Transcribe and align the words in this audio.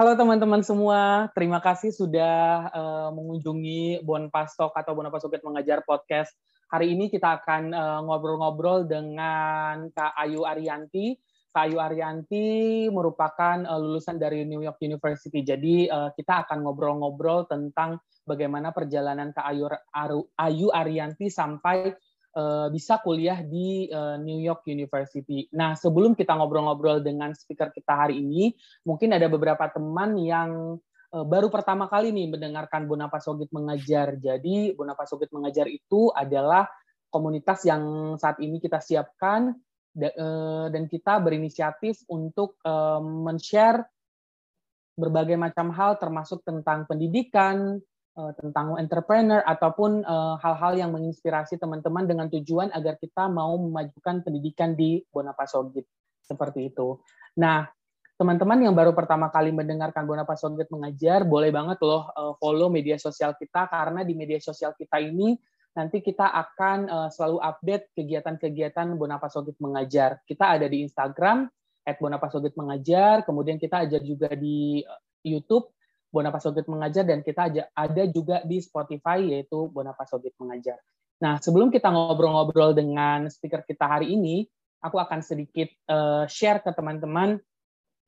Halo 0.00 0.16
teman-teman 0.16 0.64
semua, 0.64 1.28
terima 1.36 1.60
kasih 1.60 1.92
sudah 1.92 2.72
uh, 2.72 3.12
mengunjungi 3.12 4.00
Bon 4.00 4.32
Pastok 4.32 4.72
atau 4.72 4.96
Bon 4.96 5.04
Pastok 5.12 5.36
Mengajar 5.44 5.84
Podcast. 5.84 6.32
Hari 6.72 6.96
ini 6.96 7.12
kita 7.12 7.36
akan 7.36 7.68
uh, 7.68 8.00
ngobrol-ngobrol 8.08 8.88
dengan 8.88 9.92
Kak 9.92 10.16
Ayu 10.16 10.48
Arianti. 10.48 11.20
Kak 11.52 11.68
Ayu 11.68 11.84
Arianti 11.84 12.88
merupakan 12.88 13.60
uh, 13.60 13.76
lulusan 13.76 14.16
dari 14.16 14.48
New 14.48 14.64
York 14.64 14.80
University. 14.80 15.44
Jadi 15.44 15.92
uh, 15.92 16.16
kita 16.16 16.48
akan 16.48 16.64
ngobrol-ngobrol 16.64 17.44
tentang 17.44 18.00
bagaimana 18.24 18.72
perjalanan 18.72 19.36
Kak 19.36 19.52
Ayu, 19.52 19.68
Ayu 20.40 20.72
Arianti 20.72 21.28
sampai 21.28 21.92
uh, 22.36 22.68
bisa 22.70 22.98
kuliah 23.02 23.40
di 23.42 23.90
uh, 23.90 24.18
New 24.20 24.38
York 24.38 24.66
University. 24.68 25.50
Nah, 25.54 25.74
sebelum 25.74 26.14
kita 26.14 26.34
ngobrol-ngobrol 26.36 27.02
dengan 27.02 27.34
speaker 27.34 27.70
kita 27.74 28.06
hari 28.06 28.20
ini, 28.20 28.54
mungkin 28.86 29.14
ada 29.14 29.26
beberapa 29.26 29.66
teman 29.70 30.18
yang 30.18 30.78
uh, 31.14 31.26
baru 31.26 31.50
pertama 31.50 31.86
kali 31.90 32.14
nih 32.14 32.30
mendengarkan 32.30 32.86
Bonapa 32.86 33.18
Sogit 33.18 33.50
mengajar. 33.50 34.18
Jadi, 34.18 34.74
Bonapa 34.74 35.06
Sogit 35.06 35.30
mengajar 35.34 35.66
itu 35.66 36.10
adalah 36.14 36.66
komunitas 37.10 37.66
yang 37.66 38.14
saat 38.14 38.38
ini 38.38 38.62
kita 38.62 38.78
siapkan 38.78 39.50
dan 39.90 40.86
kita 40.86 41.18
berinisiatif 41.18 42.06
untuk 42.06 42.54
men-share 43.02 43.82
berbagai 44.94 45.34
macam 45.34 45.74
hal 45.74 45.98
termasuk 45.98 46.46
tentang 46.46 46.84
pendidikan, 46.84 47.80
uh, 48.20 48.32
tentang 48.36 48.76
entrepreneur 48.76 49.40
ataupun 49.40 50.04
eh, 50.04 50.34
hal-hal 50.44 50.72
uh, 50.76 50.80
yang 50.84 50.90
menginspirasi 50.92 51.56
teman-teman 51.56 52.04
dengan 52.04 52.28
tujuan 52.28 52.68
agar 52.76 53.00
kita 53.00 53.32
mau 53.32 53.56
memajukan 53.56 54.20
pendidikan 54.20 54.76
di 54.76 55.00
Bonapasogit 55.08 55.88
seperti 56.20 56.68
itu. 56.68 57.00
Nah, 57.40 57.64
teman-teman 58.20 58.60
yang 58.60 58.76
baru 58.76 58.92
pertama 58.92 59.32
kali 59.32 59.48
mendengarkan 59.56 60.04
Bonapasogit 60.04 60.68
mengajar, 60.68 61.24
boleh 61.24 61.48
banget 61.48 61.80
loh 61.80 62.12
uh, 62.12 62.36
follow 62.36 62.68
media 62.68 63.00
sosial 63.00 63.32
kita 63.40 63.72
karena 63.72 64.04
di 64.04 64.12
media 64.12 64.36
sosial 64.36 64.76
kita 64.76 65.00
ini 65.00 65.40
nanti 65.72 66.04
kita 66.04 66.28
akan 66.28 66.78
uh, 66.90 67.08
selalu 67.08 67.40
update 67.40 67.96
kegiatan-kegiatan 67.96 68.92
Bonapasogit 69.00 69.56
mengajar. 69.64 70.20
Kita 70.28 70.60
ada 70.60 70.68
di 70.68 70.84
Instagram 70.84 71.48
@bonapasogit 71.90 72.54
mengajar, 72.54 73.26
kemudian 73.26 73.58
kita 73.58 73.88
ada 73.88 73.98
juga 73.98 74.30
di 74.36 74.84
YouTube 75.26 75.72
Bonapa 76.10 76.42
Sogit 76.42 76.66
Mengajar 76.66 77.06
dan 77.06 77.22
kita 77.22 77.48
ada 77.70 78.02
juga 78.10 78.42
di 78.42 78.58
Spotify 78.58 79.22
yaitu 79.22 79.70
Bonapa 79.70 80.02
Sogit 80.04 80.34
Mengajar. 80.42 80.76
Nah, 81.22 81.38
sebelum 81.38 81.70
kita 81.70 81.92
ngobrol-ngobrol 81.92 82.74
dengan 82.74 83.30
speaker 83.30 83.62
kita 83.62 83.86
hari 83.86 84.12
ini, 84.18 84.48
aku 84.82 84.96
akan 84.98 85.20
sedikit 85.22 85.70
uh, 85.86 86.26
share 86.26 86.64
ke 86.64 86.72
teman-teman 86.72 87.38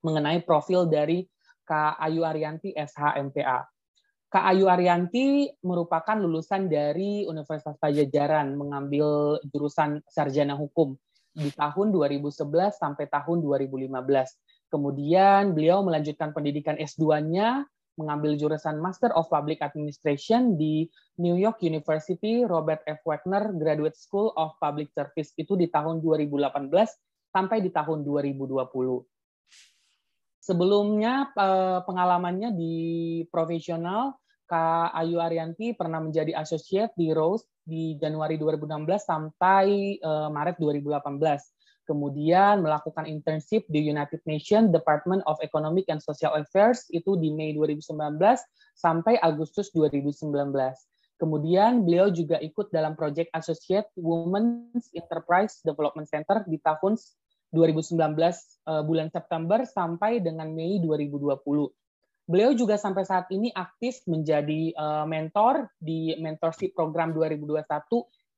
mengenai 0.03 0.43
profil 0.43 0.89
dari 0.91 1.29
Kak 1.63 2.01
Ayu 2.03 2.27
Arianti 2.27 2.75
SHMPA. 2.75 3.69
Kak 4.33 4.45
Ayu 4.49 4.67
Arianti 4.67 5.53
merupakan 5.63 6.17
lulusan 6.17 6.67
dari 6.67 7.29
Universitas 7.29 7.77
Pajajaran 7.77 8.57
mengambil 8.57 9.37
jurusan 9.45 10.01
sarjana 10.09 10.57
hukum 10.57 10.97
di 11.37 11.53
tahun 11.53 11.93
2011 11.93 12.41
sampai 12.73 13.13
tahun 13.13 13.45
2015. 13.45 13.93
Kemudian 14.73 15.53
beliau 15.53 15.85
melanjutkan 15.85 16.33
pendidikan 16.33 16.81
S2-nya 16.81 17.69
mengambil 17.97 18.37
jurusan 18.41 18.81
Master 18.81 19.13
of 19.13 19.29
Public 19.29 19.61
Administration 19.61 20.57
di 20.57 20.89
New 21.21 21.37
York 21.37 21.61
University 21.61 22.43
Robert 22.45 22.81
F. 22.89 23.05
Wagner 23.05 23.53
Graduate 23.57 23.97
School 23.97 24.33
of 24.37 24.57
Public 24.57 24.93
Service 24.97 25.37
itu 25.37 25.57
di 25.57 25.69
tahun 25.69 26.01
2018 26.01 26.73
sampai 27.33 27.59
di 27.61 27.71
tahun 27.73 28.05
2020. 28.05 28.69
Sebelumnya 30.43 31.31
eh, 31.33 31.81
pengalamannya 31.87 32.51
di 32.57 32.75
profesional, 33.31 34.19
Kak 34.49 34.93
Ayu 34.93 35.23
Arianti 35.23 35.73
pernah 35.73 36.03
menjadi 36.03 36.37
associate 36.37 36.93
di 36.99 37.15
Rose 37.15 37.49
di 37.63 37.95
Januari 37.97 38.37
2016 38.37 38.85
sampai 39.01 39.97
eh, 39.97 40.29
Maret 40.29 40.59
2018 40.59 41.62
kemudian 41.85 42.63
melakukan 42.63 43.05
internship 43.07 43.67
di 43.67 43.83
United 43.87 44.23
Nations 44.25 44.71
Department 44.71 45.21
of 45.27 45.39
Economic 45.43 45.87
and 45.91 45.99
Social 45.99 46.35
Affairs 46.35 46.87
itu 46.95 47.19
di 47.19 47.35
Mei 47.35 47.55
2019 47.55 48.19
sampai 48.79 49.19
Agustus 49.21 49.71
2019. 49.75 50.31
Kemudian 51.21 51.87
beliau 51.87 52.11
juga 52.11 52.43
ikut 52.43 52.75
dalam 52.75 52.99
Project 52.99 53.31
Associate 53.31 53.87
Women's 53.95 54.91
Enterprise 54.91 55.63
Development 55.63 56.09
Center 56.09 56.43
di 56.51 56.59
tahun 56.59 56.99
2019 57.55 57.95
eh, 58.19 58.83
bulan 58.83 59.09
September 59.13 59.63
sampai 59.63 60.19
dengan 60.19 60.51
Mei 60.51 60.83
2020. 60.83 61.39
Beliau 62.23 62.55
juga 62.55 62.79
sampai 62.79 63.07
saat 63.07 63.31
ini 63.31 63.55
aktif 63.55 64.03
menjadi 64.11 64.75
eh, 64.75 65.05
mentor 65.07 65.71
di 65.79 66.17
mentorship 66.19 66.75
program 66.75 67.15
2021 67.15 67.63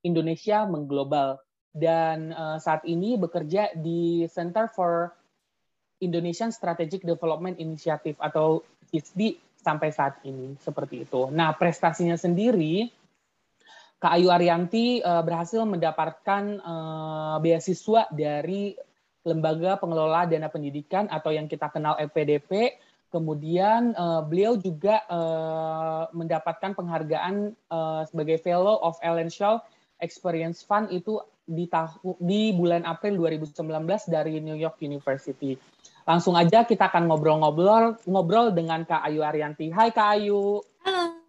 Indonesia 0.04 0.68
Mengglobal 0.68 1.40
dan 1.74 2.30
uh, 2.30 2.56
saat 2.62 2.86
ini 2.86 3.18
bekerja 3.18 3.74
di 3.74 4.30
Center 4.30 4.70
for 4.70 5.10
Indonesian 5.98 6.54
Strategic 6.54 7.02
Development 7.02 7.58
Initiative 7.58 8.14
atau 8.22 8.62
ISDI 8.94 9.34
sampai 9.58 9.90
saat 9.90 10.22
ini 10.22 10.54
seperti 10.62 11.02
itu. 11.02 11.26
Nah, 11.34 11.50
prestasinya 11.58 12.14
sendiri 12.14 12.86
Kak 13.98 14.20
Ayu 14.20 14.28
Arianti 14.30 15.02
uh, 15.02 15.24
berhasil 15.24 15.64
mendapatkan 15.66 16.60
uh, 16.62 17.36
beasiswa 17.42 18.06
dari 18.12 18.76
Lembaga 19.24 19.80
Pengelola 19.80 20.28
Dana 20.28 20.52
Pendidikan 20.52 21.08
atau 21.08 21.32
yang 21.32 21.48
kita 21.48 21.72
kenal 21.72 21.96
LPDP. 21.96 22.76
Kemudian 23.08 23.96
uh, 23.96 24.20
beliau 24.20 24.60
juga 24.60 25.00
uh, 25.08 26.12
mendapatkan 26.12 26.76
penghargaan 26.76 27.56
uh, 27.72 28.02
sebagai 28.04 28.36
Fellow 28.44 28.76
of 28.84 29.00
Ellen 29.00 29.32
Shaw 29.32 29.64
Experience 30.04 30.60
Fund 30.60 30.92
itu 30.92 31.22
di 31.44 31.68
tahu 31.68 32.16
di 32.24 32.56
bulan 32.56 32.88
April 32.88 33.20
2019 33.20 33.54
dari 34.08 34.40
New 34.40 34.56
York 34.56 34.80
University. 34.80 35.56
Langsung 36.04 36.36
aja 36.36 36.64
kita 36.64 36.88
akan 36.88 37.08
ngobrol-ngobrol 37.08 38.00
ngobrol 38.08 38.52
dengan 38.52 38.84
Kak 38.84 39.04
Ayu 39.04 39.24
Arianti. 39.24 39.72
Hai 39.72 39.92
Kak 39.92 40.08
Ayu. 40.20 40.60
Halo. 40.84 41.20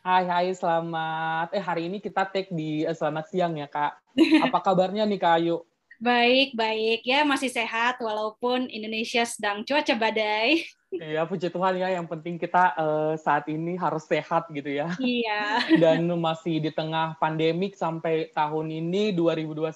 Hai 0.00 0.24
hai 0.26 0.48
selamat. 0.54 1.52
Eh 1.54 1.62
hari 1.62 1.90
ini 1.90 1.98
kita 2.00 2.26
take 2.30 2.50
di 2.54 2.86
eh, 2.86 2.94
selamat 2.94 3.30
siang 3.30 3.54
ya 3.58 3.66
Kak. 3.66 3.98
Apa 4.46 4.58
kabarnya 4.62 5.06
nih 5.06 5.18
Kak 5.18 5.34
Ayu? 5.42 5.62
Baik, 6.00 6.56
baik. 6.56 7.04
Ya 7.04 7.28
masih 7.28 7.52
sehat 7.52 8.00
walaupun 8.00 8.72
Indonesia 8.72 9.20
sedang 9.28 9.62
cuaca 9.62 9.94
badai. 9.94 10.64
Iya, 10.90 11.22
puji 11.22 11.54
Tuhan 11.54 11.78
ya. 11.78 11.86
Yang 11.94 12.10
penting 12.10 12.34
kita 12.34 12.74
uh, 12.74 13.14
saat 13.14 13.46
ini 13.46 13.78
harus 13.78 14.10
sehat 14.10 14.50
gitu 14.50 14.74
ya. 14.74 14.90
Iya. 14.98 15.62
Dan 15.86 16.10
masih 16.18 16.58
di 16.58 16.74
tengah 16.74 17.14
pandemik 17.22 17.78
sampai 17.78 18.26
tahun 18.34 18.74
ini 18.74 19.14
2021 19.14 19.70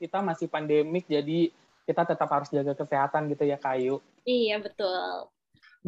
kita 0.00 0.24
masih 0.24 0.48
pandemik, 0.48 1.04
jadi 1.04 1.52
kita 1.84 2.00
tetap 2.08 2.32
harus 2.32 2.48
jaga 2.48 2.72
kesehatan 2.72 3.28
gitu 3.28 3.44
ya, 3.44 3.60
Kayu. 3.60 4.00
Iya, 4.24 4.56
betul. 4.56 5.28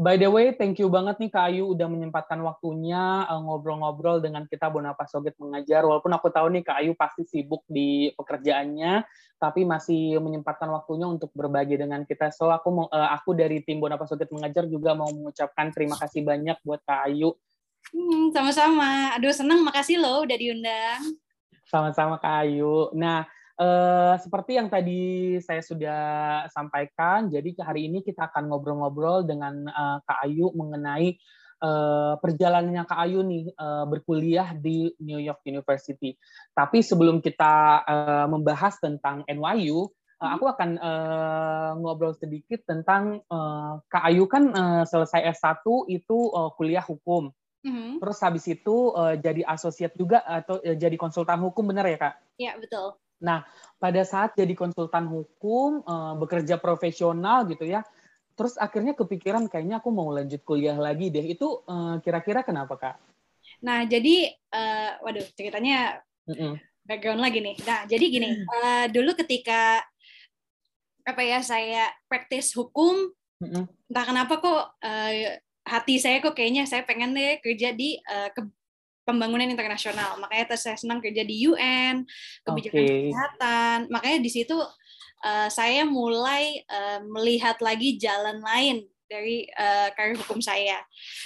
By 0.01 0.17
the 0.17 0.33
way, 0.33 0.57
thank 0.57 0.81
you 0.81 0.89
banget 0.89 1.21
nih 1.21 1.29
Kak 1.29 1.53
Ayu 1.53 1.77
udah 1.77 1.85
menyempatkan 1.85 2.41
waktunya 2.41 3.29
eh, 3.29 3.37
ngobrol-ngobrol 3.37 4.25
dengan 4.25 4.49
kita 4.49 4.73
Bonapa 4.73 5.05
Soget 5.05 5.37
mengajar. 5.37 5.85
Walaupun 5.85 6.09
aku 6.17 6.33
tahu 6.33 6.49
nih 6.57 6.65
Kak 6.65 6.81
Ayu 6.81 6.97
pasti 6.97 7.29
sibuk 7.29 7.69
di 7.69 8.09
pekerjaannya, 8.17 9.05
tapi 9.37 9.69
masih 9.69 10.17
menyempatkan 10.25 10.73
waktunya 10.73 11.05
untuk 11.05 11.29
berbagi 11.37 11.77
dengan 11.77 12.09
kita. 12.09 12.33
So 12.33 12.49
aku 12.49 12.69
mau, 12.73 12.87
uh, 12.89 13.13
aku 13.13 13.37
dari 13.37 13.61
tim 13.61 13.77
Bonapa 13.77 14.09
Soget 14.09 14.33
mengajar 14.33 14.65
juga 14.73 14.97
mau 14.97 15.13
mengucapkan 15.13 15.69
terima 15.69 16.01
kasih 16.01 16.25
banyak 16.25 16.57
buat 16.65 16.81
Kak 16.81 17.13
Ayu. 17.13 17.37
Hmm, 17.93 18.33
sama-sama. 18.33 19.13
Aduh 19.21 19.37
seneng, 19.37 19.61
makasih 19.61 20.01
loh 20.01 20.25
udah 20.25 20.37
diundang. 20.41 21.01
Sama-sama 21.69 22.17
Kak 22.17 22.49
Ayu. 22.49 22.89
Nah, 22.97 23.29
Uh, 23.61 24.17
seperti 24.17 24.57
yang 24.57 24.73
tadi 24.73 25.37
saya 25.45 25.61
sudah 25.61 26.01
sampaikan, 26.49 27.29
jadi 27.29 27.53
hari 27.61 27.93
ini 27.93 28.01
kita 28.01 28.33
akan 28.33 28.49
ngobrol-ngobrol 28.49 29.29
dengan 29.29 29.69
uh, 29.69 30.01
Kak 30.01 30.25
Ayu 30.25 30.49
mengenai 30.57 31.21
uh, 31.61 32.17
perjalanannya 32.25 32.89
Kak 32.89 33.01
Ayu 33.05 33.21
nih 33.21 33.53
uh, 33.61 33.85
berkuliah 33.85 34.57
di 34.57 34.97
New 35.05 35.21
York 35.21 35.45
University. 35.45 36.17
Tapi 36.57 36.81
sebelum 36.81 37.21
kita 37.21 37.85
uh, 37.85 38.27
membahas 38.33 38.81
tentang 38.81 39.29
NYU, 39.29 39.93
uh, 40.25 40.31
aku 40.41 40.49
akan 40.49 40.71
uh, 40.81 41.71
ngobrol 41.85 42.17
sedikit 42.17 42.65
tentang 42.65 43.21
uh, 43.29 43.77
Kak 43.93 44.09
Ayu 44.09 44.25
kan 44.25 44.57
uh, 44.57 44.85
selesai 44.89 45.37
S1 45.37 45.61
itu 45.93 46.33
uh, 46.33 46.49
kuliah 46.57 46.85
hukum. 46.89 47.29
Mm-hmm. 47.61 48.01
Terus 48.01 48.19
habis 48.25 48.45
itu 48.49 48.97
uh, 48.97 49.21
jadi 49.21 49.45
asosiat 49.45 49.93
juga 49.93 50.25
atau 50.25 50.65
uh, 50.65 50.77
jadi 50.81 50.97
konsultan 50.97 51.45
hukum 51.45 51.69
benar 51.69 51.85
ya 51.93 52.01
kak? 52.01 52.17
Iya 52.41 52.57
betul. 52.57 52.97
Nah, 53.21 53.45
pada 53.77 54.03
saat 54.05 54.37
jadi 54.37 54.53
konsultan 54.57 55.09
hukum, 55.09 55.85
uh, 55.85 56.17
bekerja 56.17 56.57
profesional 56.57 57.45
gitu 57.49 57.69
ya, 57.69 57.85
terus 58.35 58.57
akhirnya 58.57 58.97
kepikiran 58.97 59.47
kayaknya 59.47 59.81
aku 59.81 59.93
mau 59.93 60.09
lanjut 60.13 60.41
kuliah 60.43 60.77
lagi 60.77 61.13
deh. 61.13 61.37
Itu 61.37 61.65
uh, 61.69 62.01
kira-kira 62.01 62.41
kenapa 62.43 62.75
kak? 62.81 62.97
Nah, 63.61 63.85
jadi, 63.85 64.33
uh, 64.53 65.05
waduh, 65.05 65.25
ceritanya 65.37 66.01
mm 66.25 66.37
-mm. 66.37 66.53
background 66.89 67.21
lagi 67.21 67.39
nih. 67.45 67.57
Nah, 67.63 67.85
jadi 67.85 68.05
gini, 68.09 68.29
uh, 68.41 68.85
dulu 68.89 69.13
ketika 69.21 69.85
apa 71.11 71.23
ya 71.25 71.41
saya 71.43 71.91
praktis 72.07 72.53
hukum 72.55 73.11
mm-hmm. 73.43 73.65
entah 73.91 74.05
kenapa 74.07 74.35
kok 74.39 74.63
uh, 74.79 75.13
hati 75.65 75.97
saya 75.99 76.23
kok 76.23 76.37
kayaknya 76.37 76.69
saya 76.69 76.85
pengen 76.85 77.17
deh 77.17 77.41
kerja 77.43 77.75
di 77.75 77.99
uh, 78.05 78.31
ke 78.31 78.47
pembangunan 79.11 79.51
internasional 79.51 80.17
makanya 80.23 80.55
saya 80.55 80.79
senang 80.79 81.03
kerja 81.03 81.27
di 81.27 81.51
UN 81.51 82.07
kebijakan 82.47 82.79
okay. 82.79 82.99
kesehatan 83.11 83.79
makanya 83.91 84.19
di 84.23 84.31
situ 84.31 84.57
uh, 85.27 85.49
saya 85.51 85.83
mulai 85.83 86.63
uh, 86.71 87.03
melihat 87.11 87.59
lagi 87.59 87.99
jalan 87.99 88.39
lain 88.39 88.87
dari 89.11 89.51
uh, 89.59 89.91
karir 89.99 90.15
hukum 90.15 90.39
saya 90.39 90.79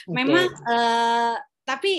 memang 0.09 0.49
okay. 0.49 0.73
uh, 0.73 1.37
tapi 1.69 1.93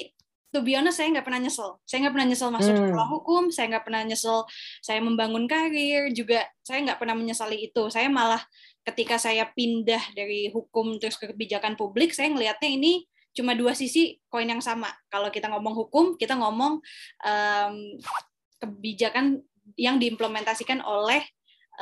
to 0.50 0.64
be 0.64 0.74
honest 0.74 0.98
saya 0.98 1.12
nggak 1.12 1.28
pernah 1.28 1.44
nyesel 1.44 1.78
saya 1.84 2.08
nggak 2.08 2.14
pernah 2.16 2.28
nyesel 2.32 2.50
masuk 2.50 2.74
hmm. 2.74 2.82
sekolah 2.90 3.08
hukum 3.12 3.44
saya 3.52 3.66
nggak 3.76 3.86
pernah 3.86 4.02
nyesel 4.08 4.40
saya 4.80 5.00
membangun 5.04 5.46
karir 5.46 6.10
juga 6.16 6.48
saya 6.64 6.80
nggak 6.82 6.98
pernah 6.98 7.14
menyesali 7.14 7.70
itu 7.70 7.84
saya 7.92 8.08
malah 8.08 8.40
ketika 8.88 9.20
saya 9.20 9.44
pindah 9.52 10.00
dari 10.16 10.48
hukum 10.50 10.96
terus 11.02 11.20
ke 11.20 11.28
kebijakan 11.28 11.76
publik 11.76 12.16
saya 12.16 12.32
ngelihatnya 12.32 12.70
ini 12.72 13.04
cuma 13.36 13.52
dua 13.52 13.76
sisi 13.76 14.16
koin 14.32 14.48
yang 14.48 14.64
sama 14.64 14.88
kalau 15.12 15.28
kita 15.28 15.52
ngomong 15.52 15.76
hukum 15.76 16.06
kita 16.16 16.40
ngomong 16.40 16.80
um, 17.28 17.76
kebijakan 18.64 19.44
yang 19.76 20.00
diimplementasikan 20.00 20.80
oleh 20.80 21.22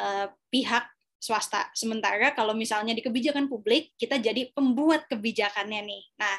uh, 0.01 0.27
pihak 0.49 0.89
swasta. 1.23 1.71
Sementara 1.71 2.35
kalau 2.35 2.51
misalnya 2.51 2.91
di 2.91 2.99
kebijakan 2.99 3.47
publik, 3.47 3.95
kita 3.95 4.19
jadi 4.19 4.51
pembuat 4.51 5.07
kebijakannya 5.07 5.81
nih. 5.87 6.03
Nah, 6.19 6.35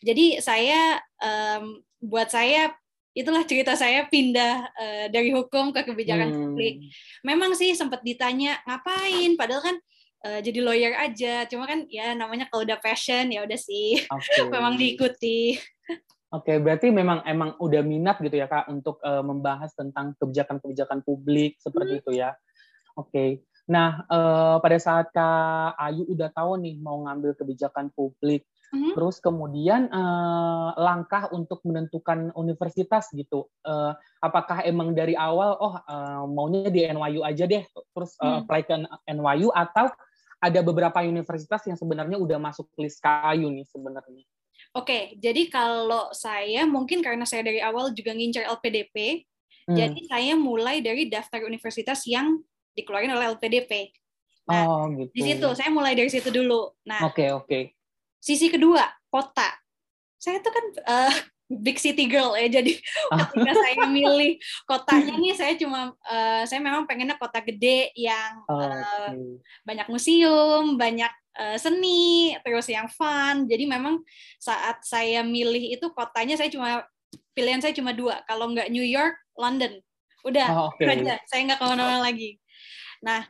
jadi 0.00 0.40
saya 0.40 0.80
um, 1.20 1.84
buat 2.00 2.32
saya 2.32 2.72
itulah 3.12 3.44
cerita 3.44 3.76
saya 3.76 4.08
pindah 4.08 4.72
uh, 4.72 5.06
dari 5.12 5.36
hukum 5.36 5.68
ke 5.76 5.84
kebijakan 5.84 6.32
hmm. 6.32 6.40
publik. 6.40 6.74
Memang 7.20 7.52
sih 7.52 7.76
sempat 7.76 8.00
ditanya 8.00 8.56
ngapain, 8.64 9.36
padahal 9.36 9.60
kan 9.60 9.76
uh, 10.26 10.40
jadi 10.42 10.58
lawyer 10.62 10.94
aja. 10.98 11.46
Cuma 11.46 11.66
kan 11.66 11.86
ya 11.90 12.14
namanya 12.14 12.48
kalau 12.50 12.66
udah 12.66 12.78
passion 12.78 13.30
ya 13.30 13.42
udah 13.44 13.58
sih, 13.58 14.00
okay. 14.14 14.48
memang 14.48 14.78
diikuti. 14.78 15.58
Oke, 16.32 16.48
okay, 16.48 16.56
berarti 16.64 16.88
memang 16.88 17.20
emang 17.28 17.60
udah 17.60 17.84
minat 17.84 18.16
gitu 18.24 18.32
ya 18.32 18.48
kak 18.48 18.64
untuk 18.72 18.96
uh, 19.04 19.20
membahas 19.20 19.68
tentang 19.76 20.16
kebijakan-kebijakan 20.16 21.04
publik 21.04 21.60
seperti 21.60 21.92
hmm. 21.98 22.00
itu 22.00 22.10
ya. 22.16 22.30
Oke, 22.96 23.08
okay. 23.08 23.30
Nah, 23.70 24.02
uh, 24.10 24.56
pada 24.58 24.78
saat 24.82 25.14
Kak 25.14 25.78
Ayu 25.78 26.02
udah 26.10 26.34
tahu 26.34 26.58
nih 26.58 26.82
mau 26.82 26.98
ngambil 27.06 27.38
kebijakan 27.38 27.94
publik, 27.94 28.42
mm-hmm. 28.74 28.98
terus 28.98 29.22
kemudian 29.22 29.86
uh, 29.86 30.74
langkah 30.74 31.30
untuk 31.30 31.62
menentukan 31.62 32.34
universitas 32.34 33.06
gitu, 33.14 33.46
uh, 33.62 33.94
apakah 34.18 34.66
emang 34.66 34.98
dari 34.98 35.14
awal, 35.14 35.54
oh 35.62 35.78
uh, 35.78 36.26
maunya 36.26 36.74
di 36.74 36.82
NYU 36.90 37.22
aja 37.22 37.46
deh, 37.46 37.62
terus 37.94 38.18
uh, 38.18 38.26
mm. 38.26 38.38
apply 38.42 38.60
ke 38.66 38.74
NYU 39.14 39.48
atau 39.54 39.86
ada 40.42 40.58
beberapa 40.58 40.98
universitas 41.06 41.62
yang 41.70 41.78
sebenarnya 41.78 42.18
udah 42.18 42.38
masuk 42.42 42.66
list 42.74 42.98
Kak 42.98 43.30
Ayu 43.30 43.46
nih 43.46 43.62
sebenarnya? 43.70 44.26
Oke, 44.74 44.82
okay, 44.82 45.02
jadi 45.22 45.46
kalau 45.46 46.10
saya 46.10 46.66
mungkin 46.66 46.98
karena 46.98 47.22
saya 47.22 47.46
dari 47.46 47.62
awal 47.62 47.94
juga 47.94 48.10
ngincar 48.10 48.50
LPDP, 48.58 49.22
hmm. 49.70 49.76
jadi 49.78 50.00
saya 50.10 50.34
mulai 50.34 50.82
dari 50.82 51.06
daftar 51.06 51.46
universitas 51.46 52.02
yang 52.10 52.42
dikeluarin 52.74 53.14
oleh 53.14 53.30
LPDP. 53.38 53.94
Nah, 54.50 54.66
oh, 54.66 54.90
gitu. 54.98 55.12
di 55.14 55.22
situ 55.22 55.48
saya 55.54 55.70
mulai 55.70 55.94
dari 55.94 56.10
situ 56.10 56.26
dulu. 56.34 56.74
Nah, 56.88 57.06
oke 57.06 57.14
okay, 57.14 57.28
oke. 57.30 57.46
Okay. 57.46 57.62
Sisi 58.18 58.50
kedua 58.50 58.82
kota. 59.06 59.46
Saya 60.18 60.42
tuh 60.42 60.50
kan 60.50 60.64
uh, 60.82 61.14
big 61.60 61.76
city 61.76 62.08
girl 62.08 62.32
ya, 62.32 62.48
jadi 62.48 62.72
ketika 63.18 63.52
saya 63.52 63.84
milih 63.90 64.40
kotanya 64.64 65.14
nih, 65.20 65.34
saya 65.36 65.54
cuma 65.60 65.92
uh, 66.08 66.42
saya 66.48 66.60
memang 66.64 66.88
pengennya 66.88 67.18
kota 67.20 67.44
gede 67.44 67.92
yang 67.98 68.40
oh, 68.48 68.62
uh, 68.62 69.10
banyak 69.66 69.86
museum, 69.92 70.80
banyak 70.80 71.12
uh, 71.36 71.56
seni, 71.60 72.32
terus 72.40 72.68
yang 72.72 72.88
fun. 72.88 73.44
Jadi 73.44 73.68
memang 73.68 74.00
saat 74.40 74.80
saya 74.86 75.20
milih 75.20 75.76
itu 75.76 75.86
kotanya 75.92 76.40
saya 76.40 76.48
cuma 76.48 76.86
pilihan 77.36 77.60
saya 77.60 77.76
cuma 77.76 77.92
dua, 77.92 78.24
kalau 78.24 78.48
nggak 78.52 78.72
New 78.72 78.84
York, 78.84 79.16
London. 79.36 79.80
Udah, 80.22 80.48
oh, 80.54 80.68
okay. 80.72 81.02
aja. 81.02 81.18
Saya 81.26 81.40
nggak 81.50 81.58
ke 81.58 81.66
mana-mana 81.66 82.00
lagi. 82.00 82.38
Nah, 83.02 83.26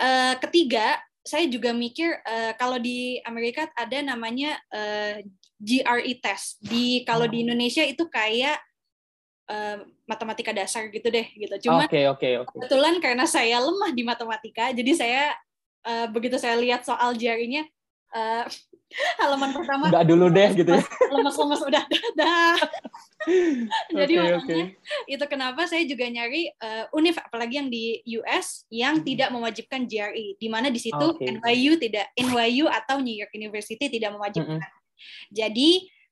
uh, 0.00 0.34
ketiga, 0.40 0.96
saya 1.20 1.44
juga 1.46 1.76
mikir 1.76 2.16
uh, 2.24 2.56
kalau 2.56 2.80
di 2.80 3.20
Amerika 3.28 3.68
ada 3.76 4.00
namanya 4.00 4.56
uh, 4.72 5.20
eh, 5.20 5.28
GRE 5.60 6.12
test. 6.24 6.56
Di 6.64 7.04
kalau 7.04 7.28
di 7.28 7.40
oh. 7.40 7.42
Indonesia 7.44 7.84
itu 7.84 8.08
kayak 8.08 8.56
uh, 9.52 9.84
matematika 10.08 10.56
dasar 10.56 10.88
gitu 10.88 11.12
deh 11.12 11.28
gitu. 11.36 11.68
Cuma 11.68 11.84
okay, 11.84 12.08
okay, 12.08 12.40
okay. 12.40 12.56
kebetulan 12.56 12.96
karena 12.98 13.28
saya 13.28 13.60
lemah 13.60 13.92
di 13.92 14.02
matematika, 14.02 14.72
jadi 14.72 14.92
saya 14.96 15.24
uh, 15.84 16.06
begitu 16.08 16.40
saya 16.40 16.56
lihat 16.56 16.82
soal 16.82 17.12
GRE-nya 17.12 17.68
uh, 18.14 18.44
halaman 19.22 19.54
pertama 19.54 19.86
Enggak 19.86 20.06
dulu 20.10 20.26
deh 20.30 20.50
gitu 20.58 20.70
ya 20.74 20.82
lemes-lemes 21.14 21.62
udah 21.62 21.84
dah 22.18 22.58
jadi 24.02 24.14
okay, 24.18 24.30
makanya 24.34 24.66
okay. 24.74 25.12
itu 25.14 25.24
kenapa 25.30 25.62
saya 25.70 25.86
juga 25.86 26.10
nyari 26.10 26.50
uh, 26.58 26.90
univ 26.90 27.14
apalagi 27.22 27.54
yang 27.62 27.68
di 27.70 28.02
US 28.18 28.66
yang 28.72 28.98
hmm. 29.00 29.06
tidak 29.06 29.28
mewajibkan 29.30 29.86
GRE 29.86 30.34
di 30.40 30.48
mana 30.50 30.72
di 30.74 30.80
situ 30.82 31.06
okay. 31.14 31.38
NYU 31.38 31.78
tidak 31.78 32.10
NYU 32.18 32.66
atau 32.66 32.98
New 32.98 33.14
York 33.14 33.30
University 33.34 33.86
tidak 33.86 34.10
mewajibkan 34.10 34.58
mm 34.58 34.64
-hmm. 34.64 34.78
Jadi 35.32 35.70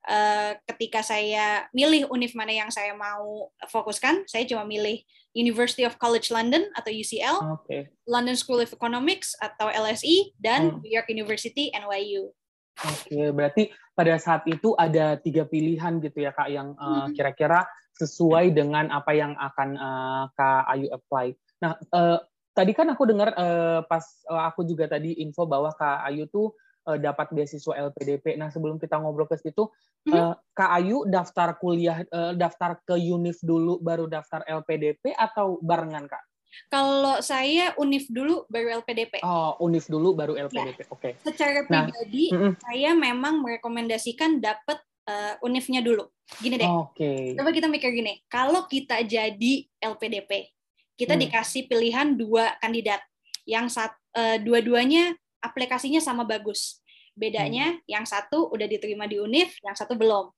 uh, 0.08 0.52
ketika 0.74 1.04
saya 1.04 1.66
milih 1.72 2.08
univ 2.12 2.32
mana 2.32 2.52
yang 2.54 2.70
saya 2.72 2.92
mau 2.94 3.52
fokuskan 3.68 4.24
saya 4.28 4.44
cuma 4.48 4.64
milih 4.64 5.02
University 5.36 5.86
of 5.86 5.94
College 6.02 6.34
London 6.34 6.66
atau 6.74 6.90
UCL, 6.90 7.62
okay. 7.62 7.92
London 8.08 8.34
School 8.34 8.64
of 8.64 8.74
Economics 8.74 9.38
atau 9.38 9.70
LSE, 9.70 10.34
dan 10.40 10.74
hmm. 10.74 10.82
New 10.82 10.90
York 10.90 11.08
University 11.12 11.70
NYU. 11.70 12.32
Oke, 12.78 13.10
okay, 13.10 13.26
berarti 13.34 13.62
pada 13.94 14.14
saat 14.22 14.46
itu 14.46 14.74
ada 14.78 15.18
tiga 15.18 15.42
pilihan 15.46 15.98
gitu 15.98 16.22
ya 16.22 16.30
kak 16.30 16.46
yang 16.46 16.78
uh, 16.78 17.10
kira-kira 17.10 17.66
sesuai 17.98 18.54
dengan 18.54 18.94
apa 18.94 19.10
yang 19.10 19.34
akan 19.34 19.68
uh, 19.74 20.24
kak 20.38 20.62
Ayu 20.70 20.86
apply. 20.94 21.34
Nah, 21.58 21.74
uh, 21.90 22.22
tadi 22.54 22.70
kan 22.70 22.86
aku 22.94 23.02
dengar 23.10 23.34
uh, 23.34 23.82
pas 23.82 24.06
uh, 24.30 24.46
aku 24.46 24.62
juga 24.62 24.86
tadi 24.86 25.18
info 25.18 25.50
bahwa 25.50 25.74
kak 25.74 26.06
Ayu 26.06 26.30
tuh 26.30 26.54
uh, 26.88 26.96
dapat 26.96 27.28
beasiswa 27.36 27.76
LPDP. 27.92 28.40
Nah, 28.40 28.48
sebelum 28.48 28.80
kita 28.80 28.96
ngobrol 28.96 29.28
ke 29.28 29.36
situ, 29.36 29.68
mm-hmm. 30.08 30.16
uh, 30.16 30.34
Kak 30.56 30.70
Ayu 30.80 31.04
daftar 31.04 31.60
kuliah, 31.60 32.08
uh, 32.08 32.32
daftar 32.32 32.80
ke 32.88 32.96
UNIF 32.96 33.44
dulu, 33.44 33.76
baru 33.78 34.08
daftar 34.08 34.40
LPDP 34.48 35.12
atau 35.12 35.60
barengan 35.60 36.08
Kak? 36.08 36.24
Kalau 36.72 37.20
saya 37.20 37.76
UNIF 37.76 38.08
dulu, 38.08 38.48
baru 38.48 38.80
LPDP. 38.80 39.20
Oh, 39.20 39.60
UNIF 39.60 39.86
dulu, 39.86 40.16
baru 40.16 40.34
LPDP. 40.48 40.80
Ya. 40.80 40.88
Oke. 40.88 41.00
Okay. 41.00 41.12
Secara 41.20 41.68
nah, 41.68 41.84
pribadi, 41.86 42.32
nah, 42.32 42.56
saya 42.56 42.90
memang 42.96 43.44
merekomendasikan 43.44 44.40
dapat 44.40 44.80
uh, 45.06 45.36
UNIF-nya 45.44 45.84
dulu. 45.84 46.08
Gini 46.40 46.56
deh. 46.56 46.66
Oke. 46.66 46.96
Okay. 46.96 47.22
Coba 47.36 47.52
kita 47.52 47.68
mikir 47.68 47.92
gini, 47.92 48.24
kalau 48.32 48.64
kita 48.64 49.04
jadi 49.04 49.52
LPDP, 49.76 50.50
kita 50.98 51.14
hmm. 51.14 51.22
dikasih 51.28 51.62
pilihan 51.68 52.16
dua 52.16 52.56
kandidat, 52.58 53.04
yang 53.48 53.72
sat, 53.72 53.96
uh, 54.12 54.36
dua-duanya 54.36 55.16
aplikasinya 55.42 56.02
sama 56.02 56.26
bagus. 56.26 56.82
Bedanya 57.18 57.74
hmm. 57.74 57.82
yang 57.90 58.04
satu 58.06 58.46
udah 58.50 58.66
diterima 58.70 59.10
di 59.10 59.18
UNIF, 59.18 59.58
yang 59.66 59.74
satu 59.74 59.98
belum. 59.98 60.30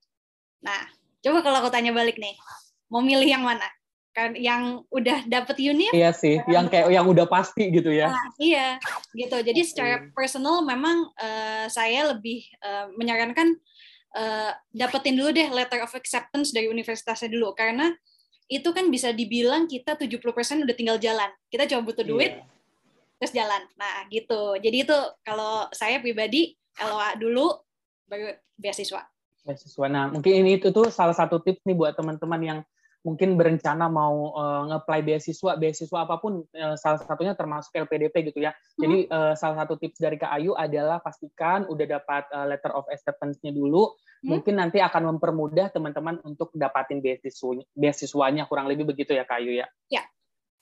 Nah, 0.65 0.81
coba 1.21 1.45
kalau 1.45 1.57
aku 1.61 1.69
tanya 1.69 1.93
balik 1.93 2.17
nih, 2.17 2.33
mau 2.89 3.05
milih 3.05 3.29
yang 3.29 3.45
mana? 3.45 3.65
Kan 4.11 4.35
yang 4.35 4.83
udah 4.89 5.23
dapet 5.29 5.61
UNIF? 5.61 5.93
Iya 5.93 6.11
sih, 6.11 6.41
yang 6.49 6.67
kayak 6.67 6.89
yang 6.89 7.05
udah 7.05 7.29
pasti 7.29 7.69
gitu 7.69 7.93
ya. 7.93 8.09
Nah, 8.09 8.27
iya, 8.41 8.67
gitu. 9.13 9.37
Jadi 9.39 9.61
secara 9.61 10.09
personal 10.11 10.65
memang 10.65 11.05
uh, 11.15 11.65
saya 11.69 12.11
lebih 12.11 12.43
uh, 12.65 12.89
menyarankan 12.97 13.55
uh, 14.17 14.51
dapetin 14.73 15.15
dulu 15.15 15.29
deh 15.31 15.47
letter 15.53 15.85
of 15.85 15.93
acceptance 15.93 16.51
dari 16.51 16.67
universitasnya 16.67 17.31
dulu 17.31 17.53
karena 17.55 17.93
itu 18.51 18.67
kan 18.75 18.91
bisa 18.91 19.15
dibilang 19.15 19.63
kita 19.63 19.95
70% 19.95 20.19
udah 20.67 20.75
tinggal 20.75 20.99
jalan. 20.99 21.31
Kita 21.47 21.63
cuma 21.71 21.87
butuh 21.87 22.03
duit, 22.03 22.35
yeah 22.35 22.50
terus 23.21 23.37
jalan. 23.37 23.61
Nah, 23.77 24.09
gitu. 24.09 24.57
Jadi 24.57 24.81
itu 24.81 24.97
kalau 25.21 25.69
saya 25.69 26.01
pribadi 26.01 26.57
LOA 26.81 27.13
dulu 27.21 27.53
baru 28.09 28.33
beasiswa. 28.57 29.05
Beasiswa. 29.45 29.85
Nah, 29.85 30.09
mungkin 30.09 30.41
ini 30.41 30.57
itu 30.57 30.73
tuh 30.73 30.89
salah 30.89 31.13
satu 31.13 31.37
tips 31.37 31.61
nih 31.69 31.77
buat 31.77 31.93
teman-teman 31.93 32.41
yang 32.41 32.59
mungkin 33.01 33.33
berencana 33.33 33.89
mau 33.89 34.33
uh, 34.33 34.61
nge-apply 34.69 35.01
beasiswa, 35.05 35.57
beasiswa 35.57 35.97
apa 36.05 36.21
pun 36.21 36.45
uh, 36.45 36.77
salah 36.77 37.01
satunya 37.01 37.33
termasuk 37.37 37.73
LPDP 37.73 38.33
gitu 38.33 38.41
ya. 38.41 38.53
Hmm. 38.53 38.81
Jadi 38.81 38.97
uh, 39.09 39.33
salah 39.37 39.65
satu 39.65 39.77
tips 39.77 40.01
dari 40.01 40.17
Kak 40.17 40.33
Ayu 40.33 40.57
adalah 40.57 41.01
pastikan 41.01 41.65
udah 41.69 41.85
dapat 42.01 42.25
uh, 42.33 42.45
letter 42.49 42.73
of 42.73 42.89
acceptance-nya 42.89 43.53
dulu. 43.53 43.93
Hmm. 44.21 44.37
Mungkin 44.37 44.57
nanti 44.57 44.81
akan 44.81 45.17
mempermudah 45.17 45.73
teman-teman 45.73 46.21
untuk 46.25 46.53
dapatin 46.53 47.01
beasiswanya, 47.01 47.65
beasiswanya 47.73 48.45
kurang 48.45 48.69
lebih 48.69 48.85
begitu 48.85 49.13
ya 49.17 49.25
Kak 49.25 49.41
Ayu 49.41 49.61
ya. 49.61 49.67
Ya. 49.89 50.05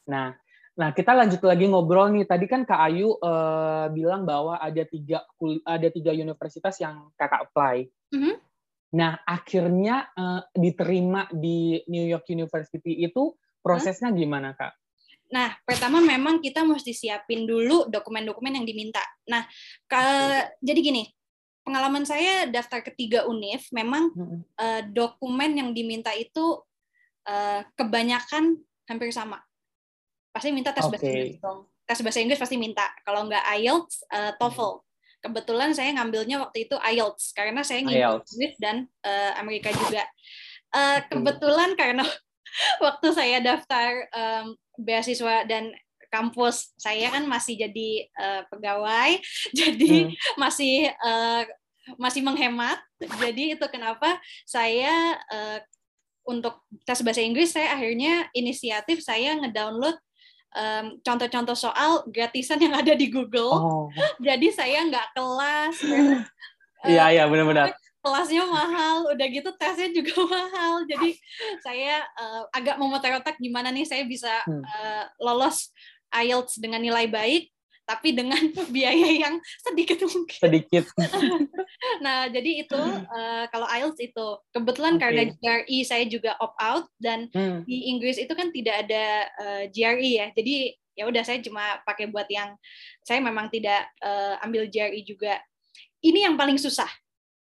Nah, 0.08 0.40
Nah, 0.80 0.96
kita 0.96 1.12
lanjut 1.12 1.44
lagi 1.44 1.68
ngobrol 1.68 2.08
nih. 2.16 2.24
Tadi 2.24 2.48
kan 2.48 2.64
Kak 2.64 2.80
Ayu 2.88 3.20
uh, 3.20 3.92
bilang 3.92 4.24
bahwa 4.24 4.56
ada 4.56 4.88
tiga 4.88 5.28
ada 5.68 5.88
tiga 5.92 6.16
universitas 6.16 6.80
yang 6.80 7.12
kakak 7.20 7.52
apply. 7.52 7.84
Mm 8.16 8.20
-hmm. 8.24 8.36
Nah, 8.96 9.20
akhirnya 9.28 10.08
uh, 10.16 10.42
diterima 10.56 11.28
di 11.36 11.84
New 11.92 12.08
York 12.08 12.32
University 12.32 13.04
itu 13.04 13.36
prosesnya 13.60 14.10
gimana, 14.16 14.56
Kak? 14.56 14.74
Nah, 15.30 15.54
pertama 15.62 16.02
memang 16.02 16.42
kita 16.42 16.66
mesti 16.66 16.96
siapin 16.96 17.46
dulu 17.46 17.86
dokumen-dokumen 17.92 18.58
yang 18.58 18.66
diminta. 18.66 19.04
Nah, 19.30 19.46
ke, 19.86 20.02
jadi 20.58 20.80
gini, 20.82 21.04
pengalaman 21.62 22.02
saya 22.02 22.50
daftar 22.50 22.82
ketiga 22.82 23.30
univ, 23.30 23.62
memang 23.70 24.10
uh, 24.58 24.82
dokumen 24.90 25.54
yang 25.54 25.70
diminta 25.70 26.10
itu 26.18 26.58
uh, 27.30 27.62
kebanyakan 27.78 28.58
hampir 28.90 29.14
sama. 29.14 29.38
Pasti 30.40 30.56
minta 30.56 30.72
tes 30.72 30.88
okay. 30.88 30.96
bahasa 30.96 31.08
Inggris 31.12 31.40
dong. 31.44 31.60
Tes 31.84 32.00
bahasa 32.00 32.20
Inggris 32.24 32.40
pasti 32.40 32.56
minta. 32.56 32.88
Kalau 33.04 33.28
nggak 33.28 33.44
IELTS, 33.60 33.96
uh, 34.08 34.32
TOEFL. 34.40 34.74
Kebetulan 35.20 35.76
saya 35.76 35.92
ngambilnya 36.00 36.40
waktu 36.40 36.64
itu 36.64 36.80
IELTS 36.80 37.36
karena 37.36 37.60
saya 37.60 37.84
ngikut 37.84 38.24
Swift 38.24 38.56
dan 38.64 38.88
uh, 39.04 39.36
Amerika 39.36 39.68
juga. 39.76 40.08
Uh, 40.72 41.04
kebetulan 41.12 41.76
karena 41.76 42.08
waktu 42.86 43.08
saya 43.12 43.44
daftar 43.44 44.08
um, 44.16 44.56
beasiswa 44.80 45.44
dan 45.44 45.76
kampus 46.08 46.72
saya 46.80 47.12
kan 47.12 47.28
masih 47.28 47.60
jadi 47.60 48.08
uh, 48.16 48.42
pegawai, 48.48 49.20
jadi 49.60 50.08
hmm. 50.08 50.40
masih 50.40 50.88
uh, 51.04 51.44
masih 52.00 52.24
menghemat. 52.24 52.80
Jadi 53.20 53.60
itu 53.60 53.66
kenapa 53.68 54.16
saya 54.48 55.20
uh, 55.28 55.60
untuk 56.30 56.62
tes 56.86 57.02
bahasa 57.02 57.26
Inggris 57.26 57.52
saya 57.52 57.74
akhirnya 57.74 58.30
inisiatif 58.38 59.02
saya 59.02 59.36
ngedownload 59.42 59.98
um, 60.56 60.86
contoh-contoh 61.02 61.58
soal 61.58 62.06
gratisan 62.10 62.62
yang 62.62 62.74
ada 62.74 62.94
di 62.96 63.10
Google. 63.10 63.52
Oh. 63.52 63.86
Jadi 64.28 64.50
saya 64.54 64.86
nggak 64.88 65.08
kelas. 65.16 65.78
Iya 66.80 67.12
iya 67.12 67.24
benar-benar. 67.28 67.76
Kelasnya 68.00 68.48
mahal, 68.48 69.12
udah 69.12 69.28
gitu 69.28 69.52
tesnya 69.60 69.92
juga 69.92 70.16
mahal. 70.32 70.88
Jadi 70.88 71.12
saya 71.60 72.08
uh, 72.16 72.48
agak 72.56 72.80
memutar 72.80 73.20
otak 73.20 73.36
gimana 73.36 73.68
nih 73.68 73.84
saya 73.84 74.08
bisa 74.08 74.32
uh, 74.48 75.04
lolos 75.20 75.76
IELTS 76.08 76.56
dengan 76.64 76.80
nilai 76.80 77.12
baik 77.12 77.52
tapi 77.90 78.14
dengan 78.14 78.38
biaya 78.76 79.10
yang 79.18 79.42
sedikit 79.66 80.06
mungkin. 80.06 80.38
Sedikit. 80.38 80.86
nah, 82.06 82.30
jadi 82.30 82.62
itu 82.62 82.78
uh, 83.10 83.50
kalau 83.50 83.66
IELTS 83.66 83.98
itu 84.14 84.28
kebetulan 84.54 85.02
okay. 85.02 85.02
karena 85.02 85.24
GRE 85.34 85.80
saya 85.82 86.06
juga 86.06 86.38
opt 86.38 86.58
out 86.62 86.86
dan 87.02 87.26
hmm. 87.34 87.66
di 87.66 87.90
Inggris 87.90 88.22
itu 88.22 88.30
kan 88.38 88.54
tidak 88.54 88.86
ada 88.86 89.26
uh, 89.42 89.62
eh, 89.66 89.74
GRE 89.74 90.10
ya. 90.22 90.28
Jadi 90.38 90.78
ya 90.94 91.10
udah 91.10 91.24
saya 91.26 91.42
cuma 91.42 91.82
pakai 91.82 92.12
buat 92.14 92.30
yang 92.30 92.54
saya 93.02 93.18
memang 93.26 93.50
tidak 93.50 93.90
uh, 94.06 94.38
ambil 94.46 94.70
GRE 94.70 95.02
juga. 95.02 95.42
Ini 96.06 96.30
yang 96.30 96.38
paling 96.38 96.62
susah. 96.62 96.88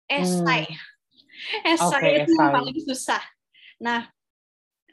Esai. 0.04 0.68
Hmm. 0.68 1.72
Esai 1.72 1.88
okay, 1.88 2.14
itu 2.28 2.36
yang 2.36 2.52
paling 2.52 2.76
susah. 2.84 3.22
Nah, 3.80 4.06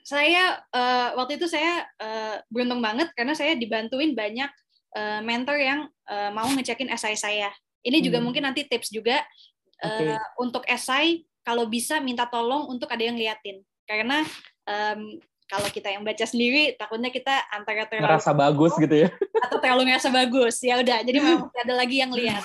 saya 0.02 0.58
uh, 0.74 1.14
waktu 1.20 1.38
itu 1.38 1.46
saya 1.46 1.86
uh, 2.02 2.42
beruntung 2.50 2.82
banget 2.82 3.14
karena 3.14 3.38
saya 3.38 3.54
dibantuin 3.54 4.18
banyak 4.18 4.50
uh, 4.96 5.20
mentor 5.24 5.58
yang 5.58 5.90
uh, 6.10 6.30
mau 6.32 6.48
ngecekin 6.52 6.92
esai 6.92 7.16
saya. 7.16 7.52
Ini 7.82 8.00
juga 8.04 8.22
hmm. 8.22 8.26
mungkin 8.30 8.44
nanti 8.46 8.68
tips 8.70 8.94
juga 8.94 9.20
okay. 9.82 10.14
uh, 10.14 10.26
untuk 10.38 10.64
esai 10.70 11.26
kalau 11.42 11.66
bisa 11.66 11.98
minta 11.98 12.30
tolong 12.30 12.70
untuk 12.70 12.88
ada 12.94 13.02
yang 13.02 13.18
liatin 13.18 13.66
karena 13.90 14.24
um, 14.70 15.18
kalau 15.50 15.68
kita 15.68 15.92
yang 15.92 16.06
baca 16.06 16.24
sendiri 16.24 16.78
takutnya 16.80 17.12
kita 17.12 17.34
antara 17.52 17.84
terlalu 17.90 18.08
ngerasa 18.08 18.32
bagus 18.32 18.74
gitu 18.78 18.96
ya 18.96 19.10
atau 19.50 19.58
terlalu 19.60 19.92
ngerasa 19.92 20.10
bagus 20.14 20.56
ya 20.64 20.80
udah 20.80 21.04
jadi 21.04 21.18
memang 21.20 21.50
ada 21.66 21.74
lagi 21.76 21.98
yang 22.00 22.14
lihat 22.14 22.44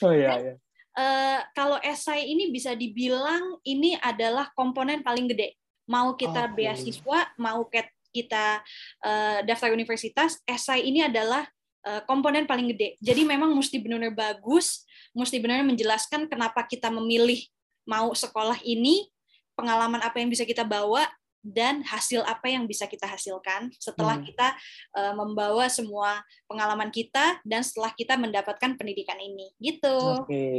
oh 0.00 0.14
iya 0.14 0.30
iya 0.40 0.54
uh, 0.96 1.40
kalau 1.52 1.76
esai 1.82 2.30
ini 2.30 2.48
bisa 2.48 2.72
dibilang 2.72 3.60
ini 3.66 3.98
adalah 4.00 4.48
komponen 4.54 5.02
paling 5.02 5.28
gede 5.28 5.58
mau 5.90 6.14
kita 6.16 6.50
okay. 6.50 6.54
beasiswa 6.54 7.20
mau 7.36 7.66
kita 8.14 8.64
uh, 9.04 9.38
daftar 9.44 9.74
universitas 9.74 10.40
esai 10.48 10.88
ini 10.88 11.04
adalah 11.04 11.44
Eh, 11.86 12.02
komponen 12.02 12.50
paling 12.50 12.74
gede. 12.74 12.98
Jadi 12.98 13.22
memang 13.22 13.54
mesti 13.54 13.78
benar-benar 13.78 14.10
bagus, 14.10 14.82
mesti 15.14 15.38
benar-benar 15.38 15.70
menjelaskan 15.70 16.26
kenapa 16.26 16.66
kita 16.66 16.90
memilih 16.90 17.38
mau 17.86 18.10
sekolah 18.10 18.58
ini, 18.66 19.06
pengalaman 19.54 20.02
apa 20.02 20.18
yang 20.18 20.26
bisa 20.26 20.42
kita 20.42 20.66
bawa, 20.66 21.06
dan 21.46 21.86
hasil 21.86 22.26
apa 22.26 22.50
yang 22.50 22.66
bisa 22.66 22.90
kita 22.90 23.06
hasilkan 23.06 23.70
setelah 23.78 24.18
hmm. 24.18 24.26
kita 24.26 24.50
uh, 24.98 25.14
membawa 25.14 25.70
semua 25.70 26.18
pengalaman 26.50 26.90
kita 26.90 27.38
dan 27.46 27.62
setelah 27.62 27.94
kita 27.94 28.18
mendapatkan 28.18 28.74
pendidikan 28.74 29.22
ini. 29.22 29.54
Gitu. 29.62 29.94
Oke. 29.94 30.26
Okay. 30.26 30.56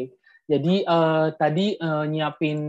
Jadi 0.48 0.88
uh, 0.88 1.36
tadi 1.36 1.75
uh, 1.75 2.07
nyiapin 2.07 2.63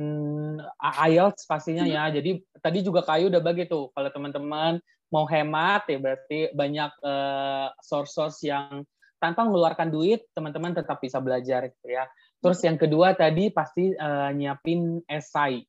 IELTS 0.82 1.46
pastinya 1.46 1.86
hmm. 1.86 1.94
ya. 1.94 2.02
Jadi 2.10 2.42
tadi 2.58 2.82
juga 2.82 3.06
kayu 3.06 3.30
udah 3.30 3.38
bagi 3.38 3.70
tuh 3.70 3.94
kalau 3.94 4.10
teman-teman 4.10 4.82
mau 5.08 5.24
hemat 5.24 5.88
ya 5.88 5.98
berarti 6.00 6.52
banyak 6.52 6.92
uh, 7.00 7.68
source-source 7.80 8.44
yang 8.44 8.84
tanpa 9.18 9.42
mengeluarkan 9.42 9.90
duit 9.90 10.28
teman-teman 10.36 10.76
tetap 10.76 11.02
bisa 11.02 11.18
belajar 11.18 11.68
gitu 11.72 11.88
ya. 11.90 12.06
Terus 12.38 12.60
yang 12.62 12.78
kedua 12.78 13.18
tadi 13.18 13.50
pasti 13.50 13.90
uh, 13.90 14.30
nyiapin 14.30 15.02
esai 15.10 15.66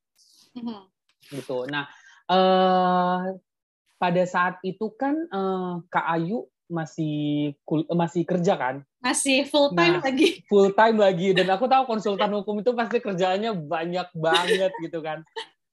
mm-hmm. 0.54 0.80
gitu. 1.34 1.66
Nah 1.66 1.90
uh, 2.30 3.34
pada 3.98 4.24
saat 4.30 4.62
itu 4.62 4.94
kan 4.94 5.18
uh, 5.34 5.82
Kak 5.90 6.08
Ayu 6.20 6.46
masih 6.70 7.58
masih 7.90 8.22
kerja 8.30 8.54
kan? 8.54 8.76
Masih 9.02 9.50
full 9.50 9.74
time 9.74 9.98
nah, 9.98 10.06
lagi. 10.06 10.46
Full 10.46 10.78
time 10.78 10.98
lagi 11.02 11.34
dan 11.34 11.50
aku 11.50 11.66
tahu 11.66 11.90
konsultan 11.90 12.30
hukum 12.30 12.62
itu 12.62 12.76
pasti 12.78 13.02
kerjaannya 13.02 13.58
banyak 13.66 14.08
banget 14.14 14.72
gitu 14.86 15.02
kan 15.02 15.26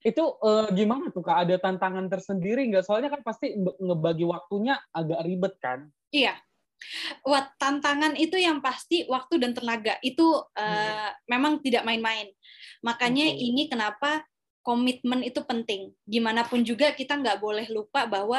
itu 0.06 0.22
uh, 0.22 0.70
gimana 0.70 1.10
tuh 1.10 1.26
kak? 1.26 1.34
Ada 1.42 1.58
tantangan 1.58 2.06
tersendiri 2.06 2.62
nggak? 2.70 2.86
Soalnya 2.86 3.10
kan 3.10 3.26
pasti 3.26 3.58
ngebagi 3.58 4.22
waktunya 4.22 4.78
agak 4.94 5.26
ribet 5.26 5.58
kan? 5.58 5.90
Iya. 6.14 6.38
Wat 7.26 7.58
tantangan 7.58 8.14
itu 8.14 8.38
yang 8.38 8.62
pasti 8.62 9.02
waktu 9.10 9.42
dan 9.42 9.50
tenaga. 9.50 9.98
Itu 10.06 10.46
uh, 10.46 10.46
hmm. 10.54 11.26
memang 11.26 11.58
tidak 11.58 11.82
main-main. 11.82 12.30
Makanya 12.86 13.34
okay. 13.34 13.50
ini 13.50 13.66
kenapa 13.66 14.22
komitmen 14.62 15.26
itu 15.26 15.42
penting. 15.42 15.90
Gimana 16.06 16.46
pun 16.46 16.62
juga 16.62 16.94
kita 16.94 17.18
nggak 17.18 17.42
boleh 17.42 17.66
lupa 17.74 18.06
bahwa 18.06 18.38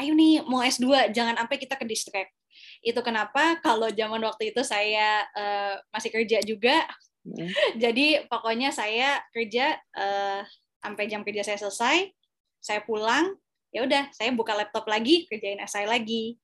ayo 0.00 0.16
nih 0.16 0.40
mau 0.48 0.64
S2 0.64 1.12
jangan 1.12 1.36
sampai 1.36 1.60
kita 1.60 1.76
ke 1.76 1.84
distract. 1.84 2.32
Itu 2.80 3.04
kenapa? 3.04 3.60
Kalau 3.60 3.92
zaman 3.92 4.24
waktu 4.24 4.56
itu 4.56 4.64
saya 4.64 5.28
uh, 5.36 5.76
masih 5.92 6.08
kerja 6.08 6.40
juga. 6.40 6.88
Hmm. 7.20 7.52
jadi 7.82 8.24
pokoknya 8.32 8.72
saya 8.72 9.20
kerja 9.36 9.76
uh, 9.92 10.40
sampai 10.82 11.06
jam 11.06 11.22
kerja 11.22 11.46
saya 11.46 11.58
selesai, 11.62 12.10
saya 12.58 12.82
pulang, 12.82 13.38
ya 13.70 13.86
udah 13.86 14.10
saya 14.10 14.34
buka 14.34 14.52
laptop 14.58 14.90
lagi, 14.90 15.30
kerjain 15.30 15.62
esai 15.62 15.86
lagi. 15.86 16.36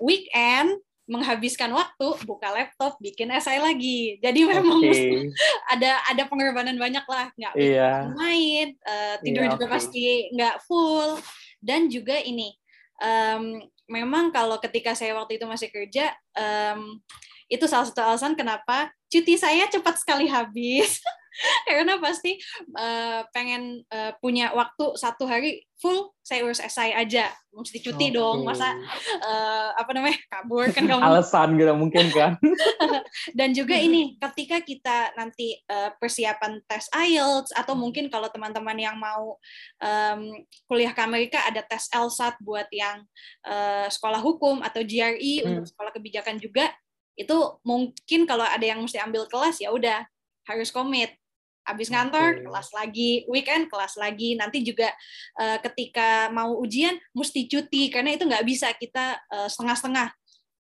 Weekend 0.00 0.80
menghabiskan 1.10 1.74
waktu 1.74 2.06
buka 2.22 2.54
laptop 2.54 2.94
bikin 3.02 3.34
esai 3.34 3.58
lagi 3.58 4.22
jadi 4.22 4.46
memang 4.46 4.78
okay. 4.78 5.26
ada 5.74 5.98
ada 6.06 6.22
pengorbanan 6.30 6.78
banyak 6.78 7.02
lah 7.02 7.34
nggak 7.34 7.54
yeah. 7.58 8.06
main 8.14 8.78
uh, 8.86 9.18
tidur 9.18 9.42
yeah, 9.42 9.52
juga 9.58 9.66
okay. 9.66 9.74
pasti 9.74 10.06
nggak 10.30 10.62
full 10.70 11.18
dan 11.58 11.90
juga 11.90 12.14
ini 12.14 12.54
um, 13.02 13.58
memang 13.90 14.30
kalau 14.30 14.62
ketika 14.62 14.94
saya 14.94 15.18
waktu 15.18 15.42
itu 15.42 15.50
masih 15.50 15.66
kerja 15.74 16.14
um, 16.38 17.02
itu 17.50 17.66
salah 17.66 17.90
satu 17.90 18.06
alasan 18.06 18.38
kenapa 18.38 18.94
cuti 19.10 19.34
saya 19.34 19.66
cepat 19.66 19.98
sekali 19.98 20.30
habis 20.30 21.02
karena 21.68 21.98
pasti 22.02 22.38
uh, 22.76 23.24
pengen 23.30 23.84
uh, 23.90 24.12
punya 24.18 24.52
waktu 24.52 24.96
satu 24.98 25.24
hari 25.26 25.64
full 25.80 26.12
saya 26.20 26.44
urus 26.44 26.60
esai 26.60 26.92
aja 26.92 27.32
mesti 27.50 27.80
cuti 27.80 28.12
okay. 28.12 28.14
dong 28.14 28.44
masa 28.44 28.76
uh, 29.24 29.72
apa 29.74 29.90
namanya 29.96 30.20
kabur 30.28 30.68
kan 30.70 30.84
kamu 30.90 31.00
alasan 31.00 31.56
gitu 31.56 31.72
mungkin 31.72 32.06
kan 32.12 32.36
dan 33.38 33.56
juga 33.56 33.80
ini 33.80 34.20
ketika 34.20 34.60
kita 34.60 35.16
nanti 35.16 35.56
uh, 35.72 35.90
persiapan 35.96 36.60
tes 36.68 36.86
IELTS 36.92 37.56
atau 37.56 37.72
mungkin 37.72 38.12
kalau 38.12 38.28
teman-teman 38.28 38.76
yang 38.76 38.94
mau 39.00 39.40
um, 39.80 40.20
kuliah 40.68 40.92
ke 40.92 41.00
Amerika 41.00 41.40
ada 41.48 41.64
tes 41.64 41.88
LSAT 41.90 42.36
buat 42.44 42.68
yang 42.70 43.02
uh, 43.48 43.88
sekolah 43.88 44.20
hukum 44.20 44.60
atau 44.60 44.84
GRE 44.84 45.42
hmm. 45.42 45.48
untuk 45.48 45.66
sekolah 45.72 45.90
kebijakan 45.96 46.36
juga 46.36 46.68
itu 47.16 47.36
mungkin 47.64 48.24
kalau 48.28 48.44
ada 48.44 48.64
yang 48.64 48.80
mesti 48.80 49.00
ambil 49.00 49.28
kelas 49.28 49.60
ya 49.60 49.72
udah 49.72 50.04
harus 50.48 50.72
komit 50.72 51.19
habis 51.66 51.92
ngantor 51.92 52.40
okay. 52.40 52.44
kelas 52.48 52.68
lagi 52.72 53.10
weekend 53.28 53.68
kelas 53.68 53.94
lagi 54.00 54.34
nanti 54.34 54.64
juga 54.64 54.90
uh, 55.38 55.58
ketika 55.60 56.32
mau 56.32 56.56
ujian 56.58 56.96
mesti 57.12 57.46
cuti 57.46 57.92
karena 57.92 58.16
itu 58.16 58.24
nggak 58.24 58.46
bisa 58.48 58.72
kita 58.74 59.20
uh, 59.28 59.48
setengah-setengah 59.48 60.10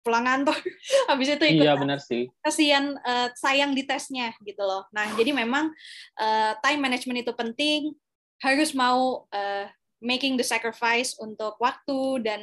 pulang 0.05 0.25
ngantor 0.25 0.55
habis 1.09 1.33
itu 1.33 1.45
ikut 1.45 1.65
iya 1.65 1.75
benar 1.75 1.99
sih 1.99 2.29
kasihan 2.41 2.95
uh, 3.03 3.27
sayang 3.35 3.73
di 3.73 3.83
tesnya 3.83 4.31
gitu 4.45 4.61
loh 4.63 4.87
nah 4.95 5.09
jadi 5.17 5.35
memang 5.35 5.73
uh, 6.17 6.51
time 6.63 6.81
management 6.81 7.25
itu 7.25 7.33
penting 7.35 7.91
harus 8.39 8.71
mau 8.75 9.25
uh, 9.31 9.65
making 10.03 10.37
the 10.37 10.45
sacrifice 10.45 11.15
untuk 11.17 11.57
waktu 11.57 12.21
dan 12.21 12.39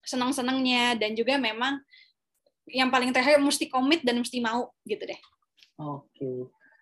senang-senangnya 0.00 0.96
dan 0.96 1.12
juga 1.12 1.36
memang 1.36 1.76
yang 2.70 2.88
paling 2.88 3.10
terakhir 3.10 3.42
mesti 3.42 3.66
komit 3.66 4.00
dan 4.06 4.22
mesti 4.22 4.38
mau 4.38 4.70
gitu 4.86 5.02
deh. 5.02 5.20
Oke. 5.80 6.06
Okay. 6.16 6.38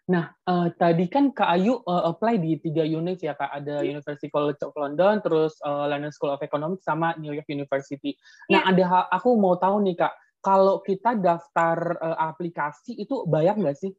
Nah, 0.08 0.32
uh, 0.48 0.72
tadi 0.72 1.04
kan 1.12 1.36
Kak 1.36 1.52
Ayu 1.52 1.84
uh, 1.84 2.08
apply 2.08 2.40
di 2.40 2.56
tiga 2.56 2.80
unit 2.80 3.20
ya 3.20 3.36
Kak, 3.36 3.52
ada 3.52 3.84
hmm. 3.84 4.00
University 4.00 4.32
College 4.32 4.56
of 4.64 4.72
London, 4.72 5.20
terus 5.20 5.60
uh, 5.60 5.84
London 5.84 6.08
School 6.08 6.32
of 6.32 6.40
Economics 6.40 6.88
sama 6.88 7.12
New 7.20 7.36
York 7.36 7.44
University. 7.52 8.16
Nah, 8.48 8.64
yeah. 8.64 8.72
ada 8.72 8.84
aku 9.12 9.36
mau 9.36 9.60
tahu 9.60 9.84
nih 9.84 10.00
Kak, 10.00 10.16
kalau 10.40 10.80
kita 10.80 11.12
daftar 11.20 12.00
uh, 12.00 12.16
aplikasi 12.24 12.96
itu 12.96 13.28
bayar 13.28 13.60
nggak 13.60 13.76
sih? 13.76 13.92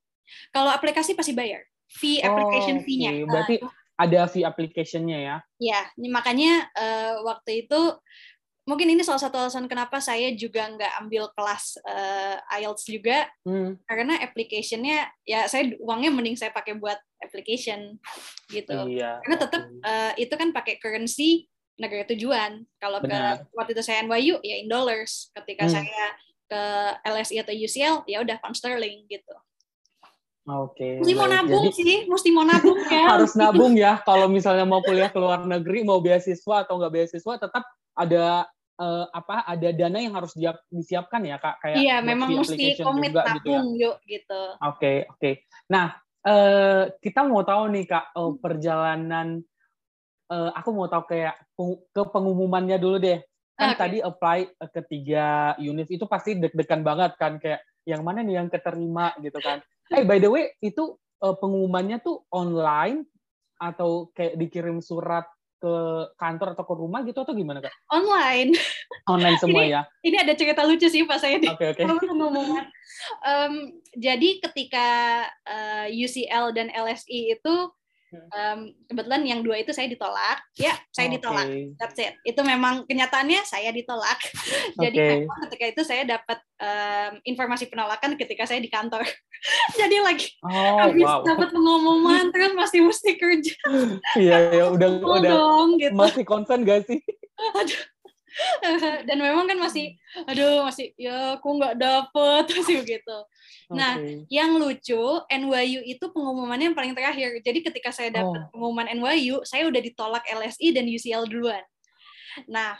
Kalau 0.49 0.73
aplikasi 0.73 1.13
pasti 1.13 1.37
bayar. 1.37 1.61
Fee 1.89 2.21
application 2.21 2.81
oh, 2.81 2.83
fee-nya. 2.85 3.11
Okay. 3.13 3.25
Berarti 3.25 3.55
uh, 3.61 3.69
ada 3.99 4.19
fee 4.29 4.45
application-nya 4.45 5.17
ya? 5.19 5.35
Ya, 5.59 5.81
makanya 6.09 6.69
uh, 6.73 7.21
waktu 7.27 7.65
itu 7.67 7.81
mungkin 8.67 8.87
ini 8.91 9.01
salah 9.01 9.21
satu 9.21 9.39
alasan 9.39 9.65
kenapa 9.65 9.97
saya 9.97 10.29
juga 10.35 10.67
nggak 10.69 10.93
ambil 11.01 11.31
kelas 11.33 11.79
uh, 11.83 12.37
IELTS 12.59 12.83
juga 12.85 13.25
hmm. 13.47 13.81
karena 13.87 14.19
application-nya 14.21 15.09
ya 15.25 15.49
saya 15.49 15.73
uangnya 15.81 16.11
mending 16.13 16.37
saya 16.37 16.53
pakai 16.53 16.77
buat 16.77 16.97
application 17.23 17.97
gitu 18.51 18.77
iya, 18.87 19.17
karena 19.25 19.37
tetap 19.41 19.63
uh, 19.83 20.13
itu 20.15 20.33
kan 20.37 20.49
pakai 20.53 20.77
currency 20.77 21.49
negara 21.79 22.03
tujuan 22.11 22.67
kalau 22.77 22.99
ke 22.99 23.19
waktu 23.55 23.71
itu 23.73 23.83
saya 23.83 24.03
NYU 24.03 24.43
ya 24.43 24.55
in 24.59 24.67
dollars 24.67 25.31
ketika 25.41 25.65
hmm. 25.65 25.73
saya 25.79 26.03
ke 26.49 26.61
LSI 27.05 27.41
atau 27.41 27.53
UCL 27.55 27.95
ya 28.09 28.17
udah 28.21 28.37
pound 28.41 28.57
sterling 28.57 29.05
gitu 29.07 29.33
Oke. 30.49 30.81
Okay, 30.81 30.93
mesti 30.97 31.13
mau 31.13 31.29
nabung 31.29 31.65
Jadi, 31.69 31.77
sih, 31.77 31.97
mesti 32.09 32.29
mau 32.33 32.41
nabung 32.41 32.79
ya. 32.89 33.05
harus 33.13 33.37
nabung 33.37 33.73
ya. 33.77 34.01
Kalau 34.01 34.25
misalnya 34.25 34.65
mau 34.65 34.81
kuliah 34.81 35.13
ke 35.13 35.19
luar 35.21 35.45
negeri, 35.45 35.85
mau 35.85 36.01
beasiswa 36.01 36.65
atau 36.65 36.81
nggak 36.81 36.89
beasiswa, 36.89 37.33
tetap 37.37 37.61
ada 37.99 38.47
uh, 38.79 39.05
apa 39.11 39.43
ada 39.43 39.69
dana 39.75 39.99
yang 39.99 40.15
harus 40.15 40.31
disiapkan 40.71 41.21
ya 41.27 41.37
kak 41.37 41.59
kayak 41.59 41.77
iya 41.83 41.99
memang 41.99 42.31
mesti 42.31 42.79
komit 42.79 43.11
juga, 43.11 43.35
gitu 43.37 43.51
ya. 43.51 43.61
yuk 43.75 43.97
gitu 44.07 44.41
oke 44.63 44.79
okay, 44.79 44.97
oke 45.05 45.19
okay. 45.19 45.33
nah 45.67 45.99
uh, 46.23 46.87
kita 47.03 47.27
mau 47.27 47.43
tahu 47.43 47.67
nih 47.75 47.85
kak 47.85 48.15
uh, 48.15 48.33
perjalanan 48.39 49.43
uh, 50.31 50.49
aku 50.55 50.69
mau 50.71 50.87
tahu 50.87 51.03
kayak 51.11 51.35
ke 51.91 52.03
pengumumannya 52.07 52.79
dulu 52.79 52.97
deh 52.97 53.19
kan 53.59 53.75
okay. 53.75 53.79
tadi 53.79 53.97
apply 53.99 54.39
ke 54.71 54.81
tiga 54.87 55.53
unit 55.59 55.91
itu 55.91 56.07
pasti 56.07 56.39
deg-degan 56.39 56.79
banget 56.79 57.11
kan 57.19 57.35
kayak 57.35 57.59
yang 57.83 58.07
mana 58.07 58.23
nih 58.23 58.39
yang 58.39 58.47
keterima 58.47 59.11
gitu 59.19 59.35
kan 59.43 59.59
eh 59.91 59.99
hey, 59.99 60.03
by 60.07 60.15
the 60.15 60.31
way 60.31 60.55
itu 60.63 60.95
uh, 61.19 61.35
pengumumannya 61.35 61.99
tuh 61.99 62.23
online 62.31 63.03
atau 63.59 64.07
kayak 64.15 64.39
dikirim 64.39 64.79
surat 64.79 65.27
ke 65.59 65.75
kantor 66.15 66.55
atau 66.55 66.65
ke 66.65 66.73
rumah 66.73 67.03
gitu 67.03 67.19
atau 67.21 67.35
gimana 67.35 67.59
kak? 67.59 67.75
Online. 67.91 68.55
Online 69.11 69.37
semua 69.43 69.63
ini, 69.67 69.75
ya. 69.75 69.81
Ini 70.01 70.17
ada 70.23 70.33
cerita 70.33 70.63
lucu 70.63 70.87
sih 70.87 71.03
pas 71.03 71.19
saya 71.19 71.37
di 71.37 71.51
okay, 71.51 71.75
okay. 71.75 71.83
um, 71.83 73.53
jadi 73.93 74.29
ketika 74.39 74.87
uh, 75.43 75.85
eh, 75.91 76.03
UCL 76.07 76.55
dan 76.55 76.71
LSI 76.71 77.35
itu 77.35 77.55
Um, 78.09 78.73
kebetulan 78.89 79.21
yang 79.21 79.39
dua 79.45 79.61
itu 79.61 79.69
saya 79.69 79.85
ditolak, 79.85 80.41
ya 80.57 80.73
saya 80.89 81.07
okay. 81.09 81.15
ditolak. 81.21 81.47
That's 81.77 81.99
it. 82.01 82.13
Itu 82.25 82.41
memang 82.41 82.89
kenyataannya 82.89 83.45
saya 83.45 83.69
ditolak. 83.69 84.17
Jadi 84.83 84.97
okay. 84.97 85.09
memang 85.21 85.37
ketika 85.45 85.65
itu 85.69 85.81
saya 85.85 86.03
dapat 86.09 86.41
um, 86.57 87.11
informasi 87.21 87.69
penolakan 87.69 88.17
ketika 88.17 88.49
saya 88.49 88.57
di 88.57 88.69
kantor. 88.69 89.05
Jadi 89.79 89.97
lagi 90.01 90.27
oh, 90.41 90.89
habis 90.89 91.05
wow. 91.05 91.21
dapat 91.21 91.53
pengumuman 91.53 92.29
terus 92.33 92.53
masih 92.57 92.81
mesti 92.89 93.11
kerja. 93.13 93.55
Iya 94.17 94.37
ya 94.57 94.65
udah 94.73 94.89
udah 94.99 95.21
dong, 95.21 95.67
gitu. 95.77 95.93
masih 95.93 96.23
konsen 96.25 96.65
gak 96.65 96.89
sih? 96.89 96.97
Aduh 97.55 97.98
dan 99.07 99.17
memang 99.17 99.45
kan 99.49 99.57
masih 99.57 99.97
aduh 100.25 100.65
masih 100.67 100.93
ya 100.95 101.37
aku 101.37 101.47
nggak 101.57 101.75
dapet 101.79 102.43
masih 102.57 102.75
begitu 102.81 103.17
nah 103.69 103.97
okay. 103.97 104.25
yang 104.33 104.57
lucu 104.57 105.03
NYU 105.29 105.81
itu 105.85 106.05
pengumumannya 106.09 106.73
yang 106.73 106.77
paling 106.77 106.93
terakhir 106.97 107.37
jadi 107.45 107.59
ketika 107.61 107.89
saya 107.93 108.09
dapat 108.09 108.45
oh. 108.45 108.49
pengumuman 108.53 108.89
NYU 108.97 109.45
saya 109.45 109.69
udah 109.69 109.81
ditolak 109.81 110.23
LSI 110.25 110.73
dan 110.73 110.89
UCL 110.89 111.29
duluan 111.29 111.61
nah 112.49 112.77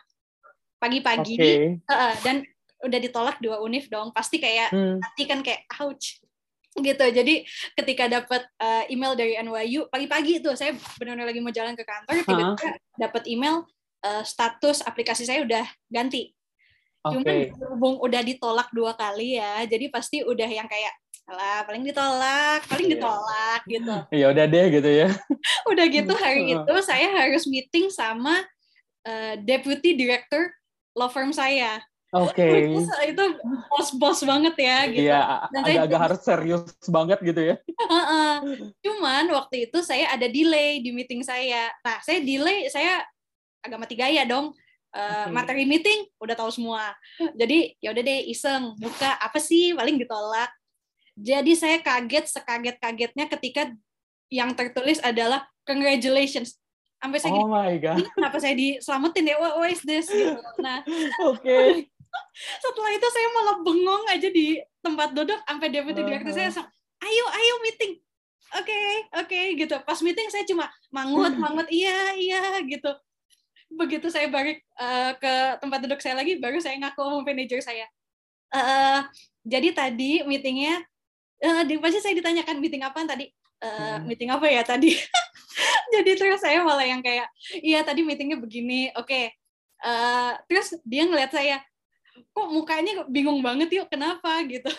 pagi-pagi 0.80 1.36
okay. 1.36 1.58
uh, 1.92 2.16
dan 2.24 2.42
udah 2.80 3.00
ditolak 3.00 3.38
dua 3.44 3.60
univ 3.60 3.92
dong 3.92 4.16
pasti 4.16 4.40
kayak 4.40 4.72
hmm. 4.72 5.04
nanti 5.04 5.24
kan 5.28 5.44
kayak 5.44 5.68
ouch 5.84 6.24
gitu 6.80 7.06
jadi 7.12 7.44
ketika 7.76 8.08
dapat 8.08 8.46
uh, 8.62 8.88
email 8.88 9.18
dari 9.18 9.36
NYU 9.36 9.92
pagi-pagi 9.92 10.40
tuh 10.40 10.56
saya 10.56 10.78
benar-benar 10.96 11.28
lagi 11.28 11.42
mau 11.44 11.52
jalan 11.52 11.76
ke 11.76 11.84
kantor 11.84 12.14
tiba-tiba 12.24 12.56
huh? 12.56 12.78
dapat 12.96 13.24
email 13.28 13.68
uh, 14.04 14.24
status 14.24 14.84
aplikasi 14.84 15.28
saya 15.28 15.44
udah 15.44 15.66
ganti. 15.90 16.32
Okay. 17.00 17.16
Cuman 17.16 17.36
berhubung 17.56 17.96
udah 18.04 18.22
ditolak 18.24 18.68
dua 18.76 18.92
kali 18.96 19.40
ya, 19.40 19.64
jadi 19.64 19.88
pasti 19.88 20.20
udah 20.20 20.50
yang 20.50 20.68
kayak 20.68 20.92
lah 21.30 21.62
paling 21.64 21.86
ditolak, 21.86 22.66
paling 22.66 22.88
yeah. 22.90 22.94
ditolak 22.98 23.62
gitu. 23.70 23.96
Ya 24.20 24.26
udah 24.34 24.46
deh 24.50 24.66
gitu 24.74 24.90
ya. 24.90 25.08
udah 25.72 25.86
gitu 25.88 26.14
hari 26.18 26.58
itu 26.58 26.74
saya 26.82 27.08
harus 27.14 27.46
meeting 27.46 27.88
sama 27.94 28.44
uh, 29.06 29.34
deputy 29.40 29.96
director 29.96 30.50
law 30.98 31.08
firm 31.08 31.32
saya. 31.32 31.80
Oke. 32.10 32.42
Okay. 32.42 32.74
Itu, 32.74 32.90
itu 33.14 33.24
bos-bos 33.70 34.26
banget 34.26 34.56
ya 34.58 34.78
gitu. 34.90 35.06
Iya, 35.06 35.46
agak-agak 35.54 36.00
harus 36.10 36.22
serius 36.26 36.64
banget 36.90 37.22
gitu 37.22 37.42
ya. 37.54 37.56
Cuman 38.82 39.30
waktu 39.30 39.70
itu 39.70 39.78
saya 39.86 40.10
ada 40.18 40.26
delay 40.26 40.82
di 40.82 40.90
meeting 40.90 41.22
saya. 41.22 41.70
Nah, 41.86 42.02
saya 42.02 42.18
delay, 42.26 42.66
saya 42.74 43.06
agak 43.64 43.78
mati 43.80 43.96
gaya 43.96 44.24
dong. 44.26 44.56
Uh, 44.90 45.30
materi 45.30 45.70
meeting 45.70 46.10
udah 46.18 46.34
tahu 46.34 46.50
semua. 46.50 46.98
Jadi 47.38 47.78
ya 47.78 47.94
udah 47.94 48.02
deh 48.02 48.20
iseng 48.26 48.74
buka 48.82 49.22
apa 49.22 49.38
sih 49.38 49.78
paling 49.78 50.02
ditolak. 50.02 50.50
Jadi 51.14 51.54
saya 51.54 51.78
kaget 51.84 52.32
sekaget-kagetnya 52.32 53.30
ketika 53.38 53.70
yang 54.34 54.56
tertulis 54.58 54.98
adalah 55.06 55.46
congratulations. 55.68 56.58
Sampai 57.00 57.20
saya 57.22 57.32
oh 57.32 57.48
gini, 57.48 57.54
my 57.54 57.76
God. 57.80 58.04
kenapa 58.18 58.38
saya 58.42 58.56
diselamatin 58.58 59.30
ya? 59.30 59.36
What, 59.40 59.54
what 59.62 59.70
is 59.72 59.84
this? 59.86 60.10
Gitu. 60.10 60.36
Nah, 60.60 60.84
oke. 61.28 61.40
Okay. 61.44 61.88
setelah 62.64 62.92
itu 62.94 63.08
saya 63.10 63.28
malah 63.36 63.56
bengong 63.62 64.04
aja 64.10 64.30
di 64.30 64.58
tempat 64.82 65.14
duduk 65.14 65.40
sampai 65.46 65.68
deputy 65.70 66.02
director 66.02 66.32
uh 66.34 66.36
-huh. 66.36 66.52
saya 66.52 66.66
ayo 67.04 67.26
ayo 67.36 67.54
meeting 67.64 67.94
oke 68.56 68.66
okay, 68.66 68.90
oke 69.16 69.28
okay, 69.28 69.46
gitu 69.56 69.76
pas 69.84 70.00
meeting 70.02 70.28
saya 70.32 70.44
cuma 70.48 70.66
mangut 70.90 71.34
mangut 71.44 71.68
iya 71.70 72.16
iya 72.16 72.42
gitu 72.66 72.92
begitu 73.70 74.10
saya 74.10 74.28
balik 74.28 74.66
uh, 74.82 75.14
ke 75.18 75.34
tempat 75.62 75.80
duduk 75.86 76.02
saya 76.02 76.18
lagi 76.18 76.42
baru 76.42 76.58
saya 76.58 76.76
ngaku 76.82 77.00
sama 77.00 77.22
manajer 77.22 77.62
saya. 77.62 77.86
Uh, 78.50 79.06
jadi 79.46 79.70
tadi 79.72 80.26
meetingnya 80.26 80.82
uh, 81.46 81.64
pasti 81.80 82.00
saya 82.02 82.18
ditanyakan 82.18 82.58
meeting 82.58 82.82
apa 82.82 83.06
tadi? 83.06 83.30
Uh, 83.60 83.70
hmm. 83.70 84.08
meeting 84.10 84.30
apa 84.32 84.48
ya 84.48 84.64
tadi? 84.64 84.96
Jadi 85.94 86.16
terus 86.16 86.40
saya 86.40 86.64
malah 86.64 86.86
yang 86.86 87.04
kayak 87.04 87.28
iya 87.60 87.84
tadi 87.84 88.08
meetingnya 88.08 88.40
begini 88.40 88.88
oke. 88.96 89.10
Okay. 89.10 89.36
uh, 89.84 90.38
terus 90.48 90.80
dia 90.88 91.04
ngeliat 91.04 91.34
saya 91.34 91.60
kok 92.32 92.48
mukanya 92.48 93.04
bingung 93.12 93.44
banget 93.44 93.68
yuk 93.74 93.92
kenapa? 93.92 94.40
Gitu 94.48 94.72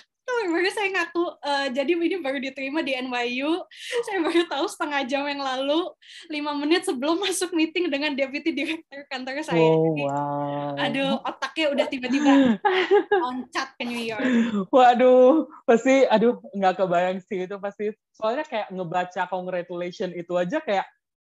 baru 0.50 0.68
saya 0.72 0.88
ngaku 0.92 1.24
uh, 1.40 1.66
jadi 1.72 1.90
ini 1.94 2.16
baru 2.20 2.38
diterima 2.42 2.80
di 2.80 2.92
NYU 2.96 3.64
saya 4.06 4.18
baru 4.20 4.42
tahu 4.48 4.66
setengah 4.66 5.00
jam 5.06 5.24
yang 5.24 5.40
lalu 5.40 5.88
lima 6.28 6.52
menit 6.56 6.84
sebelum 6.84 7.20
masuk 7.24 7.52
meeting 7.54 7.88
dengan 7.88 8.12
deputy 8.12 8.50
director 8.52 9.00
kantor 9.08 9.40
saya. 9.44 9.60
Oh, 9.60 9.94
wow. 9.96 10.76
aduh 10.76 11.20
otaknya 11.22 11.66
udah 11.72 11.86
tiba-tiba 11.88 12.60
loncat 13.22 13.68
ke 13.78 13.84
New 13.86 14.02
York. 14.02 14.26
Waduh 14.68 15.48
pasti 15.64 16.04
aduh 16.08 16.40
nggak 16.52 16.74
kebayang 16.80 17.18
sih 17.24 17.46
itu 17.46 17.56
pasti. 17.62 17.92
Soalnya 18.16 18.44
kayak 18.44 18.68
ngebaca 18.74 19.22
congratulation 19.30 20.12
itu 20.12 20.36
aja 20.36 20.60
kayak 20.60 20.86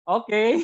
oke. 0.08 0.28
Okay. 0.28 0.62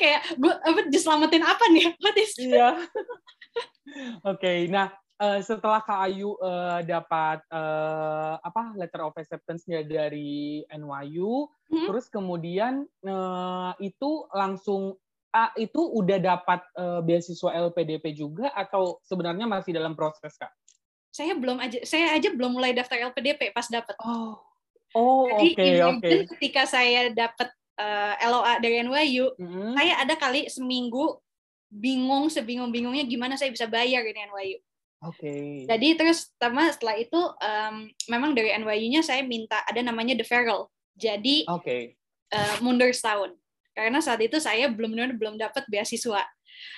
kayak 0.00 0.20
gue 0.38 0.52
apa 0.52 0.80
diselamatin 0.88 1.44
apa 1.44 1.64
nih? 1.72 1.92
What 2.00 2.16
is 2.16 2.32
iya. 2.40 2.78
oke 4.28 4.38
okay, 4.40 4.70
nah 4.70 4.88
uh, 5.22 5.40
setelah 5.40 5.78
Kak 5.86 6.10
Ayu 6.10 6.34
uh, 6.42 6.82
dapat 6.82 7.38
uh, 7.54 8.42
apa 8.42 8.74
letter 8.74 9.06
of 9.06 9.14
acceptance-nya 9.14 9.86
dari 9.86 10.66
NYU, 10.66 11.46
hmm. 11.70 11.86
terus 11.86 12.10
kemudian 12.10 12.82
uh, 13.06 13.72
itu 13.78 14.26
langsung 14.34 14.98
uh, 15.30 15.50
itu 15.54 15.78
udah 15.78 16.18
dapat 16.18 16.60
uh, 16.74 17.00
beasiswa 17.06 17.54
LPDP 17.70 18.18
juga 18.18 18.50
atau 18.50 18.98
sebenarnya 19.06 19.46
masih 19.46 19.70
dalam 19.78 19.94
proses 19.94 20.34
Kak? 20.34 20.50
Saya 21.12 21.38
belum 21.38 21.60
aja 21.60 21.78
saya 21.86 22.16
aja 22.16 22.32
belum 22.32 22.58
mulai 22.58 22.74
daftar 22.74 22.98
LPDP 23.12 23.54
pas 23.54 23.68
dapat. 23.70 23.94
Oh. 24.02 24.42
Oh, 24.92 25.24
oke 25.24 25.56
okay, 25.56 25.80
oke. 25.80 26.04
Okay. 26.04 26.28
ketika 26.36 26.68
saya 26.68 27.08
dapat 27.08 27.48
uh, 27.80 28.12
LOA 28.28 28.60
dari 28.60 28.84
NYU, 28.84 29.32
mm-hmm. 29.40 29.72
saya 29.72 30.04
ada 30.04 30.14
kali 30.20 30.52
seminggu 30.52 31.16
bingung 31.72 32.28
sebingung-bingungnya 32.28 33.08
gimana 33.08 33.40
saya 33.40 33.48
bisa 33.48 33.64
bayar 33.64 34.04
ini 34.04 34.20
NYU. 34.28 34.60
Oke. 35.02 35.18
Okay. 35.18 35.66
Jadi 35.66 35.98
terus 35.98 36.30
sama 36.38 36.70
setelah 36.70 36.94
itu 36.94 37.18
um, 37.18 37.90
memang 38.06 38.38
dari 38.38 38.54
NYU-nya 38.54 39.02
saya 39.02 39.26
minta 39.26 39.58
ada 39.66 39.82
namanya 39.82 40.14
deferral. 40.14 40.70
Jadi 40.94 41.42
okay. 41.50 41.98
uh, 42.30 42.62
mundur 42.62 42.94
setahun. 42.94 43.34
Karena 43.74 43.98
saat 43.98 44.22
itu 44.22 44.38
saya 44.38 44.70
belum 44.70 44.94
benar 44.94 45.10
belum 45.16 45.34
dapat 45.40 45.64
beasiswa 45.66 46.22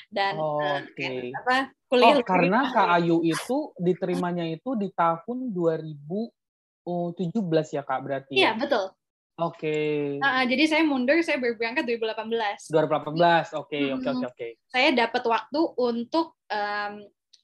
dan 0.08 0.40
okay. 0.40 1.34
uh, 1.34 1.38
apa 1.44 1.56
kuliah. 1.90 2.16
Oh, 2.16 2.24
karena 2.24 2.72
Kak 2.72 2.96
Ayu 2.96 3.20
itu 3.20 3.76
diterimanya 3.76 4.48
itu 4.48 4.72
di 4.78 4.88
tahun 4.94 5.52
2017 5.52 7.76
ya 7.76 7.82
Kak 7.84 8.00
berarti. 8.00 8.32
Ya? 8.38 8.40
Iya, 8.40 8.50
betul. 8.56 8.88
Oke. 9.34 9.66
Okay. 9.66 10.22
Uh, 10.22 10.46
jadi 10.46 10.64
saya 10.70 10.86
mundur, 10.86 11.18
saya 11.26 11.42
berangkat 11.42 11.82
2018. 11.82 12.70
2018, 12.70 13.58
oke, 13.58 13.98
oke, 13.98 14.08
oke, 14.14 14.26
oke. 14.30 14.48
Saya 14.70 14.94
dapat 14.94 15.26
waktu 15.26 15.60
untuk 15.74 16.38
um, 16.46 16.94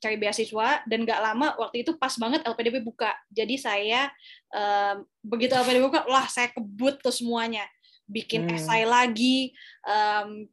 cari 0.01 0.17
beasiswa 0.17 0.81
dan 0.89 1.05
nggak 1.05 1.21
lama 1.21 1.55
waktu 1.61 1.85
itu 1.85 1.95
pas 2.01 2.17
banget 2.17 2.41
LPDP 2.43 2.81
buka 2.81 3.13
jadi 3.29 3.55
saya 3.61 4.09
um, 4.49 5.05
begitu 5.21 5.53
LPDP 5.53 5.85
buka 5.87 6.09
lah 6.09 6.25
saya 6.27 6.49
kebut 6.51 6.99
tuh 7.05 7.13
semuanya 7.13 7.69
bikin 8.09 8.49
hmm. 8.49 8.57
esai 8.57 8.89
lagi 8.89 9.53
um, 9.85 10.49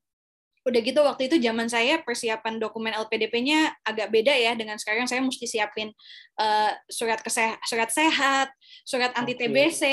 udah 0.68 0.82
gitu 0.84 1.00
waktu 1.00 1.32
itu 1.32 1.40
zaman 1.40 1.72
saya 1.72 2.04
persiapan 2.04 2.60
dokumen 2.60 2.92
LPDP-nya 2.92 3.72
agak 3.88 4.12
beda 4.12 4.36
ya 4.36 4.52
dengan 4.52 4.76
sekarang 4.76 5.08
saya 5.08 5.24
mesti 5.24 5.48
siapin 5.48 5.96
uh, 6.36 6.76
surat 6.92 7.24
keseh 7.24 7.56
surat 7.64 7.88
sehat 7.88 8.52
surat 8.84 9.16
anti 9.16 9.34
okay. 9.34 9.48
TBC 9.48 9.84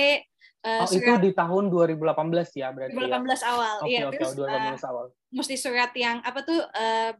Uh, 0.65 0.81
oh, 0.81 0.89
surat, 0.89 1.21
itu 1.21 1.29
di 1.29 1.31
tahun 1.37 1.69
2018 1.69 2.57
ya 2.57 2.73
berarti 2.73 2.97
2018 2.97 2.97
ya? 2.97 3.37
awal. 3.53 3.77
Okay, 3.85 4.01
ya, 4.01 4.09
okay, 4.09 4.17
terus 4.17 4.33
2018 4.33 4.49
uh, 4.49 4.89
awal. 4.89 5.05
Mesti 5.29 5.55
surat 5.61 5.93
yang 5.93 6.17
apa 6.25 6.41
tuh 6.41 6.57
uh, 6.57 7.13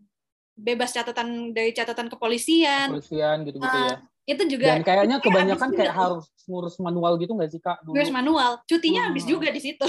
bebas 0.55 0.95
catatan 0.95 1.51
dari 1.51 1.75
catatan 1.75 2.07
kepolisian. 2.07 2.95
Kepolisian 2.95 3.37
gitu-gitu 3.47 3.79
uh, 3.79 3.87
ya. 3.91 3.97
Itu 4.25 4.43
juga 4.49 4.67
Dan 4.73 4.83
kayaknya 4.87 5.17
kebanyakan 5.21 5.71
kayak 5.77 5.95
harus 5.95 6.25
ngurus 6.49 6.81
manual 6.81 7.21
gitu 7.21 7.37
nggak 7.37 7.51
sih, 7.53 7.61
Kak? 7.61 7.85
Dulu? 7.85 7.93
Ngurus 7.93 8.13
manual. 8.15 8.51
Cutinya 8.65 9.05
hmm. 9.05 9.09
habis 9.13 9.25
juga 9.29 9.49
di 9.53 9.61
situ. 9.61 9.87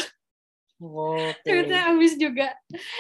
Okay. 0.76 1.32
Ternyata 1.48 1.96
habis 1.96 2.20
juga. 2.20 2.52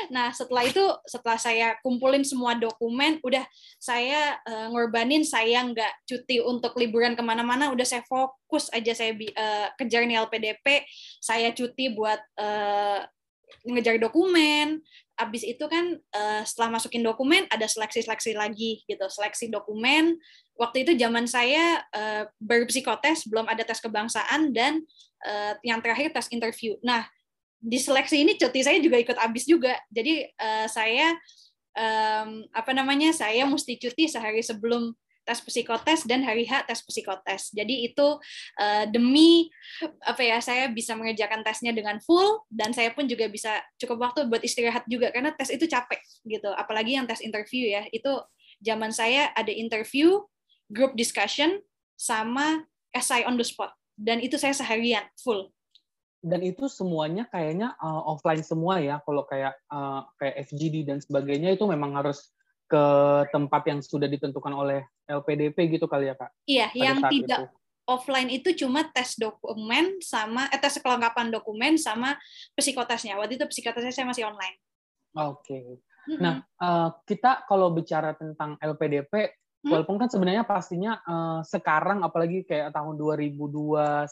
Nah 0.07 0.31
setelah 0.31 0.63
itu 0.63 0.79
setelah 1.03 1.35
saya 1.35 1.67
kumpulin 1.83 2.23
semua 2.23 2.55
dokumen, 2.55 3.19
udah 3.19 3.43
saya 3.75 4.39
uh, 4.47 4.71
ngorbanin 4.71 5.27
saya 5.27 5.59
nggak 5.67 6.07
cuti 6.07 6.39
untuk 6.39 6.71
liburan 6.79 7.19
ke 7.19 7.23
mana-mana, 7.25 7.67
udah 7.75 7.83
saya 7.83 7.99
fokus 8.07 8.71
aja 8.71 8.95
saya 8.95 9.11
uh, 9.11 9.67
kejar 9.75 10.07
nih 10.07 10.23
LPDP, 10.23 10.87
saya 11.19 11.51
cuti 11.51 11.91
buat 11.91 12.23
uh, 12.39 13.03
ngejar 13.67 13.99
dokumen. 13.99 14.79
Abis 15.15 15.47
itu 15.47 15.63
kan 15.71 15.95
uh, 15.95 16.41
setelah 16.43 16.75
masukin 16.75 16.99
dokumen 16.99 17.47
ada 17.47 17.63
seleksi-seleksi 17.63 18.35
lagi 18.35 18.83
gitu, 18.83 19.05
seleksi 19.07 19.47
dokumen. 19.47 20.19
Waktu 20.59 20.83
itu 20.83 20.91
zaman 20.99 21.23
saya 21.27 21.83
uh, 21.95 22.27
baru 22.39 22.67
psikotes, 22.67 23.23
belum 23.27 23.47
ada 23.47 23.63
tes 23.63 23.79
kebangsaan 23.79 24.51
dan 24.51 24.83
uh, 25.23 25.55
yang 25.63 25.79
terakhir 25.79 26.11
tes 26.11 26.27
interview. 26.31 26.75
Nah 26.83 27.07
di 27.65 27.79
seleksi 27.79 28.21
ini 28.21 28.35
cuti 28.35 28.61
saya 28.61 28.77
juga 28.83 28.99
ikut 28.99 29.17
habis 29.17 29.47
juga. 29.47 29.79
Jadi 29.89 30.27
uh, 30.35 30.67
saya 30.67 31.15
um, 31.75 32.43
apa 32.51 32.71
namanya? 32.75 33.11
Saya 33.15 33.47
mesti 33.47 33.79
cuti 33.79 34.11
sehari 34.11 34.43
sebelum 34.43 34.95
tes 35.25 35.41
psikotes 35.41 36.05
dan 36.05 36.21
hari 36.21 36.45
H 36.45 36.69
tes 36.69 36.79
psikotes. 36.85 37.51
Jadi 37.51 37.89
itu 37.91 38.07
uh, 38.61 38.85
demi 38.87 39.49
apa 40.05 40.21
ya 40.21 40.37
saya 40.39 40.69
bisa 40.69 40.93
mengerjakan 40.93 41.41
tesnya 41.41 41.73
dengan 41.73 41.97
full 41.99 42.45
dan 42.53 42.71
saya 42.71 42.93
pun 42.93 43.09
juga 43.09 43.25
bisa 43.27 43.59
cukup 43.81 44.09
waktu 44.09 44.29
buat 44.29 44.45
istirahat 44.45 44.85
juga 44.85 45.09
karena 45.09 45.33
tes 45.33 45.49
itu 45.49 45.65
capek 45.65 45.99
gitu. 46.29 46.53
Apalagi 46.53 46.95
yang 46.95 47.09
tes 47.09 47.19
interview 47.25 47.65
ya. 47.65 47.89
Itu 47.89 48.21
zaman 48.61 48.93
saya 48.93 49.33
ada 49.33 49.51
interview, 49.51 50.21
group 50.69 50.93
discussion 50.93 51.59
sama 51.97 52.63
essay 52.95 53.25
on 53.25 53.35
the 53.35 53.43
spot 53.43 53.73
dan 53.95 54.19
itu 54.19 54.35
saya 54.35 54.51
seharian 54.55 55.03
full 55.19 55.51
dan 56.25 56.41
itu 56.41 56.65
semuanya 56.65 57.29
kayaknya 57.29 57.77
uh, 57.77 58.01
offline 58.09 58.41
semua 58.41 58.81
ya 58.81 58.97
kalau 59.05 59.29
kayak 59.29 59.53
uh, 59.69 60.01
kayak 60.17 60.49
FGD 60.49 60.89
dan 60.89 60.97
sebagainya 60.97 61.53
itu 61.53 61.69
memang 61.69 61.93
harus 61.93 62.33
ke 62.65 62.85
tempat 63.29 63.61
yang 63.69 63.79
sudah 63.81 64.09
ditentukan 64.09 64.53
oleh 64.53 64.85
LPDP 65.05 65.77
gitu 65.77 65.85
kali 65.85 66.09
ya 66.09 66.15
kak? 66.17 66.31
Iya, 66.49 66.67
yang 66.73 66.97
tidak 67.05 67.49
itu. 67.49 67.55
offline 67.85 68.29
itu 68.33 68.49
cuma 68.65 68.81
tes 68.89 69.13
dokumen 69.17 70.01
sama 70.01 70.49
eh, 70.49 70.57
tes 70.57 70.81
kelengkapan 70.81 71.29
dokumen 71.29 71.77
sama 71.77 72.17
psikotesnya. 72.57 73.17
Waktu 73.21 73.37
itu 73.37 73.45
psikotesnya 73.45 73.93
saya 73.93 74.09
masih 74.09 74.25
online. 74.25 74.57
Oke. 75.15 75.45
Okay. 75.45 75.65
Mm-hmm. 76.05 76.21
Nah 76.21 76.35
uh, 76.61 76.89
kita 77.05 77.45
kalau 77.45 77.73
bicara 77.73 78.13
tentang 78.17 78.57
LPDP, 78.61 79.13
mm-hmm. 79.13 79.69
walaupun 79.69 79.97
kan 80.01 80.09
sebenarnya 80.09 80.45
pastinya 80.45 81.01
uh, 81.05 81.41
sekarang 81.45 82.01
apalagi 82.01 82.45
kayak 82.45 82.73
tahun 82.73 82.97
2021 82.97 84.09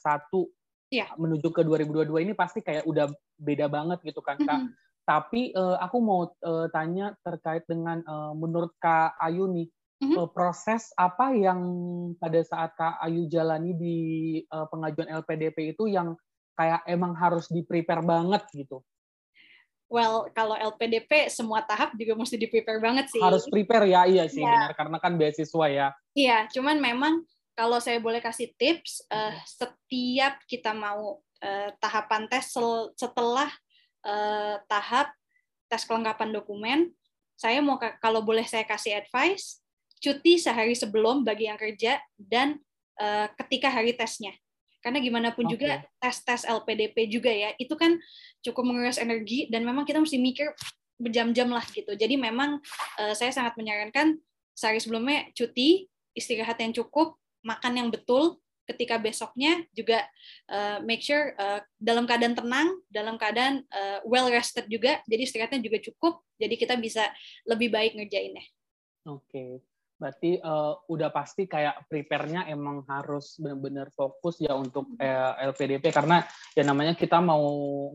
yeah. 0.93 1.09
menuju 1.17 1.49
ke 1.49 1.61
2022 1.65 2.25
ini 2.29 2.33
pasti 2.37 2.61
kayak 2.61 2.85
udah 2.85 3.09
beda 3.37 3.65
banget 3.65 4.01
gitu 4.05 4.21
kan 4.21 4.37
kak. 4.37 4.61
Mm 4.61 4.69
-hmm. 4.69 4.81
Tapi 5.03 5.51
uh, 5.51 5.75
aku 5.83 5.97
mau 5.99 6.31
uh, 6.31 6.67
tanya 6.71 7.11
terkait 7.27 7.67
dengan 7.67 7.99
uh, 8.07 8.31
menurut 8.31 8.71
kak 8.79 9.19
Ayu 9.19 9.51
nih 9.51 9.67
mm 9.67 10.07
-hmm. 10.07 10.15
uh, 10.15 10.29
proses 10.31 10.95
apa 10.95 11.35
yang 11.35 11.59
pada 12.15 12.39
saat 12.43 12.71
kak 12.79 13.03
Ayu 13.03 13.27
jalani 13.27 13.75
di 13.75 13.97
uh, 14.47 14.63
pengajuan 14.71 15.11
LPDP 15.11 15.75
itu 15.75 15.91
yang 15.91 16.15
kayak 16.55 16.85
emang 16.87 17.17
harus 17.17 17.49
di 17.51 17.65
prepare 17.65 18.05
banget 18.05 18.47
gitu. 18.55 18.79
Well, 19.93 20.25
kalau 20.33 20.57
LPDP 20.57 21.29
semua 21.29 21.61
tahap 21.61 21.93
juga 21.93 22.17
mesti 22.17 22.33
di 22.33 22.49
prepare 22.49 22.81
banget 22.81 23.13
sih. 23.13 23.21
Harus 23.21 23.45
prepare 23.45 23.85
ya, 23.85 24.09
iya 24.09 24.25
sih, 24.25 24.41
yeah. 24.41 24.65
benar 24.65 24.73
karena 24.73 24.97
kan 24.97 25.13
beasiswa 25.21 25.65
ya. 25.69 25.87
Iya, 26.17 26.49
cuman 26.49 26.81
memang 26.81 27.21
kalau 27.53 27.77
saya 27.77 28.01
boleh 28.01 28.17
kasih 28.17 28.49
tips, 28.57 29.05
uh, 29.13 29.37
setiap 29.45 30.41
kita 30.49 30.73
mau 30.73 31.21
uh, 31.21 31.69
tahapan 31.77 32.25
tes 32.25 32.49
setelah 32.97 33.49
uh, 34.05 34.59
tahap 34.67 35.11
tes 35.71 35.83
kelengkapan 35.87 36.29
dokumen, 36.29 36.93
saya 37.33 37.59
mau 37.59 37.81
kalau 37.99 38.21
boleh 38.21 38.45
saya 38.45 38.63
kasih 38.67 39.01
advice, 39.01 39.63
cuti 39.97 40.37
sehari 40.37 40.77
sebelum 40.77 41.25
bagi 41.25 41.49
yang 41.49 41.57
kerja 41.57 41.97
dan 42.19 42.61
uh, 42.99 43.31
ketika 43.41 43.71
hari 43.71 43.95
tesnya. 43.97 44.35
Karena 44.83 44.99
gimana 44.99 45.31
pun 45.31 45.47
okay. 45.47 45.51
juga 45.55 45.69
tes-tes 46.03 46.43
LPDP 46.43 47.07
juga 47.07 47.31
ya, 47.31 47.55
itu 47.55 47.71
kan 47.79 47.95
cukup 48.43 48.67
menguras 48.67 48.99
energi 48.99 49.47
dan 49.47 49.63
memang 49.63 49.87
kita 49.87 50.03
mesti 50.03 50.19
mikir 50.19 50.51
berjam-jam 50.99 51.47
lah 51.47 51.63
gitu. 51.71 51.95
Jadi 51.95 52.19
memang 52.19 52.59
uh, 52.99 53.13
saya 53.15 53.31
sangat 53.31 53.55
menyarankan 53.55 54.19
sehari 54.51 54.83
sebelumnya 54.83 55.31
cuti, 55.33 55.87
istirahat 56.13 56.59
yang 56.59 56.75
cukup, 56.75 57.15
makan 57.47 57.73
yang 57.79 57.89
betul 57.89 58.42
ketika 58.63 58.95
besoknya 58.99 59.63
juga 59.75 60.03
uh, 60.47 60.79
make 60.83 61.03
sure 61.03 61.35
uh, 61.35 61.59
dalam 61.75 62.07
keadaan 62.07 62.35
tenang, 62.35 62.67
dalam 62.87 63.15
keadaan 63.19 63.63
uh, 63.67 63.99
well 64.07 64.31
rested 64.31 64.67
juga, 64.71 65.03
jadi 65.07 65.21
istirahatnya 65.27 65.61
juga 65.63 65.77
cukup, 65.83 66.23
jadi 66.39 66.55
kita 66.55 66.75
bisa 66.79 67.03
lebih 67.43 67.71
baik 67.71 67.99
ngerjainnya. 67.99 68.43
Oke, 69.03 69.27
okay. 69.27 69.51
berarti 69.99 70.39
uh, 70.39 70.79
udah 70.87 71.11
pasti 71.11 71.43
kayak 71.43 71.91
prepare-nya 71.91 72.47
emang 72.47 72.87
harus 72.87 73.35
benar-benar 73.35 73.91
fokus 73.91 74.39
ya 74.39 74.55
untuk 74.55 74.95
uh, 74.95 75.33
LPDP 75.51 75.91
karena 75.91 76.23
ya 76.55 76.63
namanya 76.63 76.95
kita 76.95 77.19
mau 77.19 77.43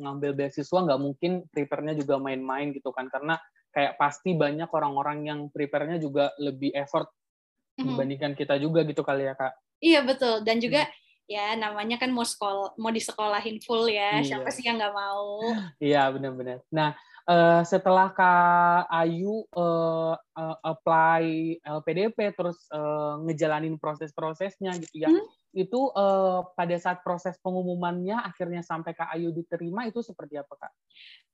ngambil 0.04 0.36
beasiswa 0.36 0.84
nggak 0.84 1.00
mungkin 1.00 1.48
prepare-nya 1.48 1.96
juga 1.96 2.20
main-main 2.20 2.76
gitu 2.76 2.92
kan 2.92 3.08
karena 3.08 3.40
kayak 3.72 3.96
pasti 4.00 4.36
banyak 4.36 4.68
orang-orang 4.68 5.18
yang 5.28 5.40
prepare-nya 5.48 5.96
juga 6.00 6.32
lebih 6.40 6.72
effort 6.76 7.08
mm-hmm. 7.08 7.88
dibandingkan 7.88 8.32
kita 8.36 8.56
juga 8.60 8.84
gitu 8.84 9.00
kali 9.00 9.28
ya 9.28 9.36
kak 9.36 9.54
iya 9.78 10.00
betul 10.02 10.42
dan 10.42 10.58
juga 10.58 10.86
hmm. 10.86 10.94
ya 11.28 11.46
namanya 11.54 11.96
kan 12.00 12.10
mau 12.10 12.24
sekolah 12.24 12.78
mau 12.80 12.92
disekolahin 12.92 13.60
full 13.62 13.88
ya 13.88 14.20
iya. 14.20 14.26
siapa 14.26 14.48
sih 14.50 14.64
yang 14.64 14.80
nggak 14.80 14.94
mau 14.94 15.40
iya 15.82 16.08
benar-benar 16.08 16.64
nah 16.72 16.96
uh, 17.28 17.62
setelah 17.62 18.10
kak 18.10 18.88
Ayu 18.88 19.44
uh, 19.52 20.14
uh, 20.16 20.56
apply 20.64 21.58
LPDP 21.62 22.32
terus 22.32 22.58
uh, 22.72 23.20
ngejalanin 23.28 23.76
proses-prosesnya 23.76 24.72
gitu 24.80 25.04
ya 25.04 25.10
hmm? 25.12 25.24
itu 25.56 25.80
uh, 25.96 26.44
pada 26.54 26.76
saat 26.76 27.00
proses 27.00 27.34
pengumumannya 27.40 28.20
akhirnya 28.20 28.60
sampai 28.60 28.92
Kak 28.92 29.08
Ayu 29.16 29.32
diterima 29.32 29.88
itu 29.88 30.04
seperti 30.04 30.36
apa 30.36 30.54
Kak? 30.54 30.72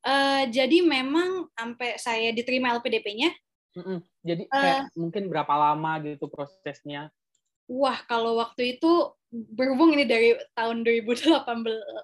Uh, 0.07 0.43
jadi 0.55 0.87
memang 0.87 1.51
sampai 1.51 1.99
saya 1.99 2.31
diterima 2.31 2.79
LPDP-nya 2.79 3.35
Mm-mm. 3.75 3.99
Jadi 4.23 4.47
kayak 4.47 4.87
uh, 4.87 4.95
mungkin 4.95 5.27
berapa 5.27 5.51
lama 5.51 5.99
gitu 6.07 6.31
prosesnya? 6.31 7.11
Wah, 7.71 7.99
kalau 8.05 8.37
waktu 8.37 8.77
itu 8.77 8.93
berhubung 9.35 9.97
ini 9.99 10.07
dari 10.07 10.39
tahun 10.55 10.87
2018 10.87 11.43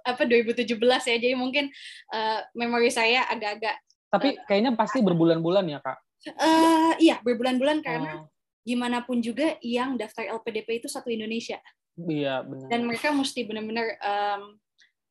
apa 0.02 0.22
2017 0.26 0.66
ya. 0.74 1.16
Jadi 1.20 1.36
mungkin 1.38 1.70
uh, 2.10 2.40
memori 2.58 2.90
saya 2.90 3.28
agak-agak 3.30 3.76
Tapi 4.10 4.34
uh, 4.34 4.42
kayaknya 4.50 4.72
pasti 4.74 4.98
berbulan-bulan 4.98 5.64
ya, 5.70 5.78
Kak? 5.78 5.98
Uh, 6.34 6.92
iya, 6.98 7.22
berbulan-bulan 7.22 7.80
karena 7.80 8.26
oh. 8.26 8.28
gimana 8.66 9.06
pun 9.06 9.22
juga 9.22 9.56
yang 9.62 9.94
daftar 9.94 10.26
LPDP 10.36 10.82
itu 10.82 10.88
satu 10.90 11.08
Indonesia. 11.08 11.62
Iya, 11.94 12.42
benar. 12.42 12.68
Dan 12.68 12.80
mereka 12.90 13.14
mesti 13.14 13.46
benar-benar 13.46 13.86
um, 14.02 14.58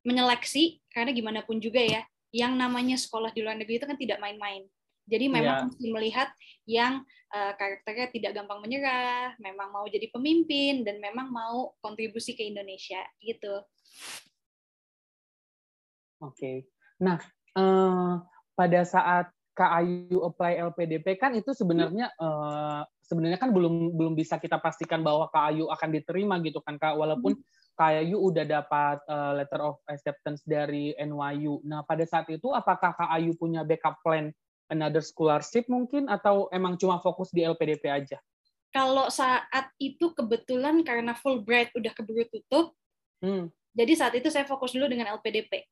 menyeleksi 0.03 0.83
karena 0.91 1.15
gimana 1.15 1.39
pun 1.47 1.63
juga 1.63 1.79
ya, 1.79 2.03
yang 2.35 2.59
namanya 2.59 2.99
sekolah 2.99 3.31
di 3.33 3.41
luar 3.41 3.55
negeri 3.57 3.79
itu 3.81 3.87
kan 3.87 3.97
tidak 3.97 4.19
main-main. 4.19 4.67
Jadi 5.09 5.25
memang 5.27 5.55
yeah. 5.57 5.65
mesti 5.65 5.87
melihat 5.89 6.29
yang 6.69 7.01
uh, 7.33 7.53
karakternya 7.57 8.13
tidak 8.13 8.31
gampang 8.37 8.61
menyerah, 8.61 9.33
memang 9.41 9.73
mau 9.73 9.85
jadi 9.89 10.05
pemimpin 10.13 10.85
dan 10.85 11.01
memang 11.01 11.33
mau 11.33 11.73
kontribusi 11.81 12.37
ke 12.37 12.45
Indonesia 12.45 13.01
gitu. 13.19 13.65
Oke. 16.21 16.37
Okay. 16.37 16.57
Nah, 17.01 17.17
uh, 17.57 18.21
pada 18.53 18.81
saat 18.85 19.31
Kak 19.55 19.71
Ayu 19.83 20.23
apply 20.23 20.55
LPDP 20.71 21.19
kan 21.19 21.35
itu 21.35 21.51
sebenarnya 21.51 22.15
uh, 22.15 22.87
sebenarnya 23.03 23.35
kan 23.35 23.51
belum 23.51 23.91
belum 23.91 24.13
bisa 24.15 24.39
kita 24.39 24.55
pastikan 24.55 25.03
bahwa 25.03 25.27
Kak 25.27 25.51
Ayu 25.51 25.67
akan 25.67 25.89
diterima 25.91 26.39
gitu 26.39 26.63
kan 26.63 26.79
Kak 26.79 26.95
walaupun 26.95 27.35
hmm. 27.35 27.43
Kak 27.75 27.91
Ayu 27.99 28.23
udah 28.23 28.47
dapat 28.47 29.03
uh, 29.07 29.35
letter 29.35 29.59
of 29.59 29.79
acceptance 29.87 30.43
dari 30.47 30.95
NYU. 30.95 31.63
Nah, 31.67 31.83
pada 31.83 32.07
saat 32.07 32.27
itu 32.31 32.51
apakah 32.51 32.95
Kak 32.95 33.11
Ayu 33.11 33.35
punya 33.35 33.67
backup 33.67 33.99
plan 34.03 34.31
another 34.69 35.01
scholarship 35.03 35.65
mungkin 35.67 36.07
atau 36.07 36.47
emang 36.53 36.77
cuma 36.77 37.01
fokus 37.01 37.33
di 37.33 37.43
LPDP 37.43 37.89
aja? 37.89 38.17
kalau 38.69 39.09
saat 39.09 39.73
itu 39.81 40.13
kebetulan 40.13 40.85
karena 40.85 41.17
Fulbright 41.17 41.73
udah 41.73 41.91
keburu 41.93 42.25
tutup, 42.29 42.77
hmm. 43.21 43.49
jadi 43.73 43.93
saat 43.97 44.13
itu 44.17 44.29
saya 44.29 44.45
fokus 44.45 44.77
dulu 44.77 44.85
dengan 44.85 45.09
LPDP. 45.17 45.65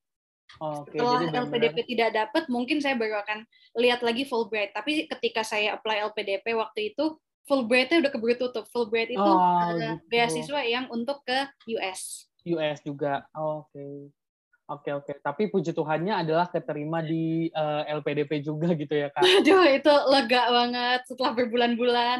Oh, 0.64 0.82
okay. 0.82 0.96
Setelah 0.96 1.28
jadi 1.28 1.28
LPDP 1.44 1.78
tidak 1.86 2.10
dapat, 2.16 2.44
mungkin 2.48 2.80
saya 2.80 2.96
baru 2.96 3.20
akan 3.22 3.44
lihat 3.84 4.02
lagi 4.02 4.24
Fulbright. 4.26 4.72
Tapi 4.74 5.06
ketika 5.06 5.44
saya 5.44 5.76
apply 5.76 6.08
LPDP 6.10 6.56
waktu 6.56 6.96
itu, 6.96 7.20
Fulbright-nya 7.46 8.00
udah 8.00 8.12
keburu 8.12 8.36
tutup. 8.40 8.66
Fulbright 8.72 9.12
itu 9.12 9.20
oh, 9.20 9.76
gitu. 9.76 10.08
beasiswa 10.08 10.62
yang 10.64 10.88
untuk 10.88 11.20
ke 11.28 11.52
US. 11.78 12.32
US 12.48 12.80
juga. 12.80 13.28
Oh, 13.36 13.68
Oke. 13.68 13.76
Okay. 13.76 13.96
Oke 14.68 14.92
oke, 14.92 15.16
tapi 15.24 15.48
puji 15.48 15.72
Tuhannya 15.72 16.28
adalah 16.28 16.52
keterima 16.52 17.00
di 17.00 17.48
uh, 17.56 17.88
eh, 17.88 17.96
LPDP 18.04 18.44
juga 18.44 18.76
gitu 18.76 19.00
ya 19.00 19.08
kak. 19.16 19.24
Aduh 19.24 19.64
itu 19.64 19.94
lega 20.12 20.44
banget 20.52 21.08
setelah 21.08 21.32
berbulan-bulan. 21.40 22.20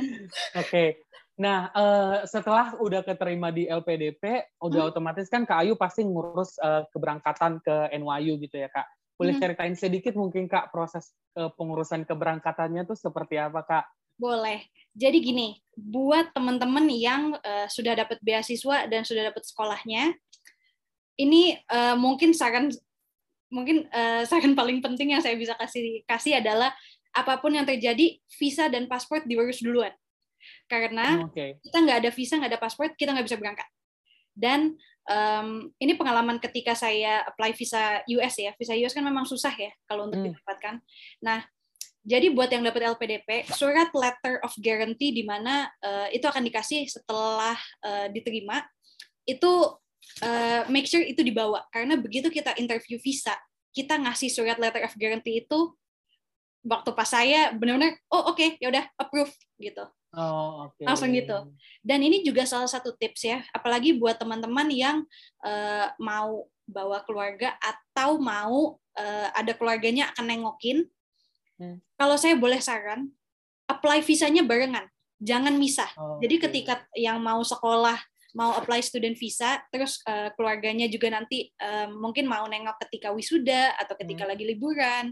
oke, 0.56 0.64
okay. 0.64 1.04
nah 1.36 1.68
uh, 1.76 2.24
setelah 2.24 2.80
udah 2.80 3.04
keterima 3.04 3.52
di 3.52 3.68
LPDP, 3.68 4.56
udah 4.64 4.80
hmm? 4.80 4.92
otomatis 4.96 5.28
kan 5.28 5.44
kak 5.44 5.68
Ayu 5.68 5.76
pasti 5.76 6.08
ngurus 6.08 6.56
uh, 6.64 6.88
keberangkatan 6.96 7.60
ke 7.60 7.92
NYU 8.00 8.40
gitu 8.40 8.64
ya 8.64 8.72
kak. 8.72 8.88
Boleh 9.20 9.36
hmm. 9.36 9.44
ceritain 9.44 9.76
sedikit 9.76 10.16
mungkin 10.16 10.48
kak 10.48 10.72
proses 10.72 11.12
uh, 11.36 11.52
pengurusan 11.52 12.08
keberangkatannya 12.08 12.88
tuh 12.88 12.96
seperti 12.96 13.44
apa 13.44 13.60
kak? 13.68 13.86
Boleh. 14.16 14.64
Jadi 14.98 15.22
gini, 15.22 15.48
buat 15.78 16.34
teman-teman 16.34 16.90
yang 16.90 17.38
uh, 17.38 17.68
sudah 17.70 17.94
dapat 17.94 18.18
beasiswa 18.24 18.90
dan 18.90 19.06
sudah 19.06 19.30
dapat 19.30 19.46
sekolahnya, 19.46 20.16
ini 21.18 21.58
uh, 21.70 21.98
mungkin 21.98 22.32
saran 22.32 22.70
mungkin 23.50 23.90
uh, 23.90 24.24
saran 24.24 24.54
paling 24.54 24.80
penting 24.80 25.18
yang 25.18 25.22
saya 25.22 25.34
bisa 25.36 25.58
kasih 25.58 26.06
kasih 26.06 26.40
adalah 26.40 26.72
apa 27.18 27.42
pun 27.42 27.50
yang 27.50 27.66
terjadi 27.66 28.22
visa 28.38 28.70
dan 28.70 28.86
paspor 28.86 29.26
diurus 29.26 29.60
duluan 29.66 29.92
karena 30.70 31.26
hmm, 31.26 31.34
okay. 31.34 31.50
kita 31.66 31.78
nggak 31.82 31.98
ada 32.06 32.10
visa 32.14 32.38
nggak 32.38 32.52
ada 32.54 32.62
paspor 32.62 32.94
kita 32.94 33.12
nggak 33.12 33.26
bisa 33.26 33.40
berangkat 33.42 33.68
dan 34.38 34.78
um, 35.10 35.74
ini 35.82 35.98
pengalaman 35.98 36.38
ketika 36.38 36.78
saya 36.78 37.26
apply 37.26 37.58
visa 37.58 38.06
US 38.06 38.36
ya 38.38 38.54
visa 38.54 38.78
US 38.78 38.94
kan 38.94 39.02
memang 39.02 39.26
susah 39.26 39.52
ya 39.58 39.74
kalau 39.90 40.06
untuk 40.06 40.22
hmm. 40.22 40.38
didapatkan 40.38 40.76
nah 41.24 41.42
jadi 42.08 42.32
buat 42.32 42.48
yang 42.48 42.64
dapat 42.64 42.96
LPDP 42.96 43.50
surat 43.52 43.92
letter 43.92 44.40
of 44.40 44.56
guarantee 44.64 45.12
di 45.12 45.28
mana 45.28 45.68
uh, 45.84 46.08
itu 46.14 46.24
akan 46.24 46.46
dikasih 46.46 46.88
setelah 46.88 47.58
uh, 47.84 48.08
diterima 48.14 48.64
itu 49.28 49.52
uh, 50.24 50.62
make 50.72 50.88
sure 50.90 51.02
itu 51.02 51.22
dibawa. 51.22 51.66
Karena 51.70 51.96
begitu 52.00 52.28
kita 52.32 52.56
interview 52.58 52.98
visa 53.00 53.36
kita 53.78 53.94
ngasih 54.02 54.34
surat 54.34 54.58
letter 54.58 54.82
of 54.82 54.98
guarantee 54.98 55.46
itu 55.46 55.78
waktu 56.66 56.90
pas 56.98 57.06
saya 57.06 57.54
benar-benar 57.54 57.94
oh 58.10 58.34
oke 58.34 58.42
okay, 58.42 58.50
ya 58.58 58.74
udah 58.74 58.86
approve 58.98 59.30
gitu. 59.62 59.86
Oh, 60.18 60.72
okay. 60.72 60.90
langsung 60.90 61.14
gitu. 61.14 61.54
Dan 61.86 62.02
ini 62.02 62.26
juga 62.26 62.50
salah 62.50 62.66
satu 62.66 62.98
tips 62.98 63.22
ya 63.22 63.46
apalagi 63.54 63.94
buat 63.94 64.18
teman-teman 64.18 64.66
yang 64.74 64.98
uh, 65.46 65.94
mau 66.02 66.50
bawa 66.66 67.06
keluarga 67.06 67.54
atau 67.62 68.18
mau 68.18 68.82
uh, 68.98 69.28
ada 69.38 69.54
keluarganya 69.54 70.10
akan 70.16 70.26
nengokin. 70.26 70.90
Hmm. 71.58 71.82
kalau 71.98 72.14
saya 72.22 72.38
boleh 72.38 72.62
saran 72.62 73.10
apply 73.66 74.06
visanya 74.06 74.46
barengan 74.46 74.86
jangan 75.18 75.58
misah. 75.58 75.90
Oh, 75.98 76.22
jadi 76.22 76.38
ketika 76.38 76.86
yang 76.94 77.18
mau 77.18 77.42
sekolah 77.42 77.98
mau 78.38 78.54
apply 78.54 78.86
student 78.86 79.18
visa, 79.18 79.58
terus 79.74 79.98
uh, 80.06 80.30
keluarganya 80.38 80.86
juga 80.86 81.10
nanti 81.10 81.50
uh, 81.58 81.90
mungkin 81.90 82.30
mau 82.30 82.46
nengok 82.46 82.78
ketika 82.86 83.10
wisuda 83.10 83.74
atau 83.82 83.98
ketika 83.98 84.30
hmm. 84.30 84.32
lagi 84.32 84.44
liburan, 84.46 85.06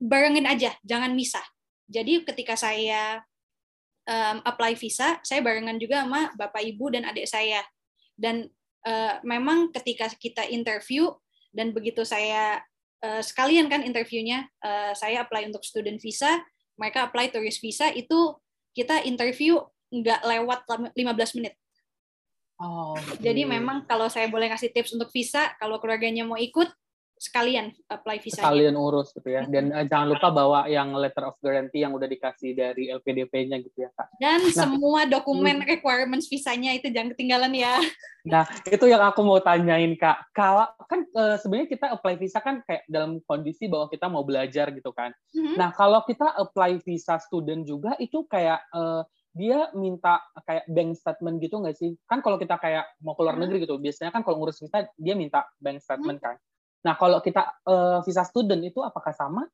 barengin 0.00 0.48
aja, 0.48 0.72
jangan 0.80 1.12
misah. 1.12 1.44
Jadi 1.92 2.24
ketika 2.24 2.56
saya 2.56 3.20
um, 4.08 4.40
apply 4.48 4.80
visa, 4.80 5.20
saya 5.20 5.44
barengan 5.44 5.76
juga 5.76 6.08
sama 6.08 6.32
bapak 6.32 6.64
ibu 6.64 6.88
dan 6.88 7.04
adik 7.04 7.28
saya. 7.28 7.60
Dan 8.16 8.48
uh, 8.88 9.20
memang 9.20 9.68
ketika 9.68 10.08
kita 10.16 10.48
interview 10.48 11.12
dan 11.52 11.76
begitu 11.76 12.00
saya 12.00 12.64
uh, 13.04 13.20
sekalian 13.20 13.68
kan 13.68 13.84
interviewnya, 13.84 14.48
uh, 14.64 14.96
saya 14.96 15.20
apply 15.20 15.52
untuk 15.52 15.68
student 15.68 16.00
visa, 16.00 16.40
mereka 16.80 17.12
apply 17.12 17.28
tourist 17.28 17.60
visa 17.60 17.92
itu 17.92 18.40
kita 18.72 19.04
interview 19.04 19.60
nggak 19.92 20.24
lewat 20.24 20.64
15 20.96 21.36
menit 21.36 21.60
Oh, 22.62 22.94
Jadi 23.18 23.42
memang 23.42 23.82
kalau 23.90 24.06
saya 24.06 24.30
boleh 24.30 24.46
ngasih 24.54 24.70
tips 24.70 24.94
untuk 24.94 25.10
visa, 25.10 25.50
kalau 25.58 25.82
keluarganya 25.82 26.22
mau 26.22 26.38
ikut, 26.38 26.70
sekalian 27.22 27.70
apply 27.86 28.18
visa. 28.18 28.42
Sekalian 28.42 28.74
urus 28.74 29.14
gitu 29.14 29.30
ya. 29.30 29.46
Dan 29.46 29.70
uh, 29.70 29.86
jangan 29.86 30.10
lupa 30.10 30.34
bawa 30.34 30.66
yang 30.66 30.90
letter 30.98 31.30
of 31.30 31.38
guarantee 31.38 31.86
yang 31.86 31.94
udah 31.94 32.10
dikasih 32.10 32.50
dari 32.58 32.90
LPDP-nya 32.90 33.62
gitu 33.62 33.86
ya, 33.86 33.90
Kak. 33.94 34.18
Dan 34.18 34.42
nah, 34.42 34.50
semua 34.50 35.06
dokumen 35.06 35.62
hmm. 35.62 35.70
requirements 35.78 36.26
visanya 36.26 36.74
itu 36.74 36.90
jangan 36.90 37.14
ketinggalan 37.14 37.54
ya. 37.54 37.78
Nah, 38.22 38.46
itu 38.66 38.86
yang 38.90 39.02
aku 39.02 39.22
mau 39.22 39.38
tanyain, 39.38 39.94
Kak. 39.94 40.34
Kalau 40.34 40.66
kan 40.90 41.06
uh, 41.14 41.38
sebenarnya 41.38 41.70
kita 41.70 41.86
apply 41.94 42.14
visa 42.18 42.38
kan 42.42 42.62
kayak 42.66 42.82
dalam 42.90 43.22
kondisi 43.22 43.70
bahwa 43.70 43.86
kita 43.86 44.10
mau 44.10 44.26
belajar 44.26 44.74
gitu 44.74 44.90
kan. 44.90 45.14
Hmm. 45.30 45.54
Nah, 45.54 45.70
kalau 45.74 46.02
kita 46.02 46.26
apply 46.34 46.82
visa 46.82 47.22
student 47.22 47.62
juga 47.62 47.94
itu 48.02 48.26
kayak 48.26 48.62
uh, 48.74 49.06
dia 49.32 49.72
minta 49.72 50.20
kayak 50.44 50.68
bank 50.68 50.92
statement 50.96 51.36
gitu 51.40 51.56
nggak 51.60 51.76
sih? 51.76 51.96
Kan 52.04 52.20
kalau 52.20 52.36
kita 52.36 52.60
kayak 52.60 52.84
mau 53.00 53.16
keluar 53.16 53.36
hmm. 53.36 53.48
negeri 53.48 53.64
gitu, 53.64 53.80
biasanya 53.80 54.12
kan 54.12 54.20
kalau 54.20 54.40
ngurus 54.40 54.60
visa 54.60 54.84
dia 54.96 55.14
minta 55.16 55.48
bank 55.58 55.80
statement 55.80 56.20
hmm. 56.20 56.26
kan. 56.28 56.36
Nah 56.82 56.94
kalau 56.98 57.18
kita 57.22 57.42
uh, 57.64 57.98
visa 58.02 58.22
student 58.26 58.60
itu 58.62 58.82
apakah 58.82 59.14
sama? 59.14 59.46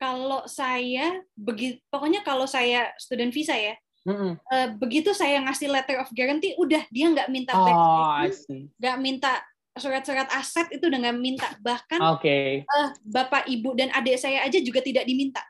Kalau 0.00 0.48
saya 0.48 1.20
begitu, 1.36 1.76
pokoknya 1.92 2.24
kalau 2.24 2.48
saya 2.48 2.88
student 2.96 3.36
visa 3.36 3.52
ya, 3.52 3.76
mm-hmm. 4.08 4.32
uh, 4.48 4.68
begitu 4.80 5.12
saya 5.12 5.44
ngasih 5.44 5.68
letter 5.68 6.00
of 6.00 6.08
guarantee, 6.16 6.56
udah 6.56 6.88
dia 6.88 7.12
nggak 7.12 7.28
minta 7.28 7.52
bank 7.52 7.76
oh, 7.76 8.16
statement, 8.24 8.72
nggak 8.80 8.96
minta 8.96 9.32
surat-surat 9.76 10.24
aset 10.32 10.72
itu 10.72 10.88
udah 10.88 10.98
nggak 11.04 11.18
minta. 11.20 11.48
Bahkan 11.60 12.00
okay. 12.16 12.64
uh, 12.64 12.80
eh, 12.80 12.88
bapak 13.04 13.44
ibu 13.52 13.76
dan 13.76 13.92
adik 13.92 14.16
saya 14.16 14.40
aja 14.40 14.56
juga 14.64 14.80
tidak 14.80 15.04
diminta. 15.04 15.44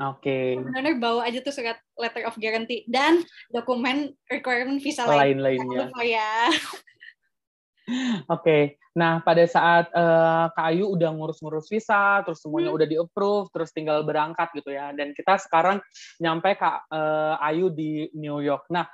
Oke. 0.00 0.24
Okay. 0.24 0.46
Benar-benar 0.56 0.96
bawa 0.96 1.20
aja 1.28 1.44
tuh 1.44 1.52
surat 1.52 1.76
letter 2.00 2.24
of 2.24 2.40
guarantee 2.40 2.88
dan 2.88 3.20
dokumen 3.52 4.16
requirement 4.32 4.80
visa 4.80 5.04
lain 5.04 5.36
lain-lainnya. 5.44 5.92
ya. 6.00 6.48
Oke. 8.32 8.40
Okay. 8.40 8.62
Nah, 8.90 9.22
pada 9.22 9.46
saat 9.46 9.86
uh, 9.94 10.50
Kak 10.50 10.66
Ayu 10.74 10.90
udah 10.90 11.14
ngurus-ngurus 11.14 11.70
visa, 11.70 12.26
terus 12.26 12.42
semuanya 12.42 12.74
hmm. 12.74 12.78
udah 12.80 12.86
di-approve, 12.90 13.46
terus 13.54 13.70
tinggal 13.70 14.02
berangkat 14.02 14.50
gitu 14.56 14.74
ya. 14.74 14.90
Dan 14.90 15.14
kita 15.14 15.38
sekarang 15.38 15.78
nyampe 16.18 16.58
Kak 16.58 16.90
uh, 16.90 17.38
Ayu 17.38 17.70
di 17.70 18.10
New 18.18 18.42
York. 18.42 18.66
Nah, 18.72 18.90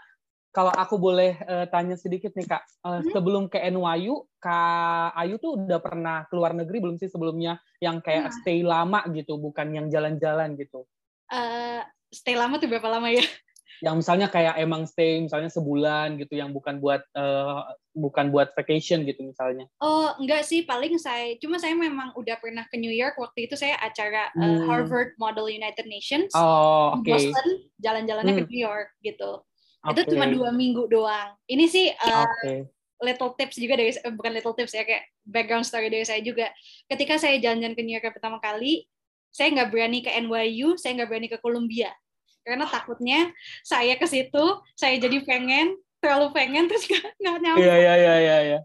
kalau 0.52 0.72
aku 0.72 1.00
boleh 1.00 1.36
uh, 1.48 1.64
tanya 1.72 1.96
sedikit 1.96 2.32
nih 2.36 2.44
Kak, 2.44 2.64
uh, 2.84 3.00
hmm. 3.00 3.12
sebelum 3.12 3.44
ke 3.48 3.56
NYU, 3.56 4.26
Kak 4.36 5.16
Ayu 5.16 5.40
tuh 5.40 5.64
udah 5.64 5.80
pernah 5.80 6.28
keluar 6.28 6.52
negeri 6.52 6.82
belum 6.82 6.96
sih 7.00 7.08
sebelumnya 7.08 7.56
yang 7.80 8.04
kayak 8.04 8.28
nah. 8.28 8.34
stay 8.36 8.60
lama 8.60 9.00
gitu, 9.16 9.40
bukan 9.40 9.72
yang 9.72 9.86
jalan-jalan 9.88 10.60
gitu? 10.60 10.84
Uh, 11.32 11.82
stay 12.10 12.34
lama 12.38 12.56
tuh 12.56 12.68
berapa 12.70 12.86
lama 12.86 13.10
ya? 13.10 13.22
Yang 13.84 13.94
misalnya 14.00 14.28
kayak 14.32 14.56
emang 14.56 14.88
stay 14.88 15.20
misalnya 15.20 15.52
sebulan 15.52 16.16
gitu, 16.16 16.32
yang 16.40 16.48
bukan 16.48 16.80
buat 16.80 17.04
uh, 17.12 17.60
bukan 17.92 18.32
buat 18.32 18.56
vacation 18.56 19.04
gitu 19.04 19.20
misalnya. 19.20 19.68
Oh 19.84 20.16
enggak 20.16 20.48
sih, 20.48 20.64
paling 20.64 20.96
saya 20.96 21.36
cuma 21.36 21.60
saya 21.60 21.76
memang 21.76 22.16
udah 22.16 22.40
pernah 22.40 22.64
ke 22.72 22.80
New 22.80 22.92
York 22.92 23.20
waktu 23.20 23.44
itu 23.44 23.52
saya 23.52 23.76
acara 23.84 24.32
eh, 24.32 24.40
hmm. 24.40 24.56
uh, 24.56 24.60
Harvard 24.64 25.12
Model 25.20 25.52
United 25.52 25.84
Nations. 25.84 26.32
Oh, 26.32 26.96
okay. 26.96 27.28
Boston, 27.28 27.68
jalan-jalannya 27.76 28.32
hmm. 28.32 28.40
ke 28.40 28.48
New 28.48 28.62
York 28.64 28.88
gitu. 29.04 29.44
Okay. 29.84 29.92
Itu 29.92 30.00
cuma 30.16 30.24
dua 30.24 30.50
minggu 30.56 30.88
doang. 30.88 31.36
Ini 31.44 31.64
sih 31.68 31.92
uh, 31.92 32.24
okay. 32.24 32.64
little 33.04 33.36
tips 33.36 33.60
juga 33.60 33.76
dari 33.76 33.92
bukan 33.92 34.32
little 34.32 34.56
tips 34.56 34.72
ya 34.72 34.88
kayak 34.88 35.04
background 35.28 35.68
story 35.68 35.92
dari 35.92 36.08
saya 36.08 36.24
juga. 36.24 36.48
Ketika 36.88 37.20
saya 37.20 37.36
jalan-jalan 37.36 37.76
ke 37.76 37.82
New 37.84 37.92
York 37.92 38.08
pertama 38.08 38.40
kali, 38.40 38.88
saya 39.36 39.52
nggak 39.52 39.68
berani 39.68 40.00
ke 40.00 40.08
NYU, 40.16 40.80
saya 40.80 40.96
nggak 40.96 41.08
berani 41.12 41.28
ke 41.28 41.36
Columbia. 41.44 41.92
Karena 42.40 42.64
takutnya 42.64 43.28
saya 43.60 44.00
ke 44.00 44.08
situ, 44.08 44.44
saya 44.72 44.96
jadi 44.96 45.20
pengen, 45.28 45.76
terlalu 46.00 46.32
pengen, 46.32 46.64
terus 46.72 46.88
nggak 46.88 47.36
nyampe. 47.44 47.60
Iya, 47.60 47.76
iya, 47.76 47.94
iya, 48.00 48.14
iya. 48.16 48.36
Ya. 48.40 48.58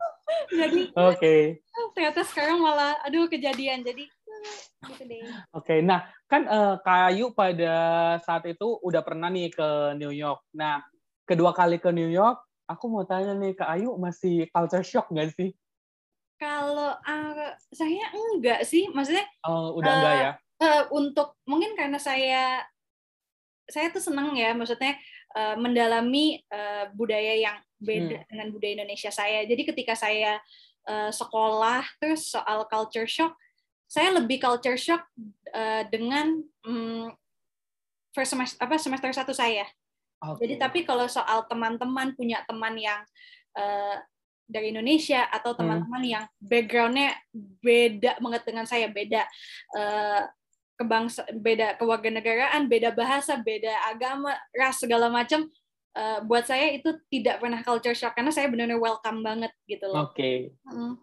jadi, 0.64 0.82
oke. 0.96 1.20
Okay. 1.20 1.42
Ternyata 1.92 2.24
sekarang 2.24 2.64
malah, 2.64 2.96
aduh 3.04 3.28
kejadian. 3.28 3.84
Jadi, 3.84 4.08
gitu 4.88 5.04
deh. 5.04 5.20
Oke, 5.52 5.76
okay, 5.76 5.80
nah 5.84 6.08
kan 6.32 6.48
uh, 6.48 6.80
Kayu 6.80 7.36
pada 7.36 7.76
saat 8.24 8.48
itu 8.48 8.80
udah 8.80 9.04
pernah 9.04 9.28
nih 9.28 9.52
ke 9.52 10.00
New 10.00 10.16
York. 10.16 10.40
Nah, 10.56 10.80
kedua 11.28 11.52
kali 11.52 11.84
ke 11.84 11.92
New 11.92 12.08
York, 12.08 12.40
aku 12.64 12.88
mau 12.88 13.04
tanya 13.04 13.36
nih 13.36 13.60
ke 13.60 13.68
Ayu 13.68 13.92
masih 14.00 14.48
culture 14.56 14.88
shock 14.88 15.12
nggak 15.12 15.36
sih? 15.36 15.52
Kalau 16.40 16.96
uh, 16.96 17.54
saya 17.76 18.08
enggak 18.16 18.64
sih, 18.64 18.88
maksudnya. 18.90 19.28
Oh, 19.44 19.78
udah 19.78 19.92
uh, 19.92 19.98
enggak 20.00 20.16
ya? 20.16 20.32
Uh, 20.62 20.84
untuk 20.94 21.36
mungkin 21.50 21.74
karena 21.74 21.98
saya 21.98 22.62
saya 23.66 23.90
tuh 23.90 24.04
senang 24.04 24.36
ya 24.36 24.54
maksudnya 24.54 24.96
uh, 25.34 25.56
mendalami 25.58 26.44
uh, 26.52 26.92
budaya 26.94 27.36
yang 27.40 27.58
beda 27.82 28.22
hmm. 28.22 28.28
dengan 28.30 28.48
budaya 28.54 28.74
Indonesia 28.78 29.10
saya. 29.10 29.44
Jadi 29.48 29.66
ketika 29.66 29.98
saya 29.98 30.38
uh, 30.86 31.10
sekolah 31.10 31.82
terus 31.98 32.30
soal 32.30 32.70
culture 32.70 33.10
shock, 33.10 33.34
saya 33.90 34.14
lebih 34.14 34.38
culture 34.38 34.78
shock 34.78 35.02
uh, 35.56 35.84
dengan 35.90 36.46
um, 36.68 37.10
first 38.14 38.36
semester 38.36 38.60
apa 38.62 38.78
semester 38.78 39.10
satu 39.12 39.34
saya. 39.34 39.66
Okay. 40.22 40.46
Jadi 40.46 40.54
tapi 40.62 40.80
kalau 40.86 41.10
soal 41.10 41.50
teman-teman 41.50 42.14
punya 42.14 42.46
teman 42.46 42.78
yang 42.78 43.02
uh, 43.58 43.98
dari 44.46 44.76
Indonesia 44.76 45.26
atau 45.32 45.56
hmm. 45.56 45.60
teman-teman 45.64 46.04
hmm. 46.04 46.12
yang 46.14 46.24
backgroundnya 46.38 47.10
beda 47.64 48.20
banget 48.20 48.44
dengan 48.46 48.66
saya 48.68 48.92
beda 48.92 49.24
uh, 49.80 50.22
kebangsa 50.82 51.22
beda 51.30 51.78
kewarganegaraan 51.78 52.66
beda 52.66 52.98
bahasa 52.98 53.38
beda 53.38 53.70
agama 53.94 54.34
ras 54.58 54.82
segala 54.82 55.14
macam 55.14 55.46
uh, 55.96 56.20
buat 56.26 56.48
saya 56.48 56.74
itu 56.74 56.90
tidak 57.12 57.40
pernah 57.44 57.62
culture 57.62 57.96
shock 57.96 58.18
karena 58.18 58.32
saya 58.34 58.50
benar-benar 58.50 58.80
welcome 58.82 59.22
banget 59.22 59.52
gitu 59.68 59.86
loh. 59.92 60.10
Oke. 60.10 60.18
Okay. 60.18 60.38
Hmm. 60.68 60.98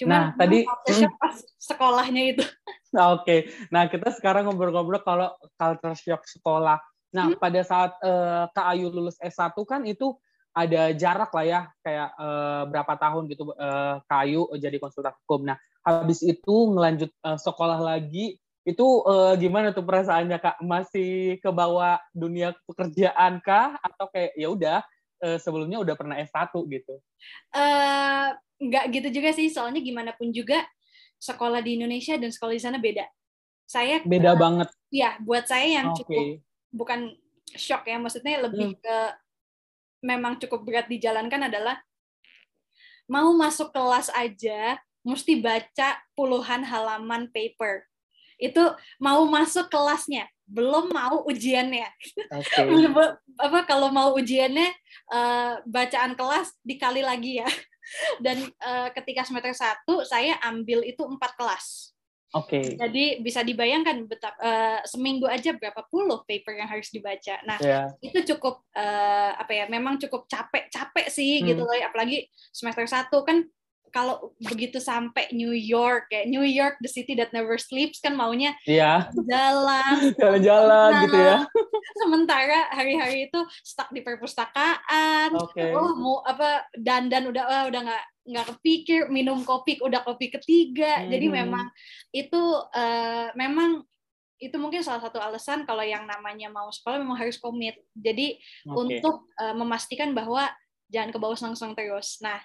Cuma 0.00 0.16
nah, 0.16 0.26
tadi 0.32 0.64
shock 0.88 1.14
pas 1.20 1.36
sekolahnya 1.60 2.22
itu. 2.36 2.44
Oke. 2.96 3.20
Okay. 3.20 3.40
Nah, 3.68 3.86
kita 3.86 4.08
sekarang 4.16 4.48
ngobrol-ngobrol 4.48 5.04
kalau 5.04 5.28
culture 5.60 5.96
shock 5.96 6.24
sekolah. 6.24 6.80
Nah, 7.10 7.34
hmm? 7.34 7.38
pada 7.42 7.60
saat 7.66 7.92
uh, 8.00 8.48
Kak 8.54 8.66
Ayu 8.72 8.88
lulus 8.88 9.18
S1 9.20 9.52
kan 9.66 9.82
itu 9.84 10.16
ada 10.50 10.90
jarak 10.94 11.30
lah 11.30 11.46
ya, 11.46 11.60
kayak 11.82 12.10
uh, 12.18 12.62
berapa 12.66 12.94
tahun 12.98 13.30
gitu 13.30 13.54
uh, 13.54 14.02
Kak 14.08 14.20
Ayu 14.26 14.48
jadi 14.56 14.76
konsultan 14.80 15.14
hukum. 15.26 15.46
Nah, 15.46 15.58
habis 15.84 16.24
itu 16.24 16.54
ngelanjut 16.74 17.10
uh, 17.22 17.38
sekolah 17.38 17.78
lagi, 17.82 18.40
itu 18.64 18.86
uh, 19.08 19.32
gimana 19.40 19.72
tuh 19.72 19.84
perasaannya 19.84 20.36
Kak? 20.36 20.56
Masih 20.60 21.40
ke 21.40 21.48
bawah 21.48 21.96
dunia 22.12 22.52
pekerjaan 22.68 23.40
kah? 23.40 23.80
Atau 23.80 24.12
kayak 24.12 24.36
ya 24.36 24.48
udah 24.52 24.78
uh, 25.24 25.38
sebelumnya 25.40 25.80
udah 25.80 25.94
pernah 25.96 26.16
S1 26.20 26.52
gitu? 26.52 26.94
Uh, 27.52 28.36
nggak 28.60 28.84
gitu 28.92 29.08
juga 29.20 29.30
sih, 29.32 29.48
soalnya 29.48 29.80
gimana 29.80 30.12
pun 30.12 30.28
juga 30.32 30.64
sekolah 31.20 31.60
di 31.60 31.80
Indonesia 31.80 32.16
dan 32.16 32.32
sekolah 32.32 32.54
di 32.56 32.62
sana 32.62 32.76
beda. 32.80 33.04
Saya 33.64 34.04
beda 34.04 34.34
uh, 34.34 34.38
banget. 34.38 34.68
Ya, 34.92 35.16
buat 35.24 35.48
saya 35.48 35.80
yang 35.80 35.92
okay. 35.92 36.04
cukup 36.04 36.26
bukan 36.72 37.00
shock 37.56 37.88
ya, 37.88 37.96
maksudnya 37.96 38.44
lebih 38.44 38.76
hmm. 38.76 38.80
ke 38.80 38.96
memang 40.00 40.40
cukup 40.40 40.64
berat 40.64 40.88
dijalankan 40.88 41.52
adalah 41.52 41.76
mau 43.04 43.28
masuk 43.36 43.68
kelas 43.74 44.08
aja 44.16 44.80
mesti 45.04 45.40
baca 45.40 46.00
puluhan 46.16 46.64
halaman 46.64 47.28
paper. 47.32 47.89
Itu 48.40 48.72
mau 48.96 49.22
masuk 49.28 49.68
kelasnya, 49.68 50.24
belum 50.48 50.90
mau 50.90 51.22
ujiannya. 51.28 51.88
Okay. 52.32 52.66
apa 53.46 53.60
kalau 53.64 53.88
mau 53.92 54.16
ujiannya 54.16 54.68
uh, 55.12 55.62
bacaan 55.68 56.18
kelas 56.18 56.56
dikali 56.64 57.04
lagi 57.04 57.44
ya. 57.44 57.48
Dan 58.24 58.46
uh, 58.62 58.88
ketika 58.96 59.26
semester 59.26 59.52
satu 59.52 60.02
saya 60.06 60.40
ambil 60.42 60.82
itu 60.82 61.04
empat 61.04 61.36
kelas. 61.36 61.92
Oke. 62.30 62.62
Okay. 62.62 62.66
Jadi 62.78 63.04
bisa 63.26 63.42
dibayangkan 63.42 64.06
betapa 64.06 64.38
uh, 64.38 64.78
seminggu 64.86 65.26
aja 65.26 65.50
berapa 65.50 65.82
puluh 65.90 66.22
paper 66.22 66.62
yang 66.62 66.70
harus 66.70 66.86
dibaca. 66.94 67.42
Nah, 67.42 67.58
yeah. 67.58 67.90
itu 67.98 68.22
cukup 68.34 68.62
uh, 68.78 69.34
apa 69.34 69.50
ya? 69.50 69.64
Memang 69.66 69.98
cukup 69.98 70.30
capek-capek 70.30 71.10
sih 71.10 71.42
hmm. 71.42 71.46
gitu 71.50 71.62
loh. 71.66 71.74
Apalagi 71.74 72.30
semester 72.54 72.86
satu 72.86 73.26
kan 73.26 73.42
kalau 73.90 74.34
begitu 74.40 74.78
sampai 74.78 75.30
New 75.34 75.52
York 75.52 76.10
kayak 76.10 76.30
New 76.30 76.46
York 76.46 76.78
the 76.80 76.90
city 76.90 77.18
that 77.18 77.34
never 77.34 77.58
sleeps 77.58 77.98
kan 77.98 78.14
maunya 78.14 78.54
yeah. 78.64 79.10
jalan 79.26 80.10
jalan-jalan 80.20 80.90
gitu 81.06 81.18
ya 81.18 81.38
sementara 82.02 82.70
hari-hari 82.72 83.28
itu 83.28 83.40
stuck 83.62 83.90
di 83.90 84.00
perpustakaan 84.00 85.34
okay. 85.36 85.74
oh 85.74 85.94
mau 85.98 86.22
apa 86.24 86.64
dandan 86.74 87.28
udah 87.28 87.44
oh, 87.44 87.64
udah 87.68 87.80
nggak 87.86 88.04
nggak 88.30 88.46
kepikir 88.56 89.00
minum 89.10 89.42
kopi 89.42 89.82
udah 89.82 90.06
kopi 90.06 90.30
ketiga 90.30 91.02
hmm. 91.02 91.08
jadi 91.10 91.26
memang 91.30 91.66
itu 92.14 92.42
uh, 92.74 93.28
memang 93.34 93.82
itu 94.40 94.56
mungkin 94.56 94.80
salah 94.80 95.04
satu 95.04 95.20
alasan 95.20 95.68
kalau 95.68 95.84
yang 95.84 96.08
namanya 96.08 96.48
mau 96.48 96.72
sekolah 96.72 96.96
memang 96.96 97.20
harus 97.20 97.36
komit 97.36 97.76
jadi 97.92 98.40
okay. 98.64 98.72
untuk 98.72 99.28
uh, 99.36 99.52
memastikan 99.52 100.16
bahwa 100.16 100.48
jangan 100.88 101.12
ke 101.12 101.18
bawah 101.20 101.38
langsung 101.38 101.76
terus 101.76 102.18
nah 102.24 102.40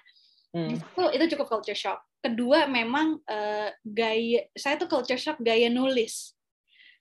Hmm. 0.56 0.80
Itu 0.80 1.04
itu 1.12 1.24
cukup 1.36 1.52
culture 1.52 1.76
shock. 1.76 2.00
Kedua 2.24 2.64
memang 2.64 3.20
uh, 3.28 3.68
gaya 3.84 4.48
saya 4.56 4.80
tuh 4.80 4.88
culture 4.88 5.20
shock 5.20 5.36
gaya 5.44 5.68
nulis. 5.68 6.32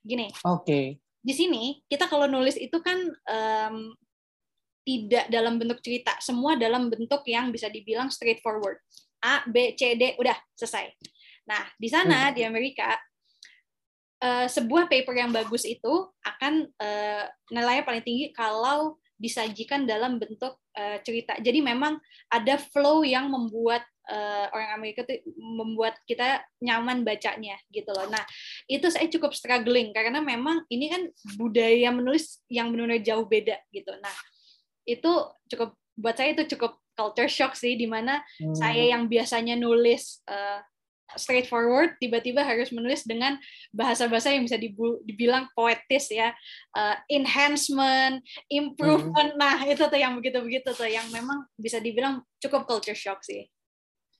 Gini. 0.04 0.28
Oke. 0.44 0.68
Okay. 0.68 0.86
Di 1.24 1.34
sini 1.34 1.80
kita 1.88 2.12
kalau 2.12 2.28
nulis 2.28 2.60
itu 2.60 2.76
kan 2.84 3.00
um, 3.32 3.96
tidak 4.86 5.26
dalam 5.32 5.58
bentuk 5.58 5.82
cerita, 5.82 6.14
semua 6.22 6.60
dalam 6.60 6.92
bentuk 6.92 7.24
yang 7.26 7.50
bisa 7.50 7.72
dibilang 7.72 8.12
straightforward. 8.14 8.78
A, 9.26 9.42
B, 9.50 9.74
C, 9.74 9.98
D, 9.98 10.14
udah 10.22 10.38
selesai. 10.54 10.94
Nah, 11.50 11.66
di 11.82 11.90
sana 11.90 12.30
hmm. 12.30 12.34
di 12.38 12.42
Amerika 12.46 12.94
uh, 14.22 14.46
sebuah 14.46 14.86
paper 14.86 15.18
yang 15.18 15.34
bagus 15.34 15.66
itu 15.66 16.14
akan 16.22 16.70
uh, 16.78 17.26
nilainya 17.50 17.82
paling 17.82 18.06
tinggi 18.06 18.30
kalau 18.30 19.02
disajikan 19.16 19.88
dalam 19.88 20.20
bentuk 20.20 20.60
uh, 20.76 20.98
cerita. 21.02 21.40
Jadi 21.40 21.64
memang 21.64 22.00
ada 22.28 22.60
flow 22.60 23.08
yang 23.08 23.32
membuat 23.32 23.84
uh, 24.12 24.48
orang 24.52 24.76
Amerika 24.76 25.08
itu 25.08 25.24
membuat 25.40 25.98
kita 26.04 26.44
nyaman 26.60 27.08
bacanya 27.08 27.56
gitu 27.72 27.90
loh. 27.96 28.08
Nah, 28.12 28.22
itu 28.68 28.86
saya 28.92 29.08
cukup 29.08 29.32
struggling 29.32 29.96
karena 29.96 30.20
memang 30.20 30.68
ini 30.68 30.92
kan 30.92 31.02
budaya 31.40 31.90
menulis 31.96 32.44
yang 32.52 32.70
benar-benar 32.76 33.02
jauh 33.02 33.26
beda 33.26 33.58
gitu. 33.72 33.92
Nah, 34.04 34.16
itu 34.86 35.12
cukup 35.50 35.74
buat 35.96 36.16
saya 36.20 36.36
itu 36.36 36.56
cukup 36.56 36.76
culture 36.96 37.32
shock 37.32 37.56
sih 37.56 37.76
di 37.76 37.88
mana 37.88 38.24
hmm. 38.40 38.56
saya 38.56 38.96
yang 38.96 39.08
biasanya 39.08 39.56
nulis 39.60 40.24
uh, 40.28 40.60
straightforward 41.14 41.94
tiba-tiba 42.02 42.42
harus 42.42 42.74
menulis 42.74 43.06
dengan 43.06 43.38
bahasa-bahasa 43.70 44.34
yang 44.34 44.50
bisa 44.50 44.58
dibilang 44.58 45.46
poetis 45.54 46.10
ya. 46.10 46.34
Uh, 46.74 46.98
enhancement 47.14 48.26
improvement. 48.50 49.38
Hmm. 49.38 49.40
nah 49.40 49.62
itu 49.64 49.86
tuh 49.86 50.00
yang 50.00 50.18
begitu-begitu 50.18 50.74
tuh 50.74 50.90
yang 50.90 51.06
memang 51.14 51.46
bisa 51.54 51.78
dibilang 51.78 52.26
cukup 52.42 52.66
culture 52.66 52.98
shock 52.98 53.22
sih. 53.22 53.46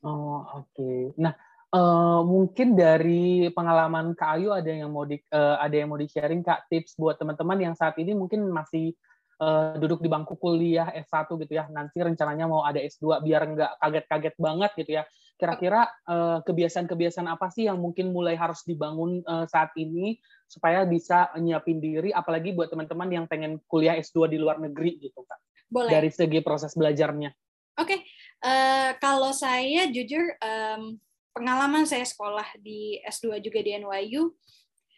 Oh 0.06 0.46
oke. 0.62 0.70
Okay. 0.78 1.02
nah 1.18 1.34
uh, 1.74 2.22
mungkin 2.22 2.78
dari 2.78 3.50
pengalaman 3.50 4.14
Kak 4.14 4.38
Ayu 4.38 4.54
ada 4.54 4.70
yang 4.70 4.94
mau 4.94 5.04
di 5.10 5.18
uh, 5.34 5.58
ada 5.58 5.74
yang 5.74 5.90
mau 5.90 5.98
di 5.98 6.06
sharing 6.06 6.46
Kak 6.46 6.70
tips 6.70 6.94
buat 7.02 7.18
teman-teman 7.18 7.58
yang 7.72 7.74
saat 7.74 7.98
ini 7.98 8.14
mungkin 8.14 8.46
masih 8.54 8.94
uh, 9.42 9.74
duduk 9.82 10.06
di 10.06 10.08
bangku 10.08 10.38
kuliah 10.38 10.94
S1 10.94 11.26
gitu 11.42 11.54
ya. 11.58 11.66
Nanti 11.74 11.98
rencananya 11.98 12.46
mau 12.46 12.62
ada 12.62 12.78
S2 12.78 13.26
biar 13.26 13.42
nggak 13.50 13.72
kaget-kaget 13.82 14.36
banget 14.38 14.72
gitu 14.78 14.94
ya 15.02 15.04
Kira-kira 15.36 15.84
uh, 16.08 16.40
kebiasaan-kebiasaan 16.48 17.28
apa 17.28 17.52
sih 17.52 17.68
yang 17.68 17.76
mungkin 17.80 18.16
mulai 18.16 18.40
harus 18.40 18.64
dibangun 18.64 19.20
uh, 19.28 19.44
saat 19.52 19.76
ini 19.76 20.16
supaya 20.48 20.88
bisa 20.88 21.28
nyiapin 21.36 21.84
diri, 21.84 22.16
apalagi 22.16 22.56
buat 22.56 22.72
teman-teman 22.72 23.10
yang 23.12 23.26
pengen 23.28 23.60
kuliah 23.68 24.00
S2 24.00 24.32
di 24.32 24.38
luar 24.40 24.64
negeri 24.64 24.96
gitu, 25.04 25.28
Kak? 25.28 25.40
Boleh. 25.68 25.92
Dari 25.92 26.10
segi 26.14 26.40
proses 26.40 26.72
belajarnya. 26.72 27.34
Oke, 27.76 28.00
okay. 28.00 28.00
uh, 28.48 28.96
kalau 29.04 29.36
saya 29.36 29.92
jujur 29.92 30.24
um, 30.40 30.96
pengalaman 31.36 31.84
saya 31.84 32.08
sekolah 32.08 32.48
di 32.64 33.04
S2 33.04 33.44
juga 33.44 33.60
di 33.60 33.76
NYU, 33.76 34.32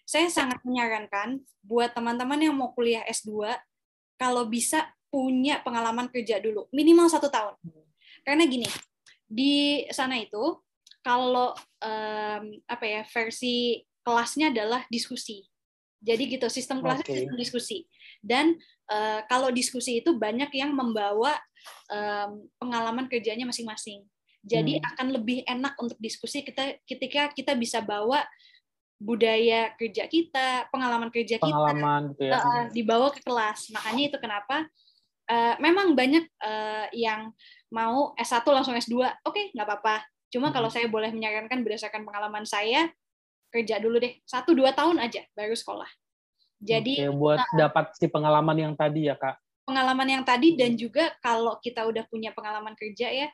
saya 0.05 0.29
sangat 0.29 0.61
menyarankan 0.61 1.41
buat 1.65 1.97
teman-teman 1.97 2.37
yang 2.37 2.53
mau 2.53 2.71
kuliah 2.77 3.01
S2, 3.09 3.49
kalau 4.21 4.45
bisa 4.45 4.85
punya 5.09 5.57
pengalaman 5.65 6.05
kerja 6.13 6.37
dulu, 6.37 6.69
minimal 6.69 7.09
satu 7.09 7.33
tahun. 7.33 7.57
Hmm. 7.65 7.85
Karena 8.21 8.45
gini, 8.45 8.69
di 9.27 9.83
sana 9.91 10.17
itu 10.17 10.59
kalau 11.03 11.51
um, 11.83 12.43
apa 12.67 12.85
ya 12.87 13.01
versi 13.07 13.83
kelasnya 14.03 14.51
adalah 14.51 14.87
diskusi. 14.87 15.43
Jadi 15.99 16.39
gitu 16.39 16.47
sistem 16.47 16.79
kelasnya 16.79 17.07
okay. 17.07 17.23
sistem 17.23 17.35
diskusi. 17.35 17.77
Dan 18.23 18.55
uh, 18.91 19.23
kalau 19.27 19.51
diskusi 19.51 19.99
itu 19.99 20.15
banyak 20.15 20.51
yang 20.55 20.71
membawa 20.71 21.35
um, 21.91 22.47
pengalaman 22.59 23.11
kerjanya 23.11 23.43
masing-masing. 23.47 24.03
Jadi 24.47 24.79
hmm. 24.79 24.87
akan 24.95 25.07
lebih 25.11 25.43
enak 25.43 25.75
untuk 25.75 25.99
diskusi 25.99 26.39
kita 26.43 26.79
ketika 26.87 27.35
kita 27.35 27.51
bisa 27.55 27.83
bawa 27.83 28.23
budaya 28.97 29.75
kerja 29.77 30.09
kita, 30.09 30.71
pengalaman 30.73 31.13
kerja 31.13 31.37
pengalaman, 31.37 32.15
kita 32.15 32.17
gitu 32.17 32.23
ya. 32.31 32.39
uh, 32.41 32.63
dibawa 32.73 33.07
ke 33.13 33.21
kelas. 33.21 33.69
Makanya 33.75 34.03
itu 34.09 34.17
kenapa 34.17 34.65
uh, 35.29 35.55
memang 35.59 35.93
banyak 35.93 36.25
uh, 36.41 36.87
yang 36.95 37.35
mau 37.71 38.15
S1 38.15 38.43
langsung 38.47 38.75
S2, 38.75 38.95
oke, 38.95 39.11
okay, 39.23 39.45
nggak 39.51 39.67
apa-apa. 39.67 40.05
Cuma 40.31 40.51
kalau 40.51 40.67
saya 40.67 40.87
boleh 40.91 41.11
menyarankan 41.11 41.63
berdasarkan 41.63 42.03
pengalaman 42.03 42.43
saya, 42.43 42.91
kerja 43.51 43.79
dulu 43.79 43.99
deh, 44.03 44.19
satu 44.27 44.51
dua 44.51 44.75
tahun 44.75 44.99
aja 44.99 45.23
baru 45.35 45.55
sekolah. 45.55 45.87
Jadi 46.57 46.99
Oke, 47.05 47.15
buat 47.15 47.39
nah, 47.39 47.69
dapat 47.69 47.93
si 47.95 48.09
pengalaman 48.09 48.57
yang 48.57 48.73
tadi 48.73 49.07
ya 49.07 49.15
kak. 49.15 49.37
Pengalaman 49.67 50.07
yang 50.07 50.23
tadi 50.23 50.55
dan 50.55 50.79
juga 50.79 51.11
kalau 51.19 51.59
kita 51.59 51.83
udah 51.85 52.07
punya 52.07 52.31
pengalaman 52.31 52.73
kerja 52.73 53.11
ya, 53.11 53.27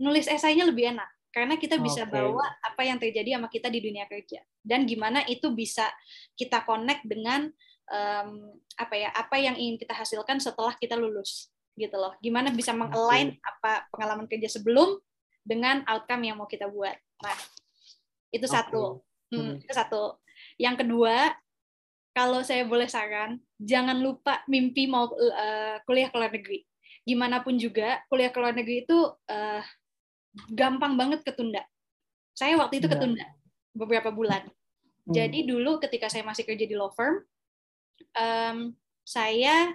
nulis 0.00 0.26
esainya 0.26 0.64
lebih 0.64 0.96
enak 0.96 1.10
karena 1.30 1.54
kita 1.54 1.78
bisa 1.78 2.02
okay. 2.02 2.18
bawa 2.18 2.42
apa 2.58 2.82
yang 2.82 2.98
terjadi 2.98 3.38
sama 3.38 3.46
kita 3.46 3.70
di 3.70 3.78
dunia 3.78 4.02
kerja 4.10 4.42
dan 4.66 4.82
gimana 4.82 5.22
itu 5.30 5.46
bisa 5.54 5.86
kita 6.34 6.66
connect 6.66 7.06
dengan 7.06 7.46
um, 7.86 8.50
apa 8.74 8.94
ya 8.98 9.14
apa 9.14 9.38
yang 9.38 9.54
ingin 9.54 9.78
kita 9.78 9.94
hasilkan 9.94 10.42
setelah 10.42 10.74
kita 10.74 10.98
lulus 10.98 11.46
gitu 11.78 11.96
loh. 11.96 12.14
Gimana 12.22 12.50
bisa 12.50 12.74
mengalign 12.74 13.36
apa 13.42 13.86
pengalaman 13.90 14.26
kerja 14.26 14.48
sebelum 14.50 14.98
dengan 15.44 15.82
outcome 15.88 16.26
yang 16.26 16.36
mau 16.38 16.48
kita 16.48 16.68
buat. 16.68 16.94
Nah, 17.22 17.36
itu 18.30 18.46
satu. 18.46 19.02
Hmm, 19.30 19.62
itu 19.62 19.72
satu. 19.74 20.18
Yang 20.58 20.86
kedua, 20.86 21.34
kalau 22.10 22.42
saya 22.42 22.66
boleh 22.66 22.90
saran, 22.90 23.38
jangan 23.56 23.98
lupa 23.98 24.42
mimpi 24.50 24.90
mau 24.90 25.08
uh, 25.10 25.76
kuliah 25.86 26.10
ke 26.10 26.16
luar 26.18 26.32
negeri. 26.34 26.66
Gimana 27.06 27.40
pun 27.40 27.56
juga, 27.56 28.02
kuliah 28.10 28.30
ke 28.30 28.38
luar 28.38 28.54
negeri 28.54 28.84
itu 28.84 28.98
uh, 29.30 29.62
gampang 30.50 30.98
banget 30.98 31.22
ketunda. 31.22 31.62
Saya 32.34 32.58
waktu 32.58 32.82
itu 32.82 32.86
iya. 32.90 32.94
ketunda 32.94 33.26
beberapa 33.74 34.10
bulan. 34.10 34.46
Hmm. 35.06 35.12
Jadi 35.14 35.46
dulu 35.46 35.78
ketika 35.78 36.10
saya 36.10 36.26
masih 36.26 36.42
kerja 36.44 36.66
di 36.66 36.74
law 36.74 36.90
firm, 36.92 37.22
um, 38.14 38.74
saya 39.06 39.74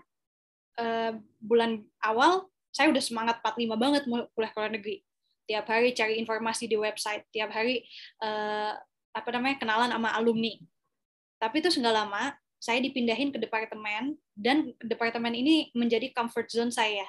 uh, 0.79 1.11
bulan 1.39 1.83
awal 2.03 2.47
saya 2.75 2.91
udah 2.91 3.03
semangat 3.03 3.39
45 3.39 3.79
banget 3.79 4.03
mau 4.07 4.27
kuliah 4.35 4.51
ke 4.51 4.59
luar 4.59 4.71
negeri. 4.73 4.97
Tiap 5.45 5.65
hari 5.69 5.93
cari 5.93 6.17
informasi 6.19 6.65
di 6.65 6.75
website, 6.75 7.23
tiap 7.31 7.53
hari 7.53 7.85
uh, 8.19 8.75
apa 9.15 9.29
namanya 9.31 9.61
kenalan 9.61 9.93
sama 9.93 10.11
alumni 10.11 10.57
tapi 11.39 11.59
itu 11.59 11.69
nggak 11.71 11.95
lama, 11.95 12.33
saya 12.57 12.79
dipindahin 12.81 13.29
ke 13.29 13.37
departemen 13.37 14.17
dan 14.33 14.73
departemen 14.81 15.35
ini 15.35 15.69
menjadi 15.75 16.09
comfort 16.15 16.47
zone 16.49 16.71
saya. 16.71 17.05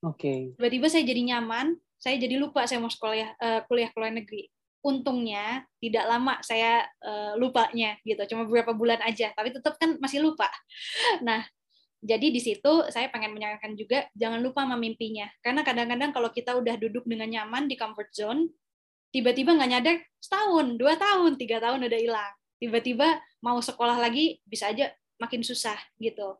Oke. 0.00 0.16
Okay. 0.16 0.40
Tiba-tiba 0.56 0.86
saya 0.88 1.04
jadi 1.04 1.22
nyaman, 1.34 1.76
saya 1.98 2.16
jadi 2.16 2.38
lupa 2.38 2.64
saya 2.64 2.78
mau 2.78 2.92
sekolah 2.92 3.36
uh, 3.36 3.60
kuliah 3.66 3.90
ke 3.90 3.98
luar 3.98 4.14
negeri. 4.14 4.48
Untungnya 4.86 5.66
tidak 5.82 6.04
lama 6.06 6.38
saya 6.46 6.86
uh, 7.02 7.34
lupanya 7.34 7.98
gitu, 8.06 8.22
cuma 8.30 8.46
beberapa 8.46 8.70
bulan 8.70 9.02
aja, 9.02 9.34
tapi 9.34 9.50
tetap 9.50 9.74
kan 9.76 9.98
masih 9.98 10.22
lupa. 10.22 10.46
Nah, 11.26 11.42
jadi 12.02 12.28
di 12.28 12.40
situ 12.40 12.72
saya 12.92 13.08
pengen 13.08 13.32
menyarankan 13.32 13.72
juga 13.76 14.08
jangan 14.12 14.40
lupa 14.44 14.64
sama 14.64 14.76
mimpinya. 14.76 15.26
Karena 15.40 15.64
kadang-kadang 15.64 16.10
kalau 16.12 16.30
kita 16.30 16.56
udah 16.56 16.76
duduk 16.76 17.04
dengan 17.08 17.28
nyaman 17.28 17.66
di 17.66 17.74
comfort 17.74 18.12
zone, 18.12 18.52
tiba-tiba 19.10 19.56
nggak 19.56 19.70
nyadar 19.70 19.96
setahun, 20.20 20.76
dua 20.76 20.94
tahun, 21.00 21.40
tiga 21.40 21.58
tahun 21.62 21.86
udah 21.88 22.00
hilang 22.00 22.34
tiba-tiba 22.60 23.20
mau 23.44 23.60
sekolah 23.60 24.00
lagi 24.00 24.40
bisa 24.48 24.72
aja 24.72 24.92
makin 25.20 25.44
susah 25.44 25.76
gitu. 26.00 26.36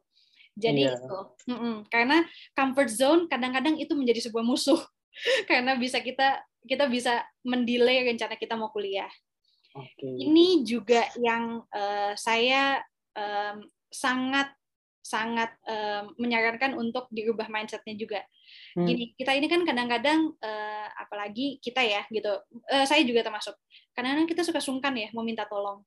Jadi 0.56 0.88
yeah. 0.88 0.96
itu, 0.96 1.18
mm 1.52 1.56
-mm. 1.56 1.76
karena 1.92 2.24
comfort 2.56 2.88
zone 2.88 3.28
kadang-kadang 3.28 3.76
itu 3.76 3.92
menjadi 3.92 4.24
sebuah 4.28 4.44
musuh, 4.44 4.80
karena 5.50 5.76
bisa 5.76 6.00
kita 6.00 6.40
kita 6.64 6.88
bisa 6.88 7.22
mendelay 7.44 8.08
rencana 8.08 8.40
kita 8.40 8.56
mau 8.56 8.72
kuliah. 8.72 9.08
Okay. 9.76 10.24
Ini 10.24 10.64
juga 10.64 11.04
yang 11.20 11.60
uh, 11.68 12.16
saya 12.16 12.80
um, 13.12 13.68
sangat 13.92 14.48
sangat 15.06 15.54
um, 15.70 16.10
menyarankan 16.18 16.74
untuk 16.74 17.06
dirubah 17.14 17.46
mindsetnya 17.46 17.94
juga. 17.94 18.26
Hmm. 18.74 18.90
Gini, 18.90 19.14
kita 19.14 19.38
ini 19.38 19.46
kan 19.46 19.62
kadang-kadang 19.62 20.34
uh, 20.42 20.86
apalagi 20.98 21.62
kita 21.62 21.78
ya 21.86 22.02
gitu, 22.10 22.42
uh, 22.74 22.82
saya 22.82 23.06
juga 23.06 23.22
termasuk. 23.22 23.54
Kadang-kadang 23.94 24.26
kita 24.26 24.42
suka 24.42 24.58
sungkan 24.58 24.98
ya 24.98 25.14
mau 25.14 25.22
minta 25.22 25.46
tolong. 25.46 25.86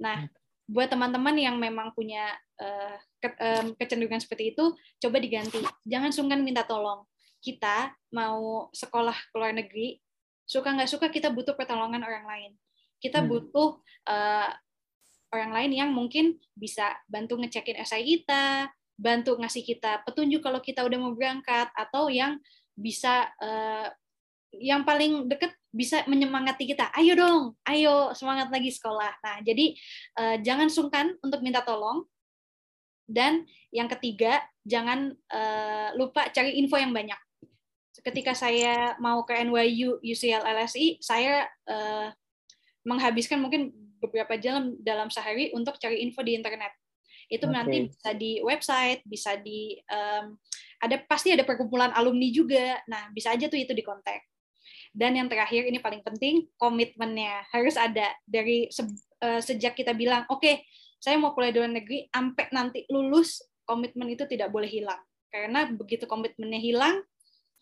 Nah, 0.00 0.24
hmm. 0.24 0.32
buat 0.72 0.88
teman-teman 0.88 1.36
yang 1.36 1.60
memang 1.60 1.92
punya 1.92 2.32
uh, 2.56 2.96
ke, 3.20 3.28
um, 3.36 3.76
kecenderungan 3.76 4.24
seperti 4.24 4.56
itu, 4.56 4.72
coba 5.04 5.20
diganti. 5.20 5.60
Jangan 5.84 6.10
sungkan 6.16 6.40
minta 6.40 6.64
tolong. 6.64 7.04
Kita 7.44 7.92
mau 8.16 8.72
sekolah 8.72 9.14
ke 9.28 9.34
luar 9.36 9.52
negeri, 9.52 10.00
suka 10.48 10.72
nggak 10.72 10.88
suka 10.88 11.12
kita 11.12 11.28
butuh 11.28 11.52
pertolongan 11.52 12.00
orang 12.00 12.24
lain. 12.24 12.52
Kita 12.96 13.20
hmm. 13.20 13.28
butuh 13.28 13.84
uh, 14.08 14.48
orang 15.32 15.52
lain 15.52 15.72
yang 15.74 15.90
mungkin 15.90 16.38
bisa 16.54 16.94
bantu 17.10 17.38
ngecekin 17.40 17.78
esai 17.82 18.02
kita, 18.06 18.70
bantu 18.96 19.36
ngasih 19.36 19.62
kita 19.62 20.02
petunjuk 20.06 20.40
kalau 20.40 20.58
kita 20.62 20.82
udah 20.86 20.98
mau 20.98 21.12
berangkat, 21.12 21.68
atau 21.76 22.08
yang 22.08 22.40
bisa 22.76 23.28
uh, 23.42 23.88
yang 24.56 24.84
paling 24.84 25.28
deket 25.28 25.52
bisa 25.76 26.00
menyemangati 26.08 26.64
kita. 26.64 26.88
Ayo 26.96 27.12
dong, 27.12 27.52
ayo 27.68 28.16
semangat 28.16 28.48
lagi 28.48 28.72
sekolah. 28.72 29.12
Nah, 29.20 29.36
jadi 29.44 29.76
uh, 30.16 30.36
jangan 30.40 30.72
sungkan 30.72 31.12
untuk 31.20 31.44
minta 31.44 31.60
tolong. 31.60 32.08
Dan 33.06 33.46
yang 33.70 33.86
ketiga, 33.86 34.42
jangan 34.66 35.14
uh, 35.30 35.94
lupa 35.94 36.26
cari 36.32 36.58
info 36.58 36.74
yang 36.74 36.90
banyak. 36.90 37.18
Ketika 38.02 38.34
saya 38.34 38.98
mau 38.98 39.22
ke 39.22 39.36
NYU, 39.46 40.02
UCL, 40.02 40.42
LSI, 40.42 40.98
saya 40.98 41.46
uh, 41.70 42.10
menghabiskan 42.82 43.38
mungkin 43.38 43.70
beberapa 44.00 44.36
jam 44.40 44.76
dalam 44.80 45.08
sehari 45.08 45.52
untuk 45.56 45.76
cari 45.80 46.02
info 46.04 46.20
di 46.24 46.36
internet. 46.36 46.72
Itu 47.26 47.50
okay. 47.50 47.54
nanti 47.54 47.76
bisa 47.90 48.10
di 48.14 48.32
website, 48.44 49.00
bisa 49.02 49.34
di 49.40 49.74
um, 49.90 50.36
ada 50.82 51.00
pasti 51.08 51.32
ada 51.32 51.42
perkumpulan 51.42 51.90
alumni 51.96 52.28
juga. 52.30 52.78
Nah, 52.86 53.10
bisa 53.10 53.32
aja 53.32 53.48
tuh 53.50 53.58
itu 53.58 53.72
di 53.72 53.82
kontak 53.82 54.22
dan 54.96 55.12
yang 55.12 55.28
terakhir 55.28 55.68
ini 55.68 55.76
paling 55.76 56.00
penting 56.00 56.48
komitmennya 56.56 57.44
harus 57.52 57.76
ada 57.76 58.16
dari 58.24 58.72
se 58.72 58.80
uh, 59.20 59.40
sejak 59.44 59.76
kita 59.76 59.92
bilang 59.92 60.24
oke 60.32 60.40
okay, 60.40 60.64
saya 60.96 61.20
mau 61.20 61.36
kuliah 61.36 61.52
di 61.52 61.60
luar 61.60 61.72
negeri 61.76 62.08
sampai 62.08 62.48
nanti 62.56 62.80
lulus 62.88 63.44
komitmen 63.68 64.08
itu 64.08 64.24
tidak 64.24 64.48
boleh 64.48 64.72
hilang 64.72 64.98
karena 65.28 65.68
begitu 65.68 66.08
komitmennya 66.08 66.56
hilang 66.56 66.96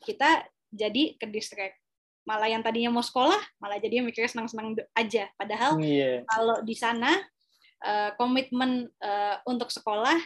kita 0.06 0.46
jadi 0.70 1.18
ke 1.18 1.26
distract 1.26 1.74
malah 2.24 2.48
yang 2.48 2.64
tadinya 2.64 2.90
mau 2.92 3.04
sekolah 3.04 3.40
malah 3.60 3.78
jadi 3.80 4.00
mikirnya 4.00 4.32
senang-senang 4.32 4.76
aja 4.96 5.28
padahal 5.36 5.76
yeah. 5.80 6.24
kalau 6.28 6.60
di 6.64 6.72
sana 6.76 7.12
uh, 7.84 8.10
komitmen 8.16 8.88
uh, 9.04 9.36
untuk 9.44 9.68
sekolah 9.68 10.16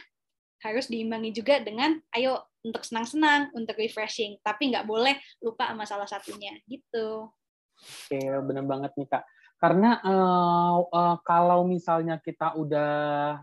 harus 0.59 0.91
diimbangi 0.91 1.31
juga 1.31 1.63
dengan 1.63 1.95
ayo 2.15 2.43
untuk 2.63 2.83
senang-senang, 2.83 3.51
untuk 3.55 3.79
refreshing, 3.79 4.35
tapi 4.43 4.71
nggak 4.71 4.83
boleh 4.83 5.15
lupa 5.39 5.71
sama 5.71 5.87
salah 5.87 6.09
satunya 6.09 6.51
gitu. 6.67 7.31
Oke, 7.79 8.19
benar 8.19 8.67
banget 8.67 8.91
nih 8.99 9.07
kak. 9.07 9.23
Karena 9.59 9.99
uh, 10.03 10.87
uh, 10.87 11.15
kalau 11.23 11.67
misalnya 11.67 12.19
kita 12.19 12.55
udah 12.55 12.91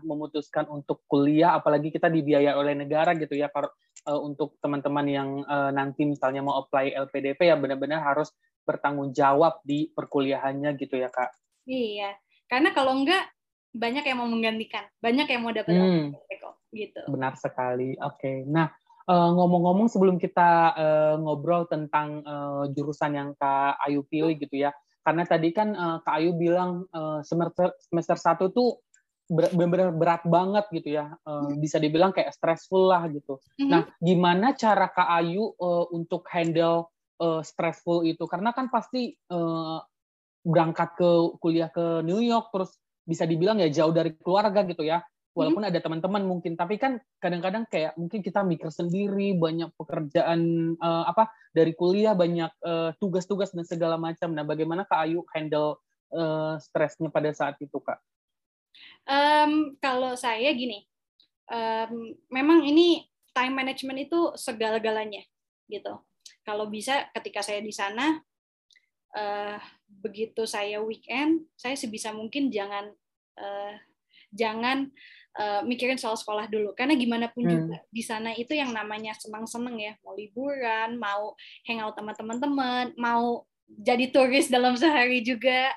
memutuskan 0.01 0.65
untuk 0.69 1.05
kuliah, 1.05 1.53
apalagi 1.57 1.93
kita 1.93 2.09
dibiayai 2.09 2.57
oleh 2.57 2.73
negara 2.73 3.13
gitu 3.17 3.37
ya, 3.37 3.49
kalau 3.53 3.69
uh, 4.09 4.17
untuk 4.21 4.57
teman-teman 4.61 5.05
yang 5.05 5.29
uh, 5.45 5.69
nanti 5.69 6.05
misalnya 6.09 6.41
mau 6.41 6.57
apply 6.61 6.93
LPDP 6.93 7.53
ya 7.53 7.57
benar-benar 7.57 8.01
harus 8.01 8.33
bertanggung 8.67 9.15
jawab 9.15 9.63
di 9.63 9.87
perkuliahannya 9.95 10.75
gitu 10.75 10.99
ya 10.99 11.07
kak. 11.07 11.31
Iya, 11.63 12.11
karena 12.51 12.75
kalau 12.75 12.99
enggak 12.99 13.23
banyak 13.71 14.03
yang 14.03 14.19
mau 14.19 14.27
menggantikan, 14.27 14.83
banyak 14.99 15.27
yang 15.31 15.41
mau 15.47 15.55
dapat 15.55 15.71
hmm. 15.71 16.11
gitu. 16.75 17.01
Benar 17.07 17.39
sekali. 17.39 17.95
Oke, 18.03 18.19
okay. 18.19 18.37
nah 18.43 18.67
ngomong 19.07 19.35
ngomong-ngomong 19.39 19.87
sebelum 19.87 20.15
kita 20.19 20.75
uh, 20.75 21.15
ngobrol 21.15 21.63
tentang 21.71 22.19
uh, 22.27 22.67
jurusan 22.75 23.15
yang 23.15 23.29
Kak 23.39 23.79
Ayu 23.87 24.03
pilih 24.03 24.35
gitu 24.35 24.67
ya. 24.67 24.75
Karena 24.99 25.23
tadi 25.23 25.55
kan 25.55 25.71
uh, 25.71 25.97
Kak 26.03 26.19
Ayu 26.19 26.35
bilang 26.35 26.83
uh, 26.91 27.23
semester 27.23 27.71
semester 27.79 28.19
satu 28.19 28.51
tuh 28.51 28.83
benar-benar 29.31 29.95
berat 29.95 30.23
banget 30.27 30.67
gitu 30.75 30.99
ya. 30.99 31.15
Uh, 31.23 31.55
bisa 31.55 31.79
dibilang 31.79 32.11
kayak 32.11 32.35
stressful 32.35 32.91
lah 32.91 33.07
gitu. 33.07 33.39
Mm-hmm. 33.55 33.71
Nah, 33.71 33.87
gimana 34.03 34.51
cara 34.59 34.91
Kak 34.91 35.07
Ayu 35.23 35.55
uh, 35.55 35.87
untuk 35.95 36.27
handle 36.27 36.91
uh, 37.21 37.41
stressful 37.41 38.05
itu? 38.07 38.23
Karena 38.25 38.53
kan 38.53 38.71
pasti 38.71 39.13
uh, 39.31 39.79
berangkat 40.41 40.95
ke 40.95 41.09
kuliah 41.43 41.69
ke 41.69 42.01
New 42.07 42.23
York 42.23 42.49
terus 42.55 42.79
bisa 43.07 43.23
dibilang 43.23 43.59
ya 43.59 43.69
jauh 43.71 43.91
dari 43.91 44.15
keluarga 44.15 44.63
gitu 44.67 44.83
ya. 44.83 45.03
Walaupun 45.37 45.61
hmm. 45.61 45.69
ada 45.69 45.79
teman-teman 45.79 46.23
mungkin. 46.25 46.57
Tapi 46.57 46.81
kan 46.81 46.97
kadang-kadang 47.21 47.69
kayak 47.69 47.93
mungkin 47.93 48.25
kita 48.25 48.41
mikir 48.41 48.73
sendiri 48.73 49.37
banyak 49.37 49.69
pekerjaan 49.77 50.73
uh, 50.81 51.05
apa 51.05 51.29
dari 51.53 51.73
kuliah 51.73 52.13
banyak 52.13 52.53
eh, 52.61 52.89
tugas-tugas 53.01 53.53
dan 53.53 53.65
segala 53.65 53.97
macam. 53.97 54.33
Nah 54.33 54.45
bagaimana 54.45 54.85
kak 54.85 55.09
Ayu 55.09 55.25
handle 55.33 55.81
uh, 56.13 56.57
stresnya 56.61 57.09
pada 57.09 57.33
saat 57.33 57.57
itu 57.61 57.77
kak? 57.81 57.97
Um, 59.05 59.77
kalau 59.81 60.13
saya 60.13 60.53
gini 60.53 60.85
um, 61.49 62.13
memang 62.29 62.63
ini 62.67 63.07
time 63.31 63.55
management 63.55 64.09
itu 64.09 64.19
segala-galanya 64.35 65.23
gitu 65.71 65.99
kalau 66.47 66.71
bisa 66.71 67.11
ketika 67.11 67.43
saya 67.43 67.59
di 67.59 67.75
sana 67.75 68.23
uh, 69.11 69.59
begitu 69.99 70.47
saya 70.47 70.79
weekend 70.79 71.43
saya 71.59 71.75
sebisa 71.75 72.15
mungkin 72.15 72.47
jangan 72.47 72.87
uh, 73.35 73.75
jangan 74.31 74.87
uh, 75.35 75.61
mikirin 75.67 75.99
soal 75.99 76.15
sekolah 76.15 76.47
dulu 76.47 76.71
karena 76.71 76.95
gimana 76.95 77.27
pun 77.27 77.43
hmm. 77.43 77.51
juga 77.51 77.77
di 77.91 78.03
sana 78.03 78.31
itu 78.31 78.55
yang 78.55 78.71
namanya 78.71 79.11
senang-senang 79.19 79.75
ya 79.75 79.93
mau 80.07 80.15
liburan 80.15 80.95
mau 80.95 81.35
hangout 81.67 81.99
sama 81.99 82.15
teman-teman 82.15 82.95
mau 82.95 83.43
jadi 83.67 84.07
turis 84.07 84.47
dalam 84.47 84.79
sehari 84.79 85.19
juga 85.19 85.75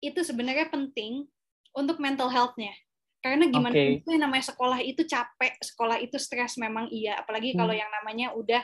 itu 0.00 0.24
sebenarnya 0.24 0.72
penting 0.72 1.28
untuk 1.76 2.00
mental 2.00 2.32
health-nya 2.32 2.72
karena 3.20 3.50
gimana 3.50 3.74
okay. 3.74 3.98
itu 3.98 4.08
yang 4.14 4.22
namanya 4.28 4.44
sekolah 4.54 4.78
itu 4.86 5.02
capek 5.02 5.58
sekolah 5.58 5.98
itu 5.98 6.14
stres 6.20 6.54
memang 6.62 6.86
iya 6.94 7.18
apalagi 7.18 7.52
hmm. 7.52 7.58
kalau 7.58 7.74
yang 7.74 7.90
namanya 7.90 8.30
udah 8.38 8.62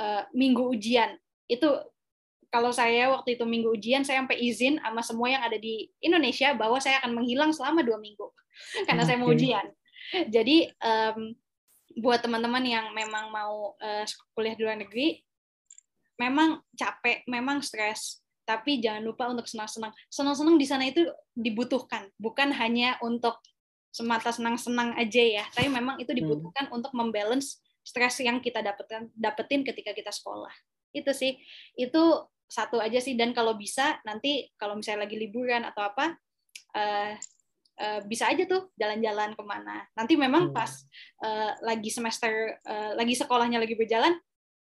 uh, 0.00 0.24
minggu 0.32 0.72
ujian 0.72 1.20
itu 1.44 1.68
kalau 2.50 2.72
saya 2.72 3.12
waktu 3.12 3.36
itu 3.36 3.44
minggu 3.44 3.68
ujian 3.76 4.02
saya 4.02 4.24
sampai 4.24 4.40
izin 4.40 4.80
sama 4.80 5.04
semua 5.04 5.28
yang 5.28 5.42
ada 5.44 5.60
di 5.60 5.86
Indonesia 6.00 6.56
bahwa 6.56 6.80
saya 6.80 6.98
akan 7.04 7.12
menghilang 7.20 7.52
selama 7.52 7.84
dua 7.84 8.00
minggu 8.00 8.24
karena 8.88 9.04
okay. 9.04 9.12
saya 9.12 9.20
mau 9.20 9.28
ujian 9.28 9.66
jadi 10.32 10.72
um, 10.82 11.36
buat 11.98 12.22
teman-teman 12.22 12.62
yang 12.62 12.86
memang 12.94 13.30
mau 13.34 13.74
uh, 13.78 14.04
kuliah 14.34 14.54
di 14.54 14.62
luar 14.62 14.78
negeri, 14.78 15.18
memang 16.18 16.62
capek, 16.74 17.26
memang 17.26 17.62
stres, 17.62 18.22
tapi 18.46 18.78
jangan 18.78 19.02
lupa 19.02 19.26
untuk 19.30 19.46
senang-senang. 19.46 19.90
Senang-senang 20.10 20.56
di 20.58 20.66
sana 20.66 20.86
itu 20.86 21.02
dibutuhkan, 21.34 22.10
bukan 22.18 22.54
hanya 22.54 22.98
untuk 23.02 23.38
semata 23.90 24.30
senang-senang 24.30 24.94
aja 24.94 25.42
ya, 25.42 25.44
tapi 25.50 25.66
memang 25.66 25.98
itu 25.98 26.14
hmm. 26.14 26.20
dibutuhkan 26.22 26.70
hmm. 26.70 26.76
untuk 26.78 26.92
membalance 26.94 27.58
stres 27.90 28.22
yang 28.22 28.38
kita 28.38 28.62
dapetin 28.62 29.10
dapetin 29.18 29.66
ketika 29.66 29.90
kita 29.90 30.14
sekolah. 30.14 30.54
Itu 30.94 31.10
sih, 31.10 31.34
itu 31.74 32.02
satu 32.50 32.78
aja 32.78 32.98
sih 33.02 33.14
dan 33.18 33.34
kalau 33.34 33.58
bisa 33.58 33.98
nanti 34.06 34.50
kalau 34.58 34.78
misalnya 34.78 35.06
lagi 35.06 35.18
liburan 35.18 35.62
atau 35.62 35.86
apa 35.86 36.18
uh, 36.74 37.14
uh, 37.78 38.00
bisa 38.06 38.26
aja 38.30 38.46
tuh 38.46 38.70
jalan-jalan 38.78 39.34
ke 39.34 39.42
mana. 39.42 39.86
Nanti 39.94 40.14
memang 40.14 40.50
hmm. 40.50 40.54
pas 40.54 40.70
uh, 41.22 41.54
lagi 41.66 41.90
semester 41.90 42.58
uh, 42.66 42.94
lagi 42.94 43.14
sekolahnya 43.18 43.58
lagi 43.58 43.74
berjalan 43.74 44.14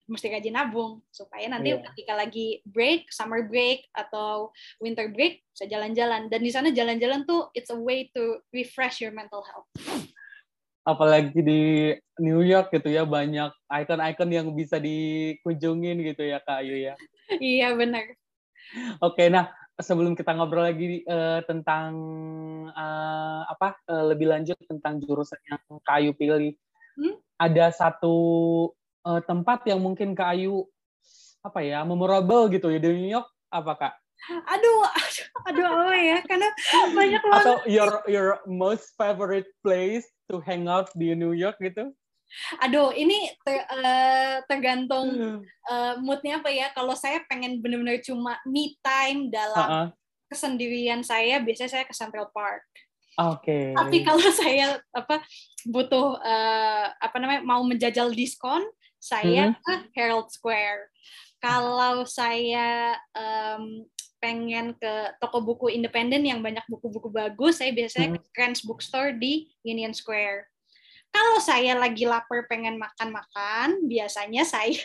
mesti 0.09 0.25
rajin 0.33 0.57
nabung 0.57 1.05
supaya 1.13 1.45
nanti 1.45 1.77
yeah. 1.77 1.85
ketika 1.93 2.17
lagi 2.17 2.65
break, 2.65 3.13
summer 3.13 3.45
break 3.45 3.85
atau 3.93 4.49
winter 4.81 5.13
break 5.13 5.45
bisa 5.53 5.69
jalan-jalan 5.69 6.27
dan 6.33 6.41
di 6.41 6.49
sana 6.49 6.73
jalan-jalan 6.73 7.23
tuh 7.29 7.53
it's 7.53 7.69
a 7.69 7.77
way 7.77 8.09
to 8.11 8.41
refresh 8.49 8.99
your 8.99 9.13
mental 9.13 9.45
health. 9.45 9.69
Apalagi 10.89 11.37
di 11.45 11.93
New 12.17 12.41
York 12.41 12.73
gitu 12.73 12.89
ya 12.89 13.05
banyak 13.05 13.53
icon-icon 13.69 14.29
yang 14.33 14.47
bisa 14.57 14.81
dikunjungin 14.81 16.01
gitu 16.01 16.25
ya 16.25 16.41
Kak 16.41 16.65
Ayu 16.65 16.75
ya. 16.89 16.93
iya 17.37 17.77
benar. 17.77 18.17
Oke, 19.01 19.29
nah 19.29 19.53
sebelum 19.79 20.13
kita 20.13 20.35
ngobrol 20.35 20.67
lagi 20.67 21.01
uh, 21.07 21.41
tentang 21.47 21.91
uh, 22.73 23.41
apa 23.47 23.79
uh, 23.87 24.11
lebih 24.11 24.27
lanjut 24.27 24.59
tentang 24.67 24.99
jurusan 24.99 25.39
yang 25.47 25.61
Kak 25.85 25.95
Ayu 26.01 26.11
pilih, 26.17 26.53
hmm? 26.99 27.15
ada 27.39 27.71
satu 27.71 28.17
uh, 29.07 29.21
tempat 29.23 29.65
yang 29.69 29.79
mungkin 29.79 30.13
Kak 30.13 30.35
Ayu 30.35 30.67
apa 31.39 31.63
ya 31.63 31.87
memorable 31.87 32.51
gitu 32.51 32.67
ya 32.67 32.83
di 32.83 32.89
New 32.91 33.11
York 33.13 33.29
apa 33.49 33.73
Kak? 33.79 33.93
Aduh, 34.27 34.79
aduh, 34.83 35.27
aduh 35.47 35.65
apa 35.65 35.95
ya? 35.95 36.17
Karena 36.27 36.49
banyak 36.91 37.21
banget. 37.23 37.45
Atau 37.45 37.57
your 37.65 37.91
your 38.05 38.29
most 38.45 38.93
favorite 38.99 39.49
place 39.63 40.05
to 40.27 40.43
hang 40.43 40.67
out 40.67 40.91
di 40.93 41.15
New 41.15 41.31
York 41.31 41.57
gitu? 41.63 41.95
Aduh, 42.61 42.93
ini 42.93 43.33
ter, 43.41 43.65
uh, 43.65 44.45
tergantung 44.45 45.41
uh, 45.65 45.93
moodnya 45.97 46.37
apa 46.37 46.53
ya. 46.53 46.69
Kalau 46.77 46.93
saya 46.93 47.25
pengen 47.25 47.57
benar-benar 47.57 48.05
cuma 48.05 48.37
me 48.45 48.77
time 48.85 49.33
dalam 49.33 49.65
uh 49.65 49.73
-uh. 49.73 49.87
kesendirian 50.29 51.01
saya, 51.01 51.41
biasanya 51.41 51.71
saya 51.73 51.85
ke 51.89 51.95
Central 51.97 52.29
Park. 52.29 52.69
Oke. 53.17 53.49
Okay. 53.49 53.65
Tapi 53.73 53.97
kalau 54.05 54.21
saya 54.41 54.77
apa 54.93 55.25
butuh 55.65 56.21
uh, 56.21 56.85
apa 57.01 57.17
namanya 57.17 57.41
mau 57.41 57.65
menjajal 57.65 58.13
diskon, 58.13 58.61
saya 59.01 59.49
hmm. 59.49 59.57
ke 59.59 59.73
Herald 59.97 60.29
Square. 60.29 60.91
Kalau 61.39 62.03
saya 62.03 62.99
um, 63.15 63.87
pengen 64.19 64.75
ke 64.75 64.93
toko 65.19 65.39
buku 65.41 65.71
independen 65.71 66.23
yang 66.23 66.39
banyak 66.43 66.63
buku-buku 66.67 67.09
bagus, 67.11 67.59
saya 67.59 67.71
biasanya 67.71 68.15
hmm. 68.15 68.21
ke 68.21 68.29
Trans 68.35 68.61
Bookstore 68.63 69.15
di 69.15 69.49
Union 69.63 69.95
Square. 69.95 70.47
Kalau 71.09 71.41
saya 71.41 71.73
lagi 71.73 72.05
lapar 72.05 72.45
pengen 72.45 72.77
makan-makan, 72.77 73.89
biasanya 73.89 74.45
saya 74.45 74.77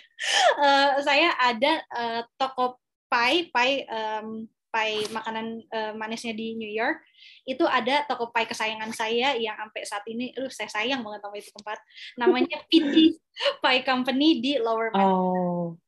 uh, 0.57 0.97
saya 1.07 1.37
ada 1.37 1.85
uh, 1.93 2.23
toko 2.41 2.81
pie, 3.13 3.53
pie 3.53 3.85
um, 3.93 4.49
pie 4.75 5.07
makanan 5.15 5.63
uh, 5.71 5.93
manisnya 5.95 6.35
di 6.35 6.59
New 6.59 6.71
York 6.73 6.99
itu 7.47 7.63
ada 7.63 8.03
toko 8.11 8.35
pie 8.35 8.51
kesayangan 8.51 8.91
saya 8.91 9.39
yang 9.39 9.55
sampai 9.55 9.83
saat 9.87 10.05
ini 10.11 10.35
lu 10.35 10.51
saya 10.51 10.67
sayang 10.67 11.07
banget 11.07 11.23
sama 11.23 11.37
itu 11.39 11.51
tempat 11.55 11.79
namanya 12.19 12.59
PT 12.73 13.15
Pie 13.63 13.83
Company 13.87 14.43
di 14.43 14.59
Lower 14.59 14.91
Manhattan. 14.91 15.15
Oh, 15.15 15.79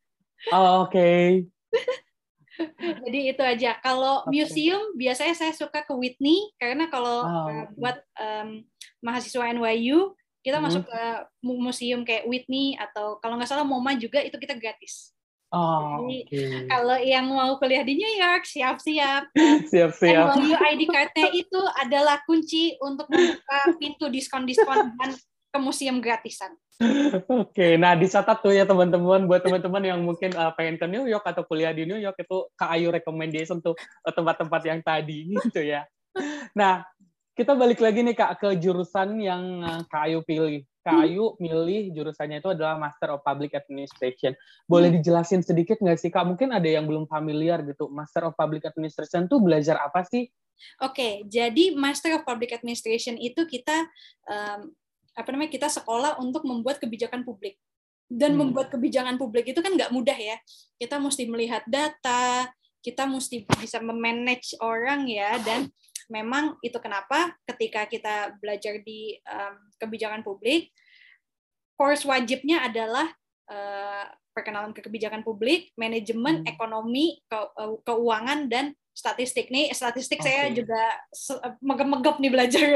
oh 0.55 0.87
oke. 0.87 0.95
Okay. 0.95 1.51
Jadi 3.05 3.19
itu 3.33 3.43
aja. 3.43 3.77
Kalau 3.81 4.25
okay. 4.25 4.33
museum 4.33 4.83
biasanya 4.97 5.35
saya 5.37 5.53
suka 5.53 5.85
ke 5.85 5.93
Whitney 5.93 6.53
karena 6.57 6.89
kalau 6.89 7.25
oh, 7.25 7.47
okay. 7.49 7.63
buat 7.77 7.97
um, 8.17 8.65
mahasiswa 9.05 9.53
NYU 9.53 10.15
kita 10.47 10.63
hmm. 10.63 10.67
masuk 10.71 10.83
ke 10.87 11.03
museum 11.43 12.07
kayak 12.07 12.23
Whitney 12.31 12.79
atau 12.79 13.19
kalau 13.19 13.35
nggak 13.35 13.51
salah 13.51 13.67
MoMA 13.67 13.99
juga 13.99 14.23
itu 14.23 14.39
kita 14.39 14.55
gratis. 14.55 15.11
Oh, 15.55 16.03
Jadi 16.03 16.27
okay. 16.27 16.67
kalau 16.67 16.99
yang 16.99 17.27
mau 17.31 17.55
kuliah 17.59 17.87
di 17.87 17.95
New 17.95 18.13
York 18.19 18.47
siap-siap. 18.47 19.31
Siap-siap. 19.73 20.39
NYU 20.39 20.59
ID 20.59 20.83
card-nya 20.91 21.29
itu 21.35 21.61
adalah 21.79 22.19
kunci 22.27 22.75
untuk 22.83 23.07
membuka 23.11 23.75
pintu 23.79 24.11
diskon-diskon 24.11 24.95
dan 24.99 25.11
ke 25.57 25.59
museum 25.65 25.97
gratisan. 26.05 26.53
Oke, 26.77 27.25
okay, 27.25 27.73
nah 27.81 27.97
dicatat 27.97 28.45
tuh 28.45 28.53
ya 28.53 28.69
teman-teman 28.69 29.25
buat 29.25 29.41
teman-teman 29.41 29.81
yang 29.81 30.05
mungkin 30.05 30.37
uh, 30.37 30.53
pengen 30.53 30.77
ke 30.77 30.85
New 30.85 31.09
York 31.09 31.25
atau 31.25 31.41
kuliah 31.49 31.73
di 31.73 31.89
New 31.89 31.97
York 31.97 32.21
itu 32.21 32.53
Kak 32.53 32.77
Ayu 32.77 32.93
recommendation 32.93 33.65
tuh 33.65 33.73
tempat-tempat 34.05 34.61
yang 34.69 34.85
tadi 34.85 35.25
gitu 35.41 35.65
ya. 35.65 35.89
Nah, 36.53 36.85
kita 37.33 37.57
balik 37.57 37.81
lagi 37.81 38.05
nih 38.05 38.13
Kak 38.13 38.45
ke 38.45 38.49
jurusan 38.61 39.17
yang 39.25 39.65
uh, 39.65 39.81
Kak 39.89 40.13
Ayu 40.13 40.21
pilih. 40.21 40.69
Kak. 40.85 41.03
Ayu 41.03 41.35
milih 41.43 41.91
jurusannya 41.97 42.39
itu 42.39 42.53
adalah 42.55 42.79
Master 42.79 43.17
of 43.17 43.25
Public 43.27 43.59
Administration. 43.59 44.39
Boleh 44.71 44.93
hmm. 44.93 45.03
dijelasin 45.03 45.43
sedikit 45.43 45.81
nggak 45.83 45.99
sih 45.99 46.13
Kak? 46.13 46.29
Mungkin 46.29 46.53
ada 46.55 46.69
yang 46.69 46.85
belum 46.85 47.11
familiar 47.11 47.65
gitu. 47.65 47.91
Master 47.91 48.29
of 48.29 48.39
Public 48.39 48.69
Administration 48.69 49.27
tuh 49.27 49.43
belajar 49.43 49.81
apa 49.81 50.07
sih? 50.07 50.29
Oke, 50.81 50.93
okay, 50.93 51.13
jadi 51.29 51.77
Master 51.77 52.17
of 52.17 52.25
Public 52.25 52.57
Administration 52.57 53.21
itu 53.21 53.45
kita 53.45 53.85
um, 54.25 54.73
apa 55.17 55.29
namanya 55.33 55.51
kita 55.51 55.73
sekolah 55.73 56.21
untuk 56.21 56.45
membuat 56.45 56.79
kebijakan 56.79 57.25
publik. 57.25 57.57
Dan 58.07 58.37
hmm. 58.37 58.55
membuat 58.55 58.71
kebijakan 58.71 59.19
publik 59.19 59.51
itu 59.51 59.59
kan 59.59 59.75
nggak 59.75 59.91
mudah 59.91 60.15
ya. 60.15 60.37
Kita 60.79 61.01
mesti 61.03 61.27
melihat 61.27 61.67
data, 61.67 62.47
kita 62.85 63.03
mesti 63.09 63.43
bisa 63.59 63.83
memanage 63.83 64.55
orang 64.63 65.11
ya 65.11 65.43
dan 65.43 65.67
memang 66.07 66.55
itu 66.63 66.79
kenapa 66.79 67.35
ketika 67.43 67.83
kita 67.91 68.39
belajar 68.39 68.79
di 68.87 69.19
um, 69.27 69.57
kebijakan 69.83 70.23
publik, 70.23 70.71
course 71.75 72.07
wajibnya 72.07 72.63
adalah 72.63 73.11
uh, 73.51 74.07
perkenalan 74.31 74.71
ke 74.71 74.87
kebijakan 74.87 75.27
publik, 75.27 75.75
manajemen 75.75 76.47
hmm. 76.47 76.53
ekonomi, 76.53 77.19
ke, 77.27 77.39
uh, 77.59 77.75
keuangan 77.83 78.47
dan 78.47 78.71
statistik 78.97 79.53
nih. 79.53 79.69
Statistik 79.77 80.25
okay. 80.25 80.27
saya 80.27 80.43
juga 80.57 80.81
megap-megap 81.61 82.17
nih 82.17 82.33
belajar. 82.33 82.69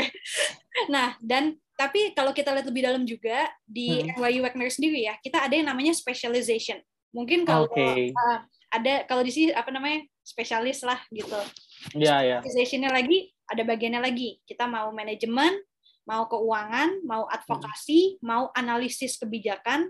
nah, 0.93 1.17
dan 1.25 1.57
tapi 1.81 2.13
kalau 2.13 2.37
kita 2.37 2.53
lihat 2.53 2.69
lebih 2.69 2.85
dalam 2.85 3.03
juga 3.09 3.49
di 3.65 4.05
hmm. 4.05 4.21
NYU 4.21 4.45
Wagner 4.45 4.69
sendiri 4.69 5.09
ya, 5.09 5.17
kita 5.25 5.41
ada 5.41 5.57
yang 5.57 5.73
namanya 5.73 5.97
specialization. 5.97 6.77
Mungkin 7.17 7.49
kalau 7.49 7.65
okay. 7.73 8.13
uh, 8.13 8.45
ada 8.71 9.09
kalau 9.09 9.25
di 9.25 9.33
sini 9.33 9.51
apa 9.57 9.73
namanya 9.73 10.05
spesialis 10.21 10.85
lah 10.85 11.01
gitu. 11.09 11.41
Yeah, 11.97 12.21
yeah. 12.21 12.41
Specializationnya 12.45 12.93
lagi 12.93 13.33
ada 13.49 13.65
bagiannya 13.65 14.05
lagi. 14.05 14.45
Kita 14.45 14.69
mau 14.69 14.93
manajemen, 14.93 15.57
mau 16.05 16.29
keuangan, 16.29 17.01
mau 17.03 17.25
advokasi, 17.33 18.21
hmm. 18.21 18.29
mau 18.29 18.53
analisis 18.53 19.17
kebijakan, 19.17 19.89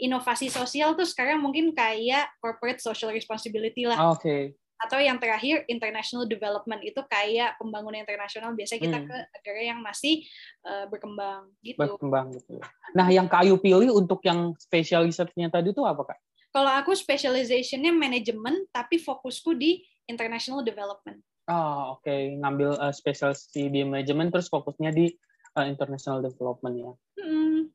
inovasi 0.00 0.48
sosial 0.48 0.96
tuh 0.96 1.04
sekarang 1.04 1.44
mungkin 1.44 1.76
kayak 1.76 2.32
corporate 2.40 2.80
social 2.80 3.12
responsibility 3.12 3.84
lah. 3.84 4.16
Oke. 4.16 4.24
Okay. 4.24 4.42
Atau 4.76 5.00
yang 5.00 5.16
terakhir 5.16 5.64
international 5.72 6.28
development 6.28 6.84
itu 6.84 7.00
kayak 7.08 7.56
pembangunan 7.56 8.04
internasional 8.04 8.52
biasanya 8.52 8.80
kita 8.84 8.98
hmm. 9.00 9.08
ke 9.08 9.16
negara 9.40 9.60
yang 9.64 9.80
masih 9.80 10.22
uh, 10.68 10.84
berkembang 10.92 11.48
gitu. 11.64 11.80
Berkembang 11.80 12.36
gitu. 12.36 12.60
Nah, 12.92 13.08
yang 13.08 13.26
Kak 13.26 13.48
Ayu 13.48 13.56
pilih 13.56 13.92
untuk 13.96 14.20
yang 14.24 14.52
spesialisasinya 14.60 15.48
tadi 15.48 15.72
itu 15.72 15.80
apa 15.84 16.12
Kak? 16.12 16.18
Kalau 16.52 16.72
aku 16.72 16.96
specializationnya 16.96 17.92
manajemen, 17.92 18.64
tapi 18.72 18.96
fokusku 18.96 19.56
di 19.56 19.84
international 20.08 20.64
development. 20.64 21.20
Oh, 21.48 21.96
oke. 21.96 22.04
Okay. 22.04 22.36
Ngambil 22.36 22.80
uh, 22.80 22.92
specialty 22.92 23.68
di 23.68 23.80
manajemen, 23.84 24.32
terus 24.32 24.48
fokusnya 24.48 24.92
di 24.92 25.12
uh, 25.56 25.64
international 25.64 26.20
development 26.20 26.74
ya. 26.76 26.92
Hmm. 27.20 27.72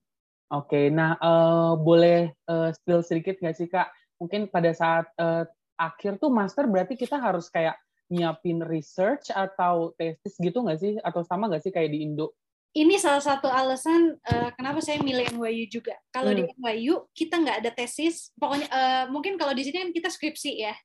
Oke, 0.52 0.68
okay. 0.68 0.86
nah 0.91 1.16
uh, 1.24 1.80
boleh 1.80 2.36
uh, 2.52 2.76
spill 2.76 2.99
sedikit 3.02 3.39
nggak 3.39 3.56
sih 3.56 3.72
kak? 3.72 3.88
Mungkin 4.20 4.52
pada 4.52 4.76
saat 4.76 5.08
uh, 5.16 5.47
akhir 5.82 6.22
tuh 6.22 6.30
master 6.30 6.70
berarti 6.70 6.94
kita 6.94 7.18
harus 7.18 7.50
kayak 7.50 7.74
nyiapin 8.14 8.62
research 8.62 9.34
atau 9.34 9.98
tesis 9.98 10.38
gitu 10.38 10.62
nggak 10.62 10.78
sih? 10.78 10.94
Atau 11.02 11.26
sama 11.26 11.50
nggak 11.50 11.66
sih 11.66 11.74
kayak 11.74 11.90
di 11.90 12.06
Indo? 12.06 12.38
Ini 12.72 12.96
salah 13.02 13.20
satu 13.20 13.52
alasan 13.52 14.16
uh, 14.16 14.50
kenapa 14.56 14.80
saya 14.80 15.04
milih 15.04 15.36
NYU 15.36 15.68
juga. 15.68 15.98
Kalau 16.14 16.32
hmm. 16.32 16.38
di 16.40 16.44
NYU 16.56 16.96
kita 17.12 17.36
nggak 17.42 17.58
ada 17.66 17.72
tesis, 17.76 18.32
pokoknya 18.40 18.68
uh, 18.72 19.06
mungkin 19.12 19.36
kalau 19.36 19.52
di 19.52 19.68
sini 19.68 19.84
kan 19.84 19.92
kita 19.92 20.08
skripsi 20.08 20.52
ya. 20.56 20.76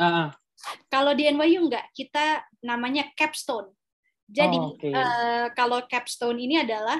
Uh 0.00 0.04
-uh. 0.04 0.28
Kalau 0.88 1.12
di 1.12 1.28
NYU 1.28 1.68
nggak, 1.68 1.92
kita 1.92 2.48
namanya 2.64 3.10
capstone. 3.12 3.74
Jadi 4.24 4.56
oh, 4.56 4.72
okay. 4.72 4.92
uh, 4.96 5.52
kalau 5.52 5.84
capstone 5.84 6.40
ini 6.40 6.64
adalah 6.64 6.96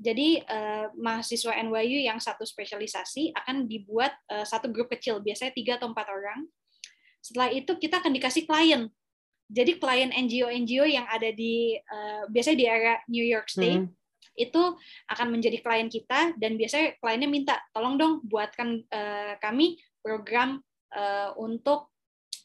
jadi 0.00 0.40
uh, 0.46 0.86
mahasiswa 0.94 1.52
NYU 1.60 2.06
yang 2.06 2.22
satu 2.22 2.46
spesialisasi 2.46 3.34
akan 3.36 3.66
dibuat 3.66 4.14
uh, 4.30 4.46
satu 4.46 4.70
grup 4.70 4.88
kecil, 4.94 5.18
biasanya 5.18 5.50
tiga 5.50 5.76
atau 5.76 5.90
empat 5.90 6.06
orang. 6.08 6.46
Setelah 7.20 7.52
itu 7.52 7.72
kita 7.76 8.00
akan 8.00 8.12
dikasih 8.16 8.44
klien. 8.48 8.88
Jadi 9.50 9.76
klien 9.82 10.10
NGO-NGO 10.14 10.86
yang 10.86 11.06
ada 11.10 11.30
di 11.34 11.74
uh, 11.76 12.24
biasanya 12.30 12.58
di 12.58 12.66
area 12.70 12.94
New 13.10 13.26
York 13.26 13.50
State 13.50 13.82
hmm. 13.82 13.90
itu 14.38 14.62
akan 15.10 15.26
menjadi 15.34 15.58
klien 15.58 15.90
kita 15.90 16.38
dan 16.38 16.54
biasanya 16.54 16.94
kliennya 17.02 17.28
minta 17.28 17.58
tolong 17.74 17.98
dong 17.98 18.22
buatkan 18.22 18.86
uh, 18.94 19.34
kami 19.42 19.74
program 20.06 20.62
uh, 20.94 21.34
untuk 21.34 21.90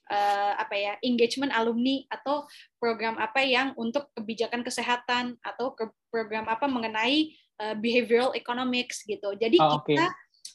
uh, 0.09 0.53
apa 0.57 0.75
ya 0.75 0.93
engagement 1.05 1.53
alumni 1.53 2.01
atau 2.09 2.45
program 2.81 3.17
apa 3.21 3.41
yang 3.45 3.73
untuk 3.77 4.09
kebijakan 4.17 4.65
kesehatan 4.65 5.37
atau 5.45 5.73
ke 5.77 5.89
program 6.09 6.49
apa 6.49 6.65
mengenai 6.65 7.33
uh, 7.61 7.75
behavioral 7.77 8.33
economics 8.33 9.05
gitu. 9.05 9.33
Jadi 9.37 9.57
oh, 9.61 9.81
okay. 9.81 9.93
kita 9.93 10.05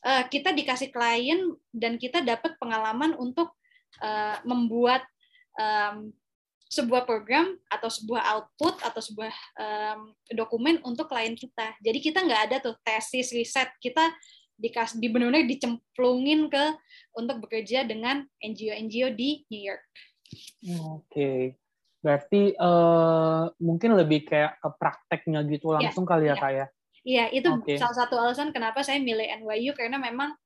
uh, 0.07 0.23
kita 0.29 0.51
dikasih 0.55 0.91
klien 0.91 1.55
dan 1.75 1.99
kita 1.99 2.23
dapat 2.23 2.57
pengalaman 2.59 3.15
untuk 3.19 3.55
uh, 3.99 4.39
membuat 4.47 5.03
um, 5.59 6.15
sebuah 6.71 7.03
program 7.03 7.59
atau 7.67 7.91
sebuah 7.91 8.23
output 8.39 8.79
atau 8.87 9.03
sebuah 9.03 9.35
um, 9.59 10.15
dokumen 10.31 10.79
untuk 10.87 11.11
klien 11.11 11.35
kita. 11.35 11.75
Jadi 11.83 11.99
kita 11.99 12.23
nggak 12.23 12.43
ada 12.47 12.57
tuh 12.63 12.79
tesis 12.87 13.35
riset 13.35 13.67
kita 13.83 14.07
dikasih 14.61 15.03
di 15.03 15.09
benar-benar 15.11 15.49
dicemplungin 15.51 16.47
ke 16.47 16.65
untuk 17.17 17.43
bekerja 17.43 17.83
dengan 17.83 18.23
NGO-NGO 18.39 19.09
di 19.17 19.43
New 19.51 19.63
York. 19.67 19.83
Oke, 20.31 21.03
okay. 21.11 21.41
berarti 22.05 22.55
uh, 22.55 23.51
mungkin 23.59 23.99
lebih 23.99 24.29
kayak 24.29 24.63
ke 24.63 24.69
prakteknya 24.79 25.43
gitu 25.51 25.75
iya, 25.75 25.91
langsung 25.91 26.07
yeah, 26.07 26.13
kali 26.15 26.25
ya 26.25 26.31
yeah. 26.31 26.39
kak 26.39 26.53
ya? 26.53 26.67
Iya, 27.01 27.25
itu 27.33 27.49
okay. 27.49 27.77
salah 27.81 27.97
satu 27.97 28.15
alasan 28.21 28.53
kenapa 28.53 28.85
saya 28.85 29.01
milih 29.01 29.25
NYU 29.43 29.73
karena 29.73 29.97
memang 29.97 30.37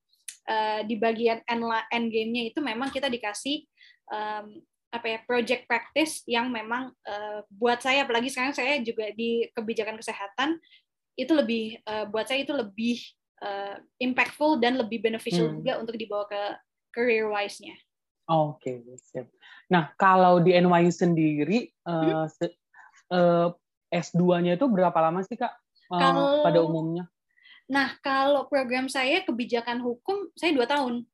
uh, 0.49 0.81
di 0.85 0.97
bagian 0.97 1.41
end, 1.45 1.65
end 1.93 2.09
game-nya 2.13 2.43
itu 2.53 2.61
memang 2.61 2.91
kita 2.91 3.09
dikasih 3.09 3.65
um, 4.11 4.61
apa 4.95 5.07
ya 5.11 5.19
project 5.27 5.67
practice 5.67 6.23
yang 6.31 6.55
memang 6.55 6.95
uh, 7.03 7.43
buat 7.51 7.83
saya 7.83 8.07
apalagi 8.07 8.31
sekarang 8.31 8.55
saya 8.55 8.79
juga 8.79 9.11
di 9.11 9.51
kebijakan 9.51 9.99
kesehatan 9.99 10.63
itu 11.19 11.35
lebih 11.35 11.83
uh, 11.83 12.07
buat 12.07 12.31
saya 12.31 12.47
itu 12.47 12.55
lebih 12.55 13.03
uh, 13.43 13.79
impactful 13.99 14.63
dan 14.63 14.79
lebih 14.79 15.03
beneficial 15.03 15.51
hmm. 15.51 15.57
juga 15.63 15.73
untuk 15.83 15.99
dibawa 15.99 16.25
ke 16.31 16.43
career 16.95 17.27
wise-nya. 17.27 17.75
Oke, 18.25 18.81
okay, 18.81 19.27
Nah, 19.69 19.93
kalau 20.01 20.41
di 20.41 20.57
NYU 20.57 20.89
sendiri 20.89 21.69
uh, 21.85 22.25
hmm? 22.25 22.49
uh, 23.13 23.49
S2-nya 23.93 24.57
itu 24.57 24.65
berapa 24.65 24.97
lama 24.97 25.21
sih, 25.27 25.37
Kak? 25.37 25.53
Uh, 25.93 26.01
kalau, 26.01 26.25
pada 26.41 26.59
umumnya? 26.65 27.05
Nah, 27.71 27.97
kalau 28.05 28.45
program 28.49 28.89
saya 28.93 29.25
kebijakan 29.25 29.81
hukum, 29.81 30.29
saya 30.37 30.53
dua 30.53 30.69
tahun. 30.69 31.05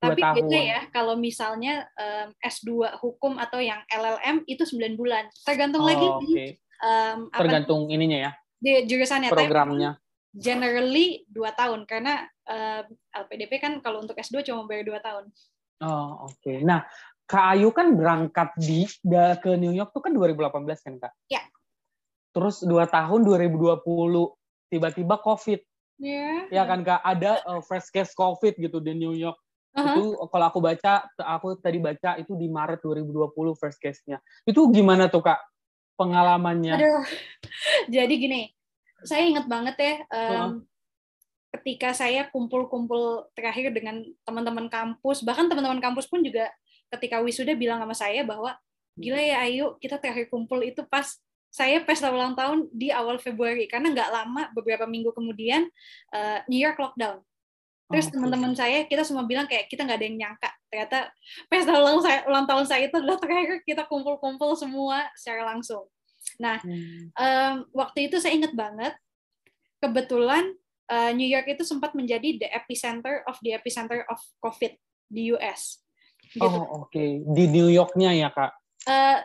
Dua 0.00 0.16
Tapi 0.16 0.20
tahun. 0.24 0.36
beda 0.40 0.58
ya, 0.58 0.80
kalau 0.90 1.14
misalnya 1.14 1.86
um, 1.94 2.28
S2 2.40 2.98
hukum 3.04 3.36
atau 3.36 3.60
yang 3.60 3.84
LLM 3.92 4.48
itu 4.48 4.64
9 4.64 4.96
bulan. 4.96 5.28
Tergantung 5.44 5.84
oh, 5.84 5.88
lagi 5.88 6.06
okay. 6.08 6.24
di 6.24 6.34
um, 6.82 7.18
Tergantung 7.30 7.80
apa, 7.86 7.94
ininya 7.94 8.18
ya. 8.18 8.30
Di 8.56 8.70
jurusannya. 8.88 9.28
Programnya. 9.28 10.00
Tapi, 10.00 10.08
generally 10.30 11.26
dua 11.26 11.50
tahun 11.50 11.90
karena 11.90 12.22
uh, 12.46 12.86
LPDP 13.26 13.58
kan 13.58 13.72
kalau 13.82 14.02
untuk 14.02 14.14
S2 14.14 14.46
cuma 14.46 14.66
bayar 14.66 14.86
dua 14.86 15.00
tahun. 15.02 15.26
Oh 15.82 16.30
oke. 16.30 16.38
Okay. 16.38 16.62
Nah 16.62 16.86
Kak 17.26 17.54
Ayu 17.54 17.70
kan 17.70 17.94
berangkat 17.94 18.50
di 18.58 18.86
ke 19.38 19.52
New 19.54 19.70
York 19.70 19.94
tuh 19.94 20.02
kan 20.02 20.14
2018 20.14 20.86
kan 20.86 20.94
Kak? 20.98 21.12
Ya. 21.30 21.42
Terus 22.30 22.62
dua 22.62 22.86
tahun 22.86 23.26
2020 23.26 23.82
tiba-tiba 24.70 25.14
COVID. 25.18 25.60
Yeah. 26.00 26.48
Ya 26.48 26.62
kan 26.64 26.80
Kak 26.80 27.04
ada 27.04 27.44
uh, 27.44 27.60
first 27.60 27.92
case 27.92 28.16
COVID 28.16 28.56
gitu 28.56 28.80
di 28.80 28.96
New 28.96 29.12
York. 29.12 29.36
Uh-huh. 29.76 29.86
Itu 29.86 30.04
kalau 30.32 30.46
aku 30.50 30.58
baca, 30.58 31.06
aku 31.20 31.60
tadi 31.60 31.78
baca 31.78 32.18
itu 32.18 32.34
di 32.34 32.50
Maret 32.50 32.82
2020 32.82 33.30
first 33.54 33.78
case-nya. 33.78 34.18
Itu 34.42 34.66
gimana 34.72 35.06
tuh 35.06 35.22
Kak 35.22 35.38
pengalamannya? 35.94 36.74
Aduh. 36.74 37.04
Jadi 37.94 38.14
gini, 38.16 38.40
saya 39.04 39.28
ingat 39.28 39.46
banget 39.46 39.76
ya 39.78 39.94
um, 40.12 40.64
ketika 41.60 41.92
saya 41.96 42.28
kumpul-kumpul 42.30 43.28
terakhir 43.34 43.74
dengan 43.74 44.04
teman-teman 44.22 44.70
kampus 44.70 45.24
bahkan 45.26 45.50
teman-teman 45.50 45.82
kampus 45.82 46.06
pun 46.06 46.22
juga 46.22 46.48
ketika 46.94 47.18
wisuda 47.22 47.54
bilang 47.58 47.82
sama 47.82 47.94
saya 47.96 48.22
bahwa 48.22 48.54
gila 48.98 49.18
ya 49.18 49.42
Ayu 49.46 49.78
kita 49.82 49.98
terakhir 49.98 50.28
kumpul 50.30 50.62
itu 50.62 50.84
pas 50.86 51.18
saya 51.50 51.82
pesta 51.82 52.14
ulang 52.14 52.38
tahun 52.38 52.70
di 52.70 52.94
awal 52.94 53.18
Februari 53.18 53.66
karena 53.66 53.90
nggak 53.90 54.10
lama 54.10 54.42
beberapa 54.54 54.86
minggu 54.86 55.10
kemudian 55.10 55.66
uh, 56.14 56.40
New 56.46 56.62
York 56.62 56.78
lockdown 56.78 57.20
terus 57.90 58.06
oh, 58.06 58.12
teman-teman 58.14 58.54
saya 58.54 58.86
kita 58.86 59.02
semua 59.02 59.26
bilang 59.26 59.50
kayak 59.50 59.66
kita 59.66 59.82
nggak 59.82 59.98
ada 59.98 60.06
yang 60.06 60.18
nyangka 60.22 60.50
ternyata 60.70 60.98
pesta 61.50 61.74
ulang 61.74 61.98
saya 61.98 62.22
ulang 62.30 62.46
tahun 62.46 62.64
saya 62.70 62.86
itu 62.86 62.96
adalah 63.02 63.18
terakhir 63.18 63.66
kita 63.66 63.82
kumpul-kumpul 63.90 64.54
semua 64.54 65.10
secara 65.18 65.50
langsung 65.50 65.90
Nah, 66.40 66.60
hmm. 66.64 67.12
um, 67.16 67.54
waktu 67.76 68.08
itu 68.08 68.16
saya 68.20 68.36
ingat 68.36 68.52
banget, 68.56 68.96
kebetulan 69.80 70.56
uh, 70.88 71.12
New 71.16 71.26
York 71.26 71.48
itu 71.48 71.64
sempat 71.64 71.96
menjadi 71.96 72.40
the 72.40 72.48
epicenter 72.48 73.24
of 73.28 73.36
the 73.44 73.56
epicenter 73.56 74.04
of 74.08 74.20
COVID 74.44 74.76
di 75.12 75.32
US. 75.36 75.80
Gitu. 76.20 76.44
Oh, 76.44 76.84
oke. 76.84 76.92
Okay. 76.92 77.20
Di 77.24 77.44
New 77.48 77.68
Yorknya 77.72 78.16
ya, 78.16 78.28
Kak? 78.30 78.52
Uh, 78.88 79.18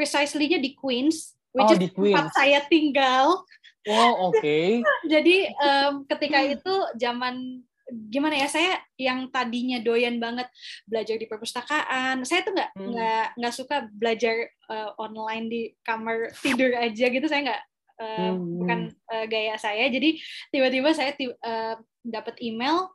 precisely-nya 0.00 0.56
di 0.56 0.72
Queens, 0.72 1.36
which 1.52 1.68
oh, 1.68 1.76
is 1.76 1.80
di 1.84 1.92
Queens. 1.92 2.16
tempat 2.16 2.32
saya 2.32 2.58
tinggal. 2.64 3.44
Oh, 3.84 4.32
oke. 4.32 4.40
Okay. 4.40 4.80
Jadi 5.12 5.52
um, 5.60 6.08
ketika 6.08 6.40
itu 6.40 6.74
zaman 6.96 7.60
gimana 7.90 8.38
ya 8.38 8.46
saya 8.46 8.78
yang 8.94 9.26
tadinya 9.34 9.82
doyan 9.82 10.22
banget 10.22 10.46
belajar 10.86 11.18
di 11.18 11.26
perpustakaan 11.26 12.22
saya 12.22 12.46
tuh 12.46 12.54
nggak 12.54 12.70
hmm. 12.78 12.86
nggak 12.86 13.24
hmm. 13.26 13.36
nggak 13.42 13.54
suka 13.54 13.76
belajar 13.90 14.34
uh, 14.70 14.94
online 14.94 15.50
di 15.50 15.62
kamar 15.82 16.30
tidur 16.38 16.70
aja 16.78 17.10
gitu 17.10 17.26
saya 17.26 17.50
nggak 17.50 17.62
uh, 17.98 18.30
hmm. 18.30 18.62
bukan 18.62 18.80
uh, 19.10 19.26
gaya 19.26 19.58
saya 19.58 19.90
jadi 19.90 20.22
tiba-tiba 20.54 20.94
saya 20.94 21.18
uh, 21.18 21.74
dapat 22.06 22.38
email 22.38 22.94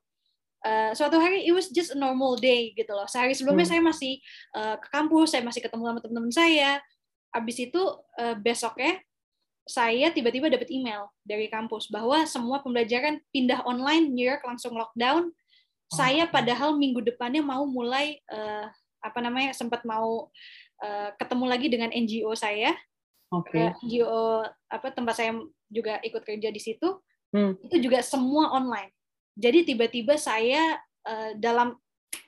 Uh, 0.66 0.98
suatu 0.98 1.22
hari 1.22 1.46
it 1.46 1.54
was 1.54 1.70
just 1.70 1.94
a 1.94 1.98
normal 1.98 2.34
day 2.42 2.74
gitu 2.74 2.90
loh. 2.90 3.06
Sehari 3.06 3.38
sebelumnya 3.38 3.70
hmm. 3.70 3.74
saya 3.78 3.82
masih 3.86 4.18
uh, 4.58 4.82
ke 4.82 4.90
kampus, 4.90 5.38
saya 5.38 5.46
masih 5.46 5.62
ketemu 5.62 5.94
sama 5.94 6.02
teman-teman 6.02 6.34
saya. 6.34 6.82
Abis 7.36 7.68
itu 7.68 7.82
uh, 8.16 8.36
besoknya 8.40 9.04
saya 9.66 10.14
tiba-tiba 10.14 10.48
dapat 10.48 10.70
email 10.70 11.10
dari 11.26 11.50
kampus 11.50 11.90
bahwa 11.90 12.22
semua 12.30 12.62
pembelajaran 12.62 13.18
pindah 13.34 13.66
online, 13.66 14.14
New 14.14 14.24
York 14.24 14.46
langsung 14.46 14.78
lockdown. 14.78 15.34
Saya 15.90 16.30
padahal 16.30 16.78
minggu 16.78 17.02
depannya 17.02 17.42
mau 17.42 17.66
mulai 17.66 18.22
uh, 18.30 18.70
apa 19.02 19.20
namanya 19.22 19.54
sempat 19.54 19.82
mau 19.86 20.30
uh, 20.82 21.10
ketemu 21.18 21.46
lagi 21.46 21.68
dengan 21.70 21.90
NGO 21.94 22.34
saya. 22.38 22.78
Okay. 23.34 23.70
Uh, 23.70 23.74
NGO 23.82 24.26
apa 24.70 24.88
tempat 24.94 25.18
saya 25.18 25.34
juga 25.70 25.98
ikut 26.06 26.22
kerja 26.22 26.50
di 26.54 26.62
situ. 26.62 27.02
Hmm. 27.34 27.58
Itu 27.66 27.82
juga 27.82 28.06
semua 28.06 28.54
online. 28.54 28.94
Jadi 29.36 29.74
tiba-tiba 29.74 30.16
saya 30.16 30.78
uh, 31.10 31.34
dalam 31.42 31.74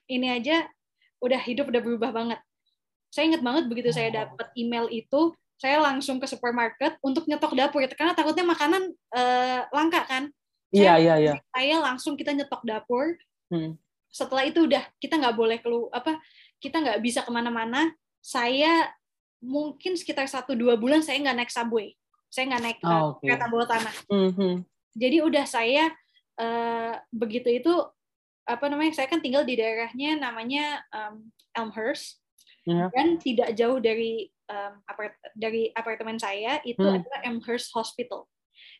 ini 0.09 0.33
aja 0.33 0.65
udah 1.21 1.39
hidup 1.39 1.69
udah 1.69 1.81
berubah 1.81 2.11
banget. 2.13 2.39
Saya 3.17 3.33
ingat 3.33 3.41
banget 3.41 3.65
begitu 3.65 3.89
saya 3.89 4.13
oh. 4.13 4.15
dapat 4.21 4.53
email 4.53 4.85
itu, 4.93 5.33
saya 5.57 5.81
langsung 5.81 6.21
ke 6.21 6.29
supermarket 6.29 7.01
untuk 7.01 7.25
nyetok 7.25 7.57
dapur 7.57 7.81
karena 7.89 8.13
takutnya 8.13 8.45
makanan 8.45 8.93
uh, 8.93 9.65
langka 9.73 10.05
kan. 10.05 10.29
Iya 10.69 11.01
iya 11.01 11.15
iya. 11.17 11.33
Saya 11.49 11.81
langsung 11.81 12.13
kita 12.13 12.29
nyetok 12.37 12.61
dapur. 12.61 13.17
Hmm. 13.49 13.73
Setelah 14.13 14.45
itu 14.45 14.69
udah 14.69 14.85
kita 15.01 15.17
nggak 15.17 15.33
boleh 15.33 15.57
keluar 15.57 15.89
apa 15.97 16.21
kita 16.61 16.77
nggak 16.77 17.01
bisa 17.01 17.25
ke 17.25 17.33
mana-mana. 17.33 17.89
Saya 18.21 18.85
mungkin 19.41 19.97
sekitar 19.97 20.29
satu 20.29 20.53
dua 20.53 20.77
bulan 20.77 21.01
saya 21.01 21.17
nggak 21.17 21.37
naik 21.41 21.49
subway. 21.49 21.97
Saya 22.29 22.53
nggak 22.53 22.61
naik 22.61 22.77
oh, 22.85 23.17
okay. 23.17 23.33
kereta 23.33 23.49
bawah 23.49 23.65
tanah. 23.65 23.95
Mm 24.13 24.29
-hmm. 24.29 24.53
Jadi 24.93 25.17
udah 25.25 25.45
saya 25.49 25.89
uh, 26.37 26.93
begitu 27.09 27.49
itu 27.49 27.73
apa 28.45 28.69
namanya 28.69 28.93
saya 28.93 29.09
kan 29.09 29.25
tinggal 29.25 29.41
di 29.41 29.57
daerahnya 29.57 30.21
namanya 30.21 30.85
um, 30.93 31.33
Elmhurst 31.57 32.21
yeah. 32.67 32.89
dan 32.91 33.15
tidak 33.17 33.55
jauh 33.55 33.79
dari 33.79 34.27
um, 34.51 34.73
apart 34.83 35.15
dari 35.33 35.71
apartemen 35.71 36.19
saya 36.19 36.59
itu 36.67 36.83
hmm. 36.83 36.99
adalah 37.01 37.19
Amherst 37.23 37.71
Hospital, 37.71 38.27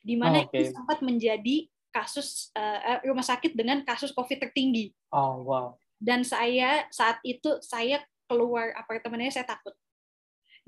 di 0.04 0.20
mana 0.20 0.44
oh, 0.44 0.52
okay. 0.52 0.68
itu 0.68 0.76
sempat 0.76 1.00
menjadi 1.00 1.72
kasus 1.96 2.52
uh, 2.54 3.02
rumah 3.08 3.26
sakit 3.26 3.56
dengan 3.56 3.82
kasus 3.88 4.12
COVID 4.12 4.38
tertinggi. 4.38 4.92
Oh 5.16 5.42
wow. 5.42 5.68
Dan 5.98 6.22
saya 6.22 6.86
saat 6.94 7.18
itu 7.26 7.58
saya 7.64 8.04
keluar 8.30 8.76
apartemennya 8.78 9.34
saya 9.34 9.48
takut. 9.48 9.74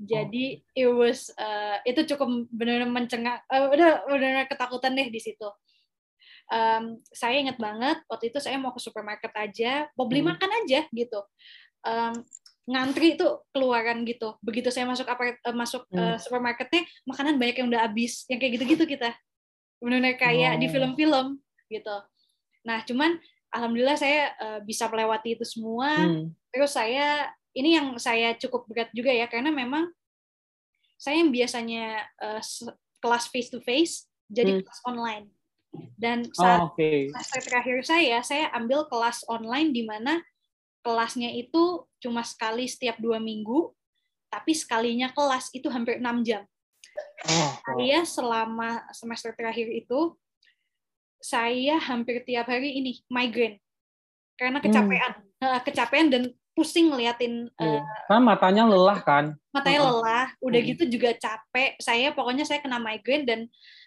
Jadi 0.00 0.64
oh. 0.64 0.80
it 0.80 0.88
was 0.88 1.28
uh, 1.36 1.76
itu 1.84 2.08
cukup 2.08 2.48
benar-benar 2.48 2.88
mencengak, 2.88 3.44
uh, 3.52 3.68
udah 3.68 4.08
benar-benar 4.08 4.48
ketakutan 4.48 4.96
deh 4.96 5.12
di 5.12 5.20
situ. 5.20 5.44
Um, 6.50 6.98
saya 7.14 7.38
ingat 7.38 7.60
banget 7.62 8.02
waktu 8.10 8.32
itu 8.32 8.42
saya 8.42 8.58
mau 8.58 8.74
ke 8.74 8.80
supermarket 8.82 9.30
aja, 9.36 9.86
mau 9.94 10.08
beli 10.08 10.24
hmm. 10.24 10.34
makan 10.34 10.50
aja 10.64 10.80
gitu. 10.88 11.20
Um, 11.84 12.26
ngantri 12.70 13.18
itu 13.18 13.26
keluaran 13.50 14.06
gitu. 14.06 14.38
Begitu 14.38 14.70
saya 14.70 14.86
masuk 14.86 15.10
apa 15.10 15.34
uh, 15.42 15.56
masuk 15.56 15.82
uh, 15.90 16.14
supermarketnya, 16.22 16.86
makanan 17.02 17.34
banyak 17.36 17.56
yang 17.58 17.68
udah 17.68 17.82
habis. 17.90 18.22
Yang 18.30 18.38
kayak 18.46 18.52
gitu-gitu 18.56 18.84
kita. 18.86 19.10
Benar-benar 19.82 20.14
kayak 20.14 20.52
oh. 20.54 20.58
di 20.62 20.66
film-film 20.70 21.26
gitu. 21.66 21.96
Nah, 22.62 22.86
cuman 22.86 23.18
alhamdulillah 23.50 23.98
saya 23.98 24.30
uh, 24.38 24.60
bisa 24.62 24.86
melewati 24.86 25.34
itu 25.34 25.42
semua. 25.42 26.06
Hmm. 26.06 26.30
Terus 26.54 26.70
saya 26.70 27.34
ini 27.50 27.74
yang 27.74 27.98
saya 27.98 28.38
cukup 28.38 28.70
berat 28.70 28.90
juga 28.94 29.10
ya 29.10 29.26
karena 29.26 29.50
memang 29.50 29.90
saya 30.94 31.18
yang 31.18 31.34
biasanya 31.34 32.06
uh, 32.22 32.42
kelas 33.02 33.26
face 33.32 33.50
to 33.50 33.58
face 33.64 34.06
jadi 34.30 34.60
hmm. 34.60 34.62
kelas 34.62 34.80
online. 34.86 35.26
Dan 35.94 36.26
saat 36.34 36.66
oh, 36.66 36.74
okay. 36.74 37.06
semester 37.14 37.40
terakhir 37.46 37.78
saya, 37.86 38.18
saya 38.26 38.50
ambil 38.58 38.90
kelas 38.90 39.22
online 39.30 39.70
di 39.70 39.86
mana 39.86 40.18
kelasnya 40.80 41.30
itu 41.32 41.84
cuma 42.00 42.24
sekali 42.24 42.64
setiap 42.66 42.96
dua 42.96 43.20
minggu, 43.20 43.72
tapi 44.32 44.56
sekalinya 44.56 45.12
kelas 45.12 45.52
itu 45.52 45.68
hampir 45.68 46.00
enam 46.00 46.24
jam. 46.24 46.44
Oh, 47.28 47.52
Saya 47.60 48.02
selama 48.08 48.84
semester 48.96 49.36
terakhir 49.36 49.68
itu 49.68 50.16
saya 51.20 51.76
hampir 51.76 52.24
tiap 52.24 52.48
hari 52.48 52.80
ini 52.80 53.04
migraine 53.12 53.60
karena 54.40 54.56
hmm. 54.56 54.64
kecapean, 54.64 55.12
hmm. 55.20 55.60
kecapean 55.68 56.06
dan 56.08 56.22
pusing 56.56 56.88
ngeliatin. 56.88 57.52
Uh, 57.60 57.84
kan 58.08 58.24
matanya 58.24 58.64
lelah 58.64 58.98
kan? 59.04 59.36
Matanya 59.52 59.84
lelah, 59.84 60.26
udah 60.40 60.60
hmm. 60.60 60.70
gitu 60.74 60.84
juga 60.96 61.12
capek. 61.12 61.76
Saya 61.76 62.16
pokoknya 62.16 62.48
saya 62.48 62.64
kena 62.64 62.80
migraine 62.80 63.28
dan 63.28 63.40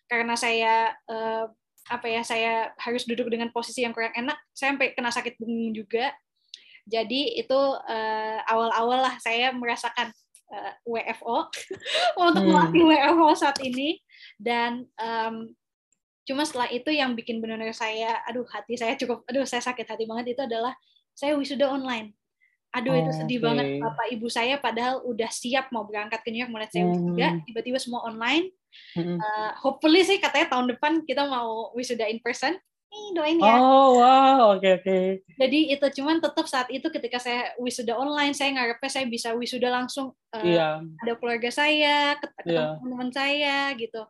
karena 0.06 0.38
saya 0.38 0.94
uh, 1.10 1.50
apa 1.89 2.08
ya 2.08 2.22
saya 2.24 2.72
harus 2.80 3.04
duduk 3.04 3.28
dengan 3.28 3.50
posisi 3.50 3.84
yang 3.84 3.91
kurang 3.91 4.14
enak, 4.14 4.38
saya 4.54 4.78
sampai 4.78 4.94
kena 4.94 5.10
sakit 5.10 5.41
punggung 5.41 5.74
juga. 5.74 6.14
Jadi 6.84 7.40
itu 7.40 7.60
uh, 7.88 8.40
awal-awal 8.44 9.00
lah 9.08 9.16
saya 9.24 9.56
merasakan 9.56 10.12
uh, 10.54 10.74
WFO 10.86 11.48
untuk 12.28 12.44
hmm. 12.44 12.52
melatih 12.52 12.84
WFO 12.86 13.28
saat 13.34 13.58
ini 13.64 13.98
dan 14.38 14.86
um, 15.00 15.50
cuma 16.24 16.48
setelah 16.48 16.72
itu 16.72 16.88
yang 16.94 17.18
bikin 17.18 17.44
benar-benar 17.44 17.76
saya 17.76 18.24
aduh 18.24 18.48
hati 18.48 18.80
saya 18.80 18.96
cukup 18.96 19.28
aduh 19.28 19.44
saya 19.44 19.60
sakit 19.60 19.84
hati 19.84 20.08
banget 20.08 20.36
itu 20.38 20.42
adalah 20.44 20.72
saya 21.12 21.36
wisuda 21.36 21.68
online 21.68 22.16
aduh 22.74 22.90
oh, 22.90 22.98
itu 22.98 23.12
sedih 23.14 23.38
okay. 23.38 23.46
banget 23.46 23.66
bapak 23.84 24.08
ibu 24.18 24.28
saya 24.32 24.56
padahal 24.58 25.06
udah 25.06 25.30
siap 25.30 25.70
mau 25.70 25.86
berangkat 25.86 26.26
ke 26.26 26.34
New 26.34 26.42
York 26.42 26.50
mulai 26.50 26.68
saya 26.72 26.90
wisuda 26.90 27.28
hmm. 27.38 27.42
tiba-tiba 27.46 27.78
semua 27.78 28.02
online 28.08 28.50
hmm. 28.98 29.20
uh, 29.20 29.52
hopefully 29.62 30.02
sih 30.02 30.18
katanya 30.18 30.58
tahun 30.58 30.74
depan 30.74 31.06
kita 31.06 31.28
mau 31.28 31.76
wisuda 31.78 32.08
in 32.10 32.18
person 32.24 32.58
nih 32.94 33.08
doain 33.18 33.38
ya. 33.41 33.56
Oh 33.58 33.98
wow, 33.98 34.54
oke 34.54 34.62
okay, 34.62 34.72
oke. 34.78 34.86
Okay. 34.86 35.06
Jadi 35.41 35.60
itu 35.74 35.86
cuman 36.02 36.22
tetap 36.22 36.46
saat 36.46 36.70
itu 36.70 36.86
ketika 36.94 37.18
saya 37.18 37.58
wisuda 37.58 37.98
online, 37.98 38.38
saya 38.38 38.54
ngarepnya 38.54 38.91
saya 38.94 39.06
bisa 39.10 39.34
wisuda 39.34 39.74
langsung 39.74 40.14
uh, 40.14 40.46
yeah. 40.46 40.78
ada 41.02 41.14
keluarga 41.18 41.50
saya, 41.50 42.14
ketemu 42.22 42.54
yeah. 42.54 42.78
teman-teman 42.78 43.10
saya 43.10 43.58
gitu. 43.74 44.02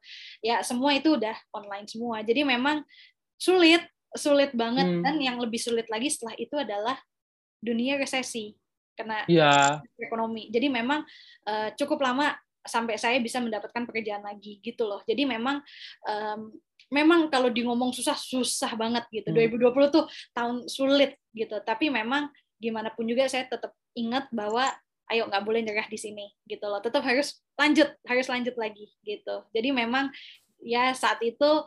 Ya 0.44 0.60
semua 0.68 0.92
itu 0.92 1.16
udah 1.16 1.36
online 1.56 1.88
semua. 1.88 2.20
Jadi 2.28 2.44
memang 2.44 2.84
sulit, 3.40 3.88
sulit 4.20 4.52
banget 4.52 4.86
hmm. 4.86 5.02
dan 5.08 5.16
yang 5.24 5.40
lebih 5.40 5.60
sulit 5.64 5.88
lagi 5.88 6.12
setelah 6.12 6.36
itu 6.36 6.56
adalah 6.60 7.00
dunia 7.64 7.96
resesi 7.96 8.52
kena 9.00 9.24
yeah. 9.32 9.80
ekonomi. 9.96 10.52
Jadi 10.52 10.68
memang 10.68 11.02
uh, 11.48 11.70
cukup 11.80 12.04
lama 12.04 12.36
sampai 12.64 12.96
saya 12.96 13.20
bisa 13.20 13.44
mendapatkan 13.44 13.84
pekerjaan 13.84 14.24
lagi 14.24 14.64
gitu 14.64 14.88
loh. 14.88 15.04
Jadi 15.04 15.28
memang 15.28 15.60
um, 16.08 16.52
memang 16.94 17.34
kalau 17.34 17.50
di 17.50 17.66
ngomong 17.66 17.90
susah 17.90 18.14
susah 18.14 18.78
banget 18.78 19.02
gitu. 19.10 19.34
Hmm. 19.34 19.58
2020 19.58 19.90
tuh 19.90 20.06
tahun 20.38 20.70
sulit 20.70 21.18
gitu. 21.34 21.58
Tapi 21.66 21.90
memang 21.90 22.30
gimana 22.62 22.94
pun 22.94 23.10
juga 23.10 23.26
saya 23.26 23.50
tetap 23.50 23.74
ingat 23.98 24.30
bahwa 24.30 24.70
ayo 25.12 25.28
nggak 25.28 25.44
boleh 25.44 25.66
nyerah 25.66 25.90
di 25.90 25.98
sini 25.98 26.30
gitu 26.46 26.70
loh. 26.70 26.78
Tetap 26.78 27.02
harus 27.02 27.42
lanjut, 27.58 27.90
harus 28.06 28.28
lanjut 28.30 28.54
lagi 28.54 28.94
gitu. 29.02 29.42
Jadi 29.50 29.74
memang 29.74 30.14
ya 30.62 30.94
saat 30.94 31.18
itu 31.26 31.66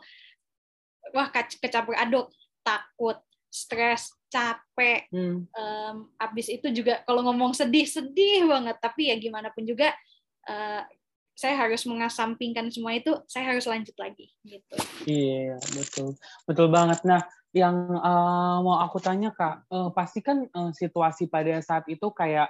wah 1.11 1.27
kecampur 1.35 1.93
aduk, 1.99 2.31
takut, 2.63 3.19
stres, 3.51 4.15
capek. 4.31 5.11
Hmm. 5.11 5.43
Um, 5.51 5.95
abis 6.19 6.47
itu 6.47 6.71
juga 6.71 7.03
kalau 7.03 7.27
ngomong 7.27 7.51
sedih 7.51 7.83
sedih 7.83 8.47
banget. 8.47 8.79
Tapi 8.79 9.11
ya 9.11 9.15
gimana 9.19 9.51
pun 9.51 9.67
juga 9.67 9.91
uh, 10.47 10.81
saya 11.37 11.53
harus 11.53 11.85
mengasampingkan 11.85 12.73
semua 12.73 12.97
itu 12.97 13.13
saya 13.29 13.53
harus 13.53 13.69
lanjut 13.69 13.93
lagi 14.01 14.33
gitu 14.41 14.75
iya 15.05 15.61
betul 15.77 16.17
betul 16.49 16.67
banget 16.73 16.97
nah 17.05 17.21
yang 17.53 17.77
uh, 17.93 18.57
mau 18.65 18.81
aku 18.81 18.97
tanya 18.97 19.29
kak 19.29 19.69
uh, 19.69 19.93
pasti 19.93 20.25
kan 20.25 20.49
uh, 20.49 20.73
situasi 20.73 21.29
pada 21.29 21.61
saat 21.61 21.85
itu 21.85 22.09
kayak 22.09 22.49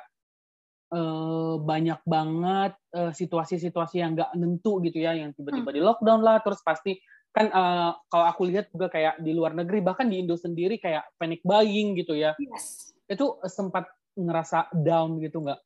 uh, 0.96 1.60
banyak 1.60 2.00
banget 2.08 2.74
situasi-situasi 2.96 4.00
uh, 4.00 4.08
yang 4.08 4.12
nggak 4.16 4.32
nentu 4.40 4.80
gitu 4.82 5.04
ya 5.04 5.14
yang 5.14 5.36
tiba-tiba 5.36 5.70
hmm. 5.70 5.78
di 5.78 5.82
lockdown 5.84 6.22
lah 6.24 6.40
terus 6.40 6.64
pasti 6.64 6.96
kan 7.36 7.52
uh, 7.52 7.92
kalau 8.08 8.26
aku 8.26 8.50
lihat 8.50 8.72
juga 8.72 8.88
kayak 8.88 9.20
di 9.20 9.36
luar 9.36 9.52
negeri 9.54 9.84
bahkan 9.84 10.08
di 10.08 10.24
Indo 10.24 10.40
sendiri 10.40 10.80
kayak 10.80 11.06
panic 11.20 11.44
buying 11.44 11.94
gitu 12.00 12.18
ya 12.18 12.34
yes. 12.40 12.96
itu 13.06 13.38
sempat 13.46 13.86
ngerasa 14.18 14.74
down 14.74 15.22
gitu 15.22 15.46
nggak? 15.46 15.62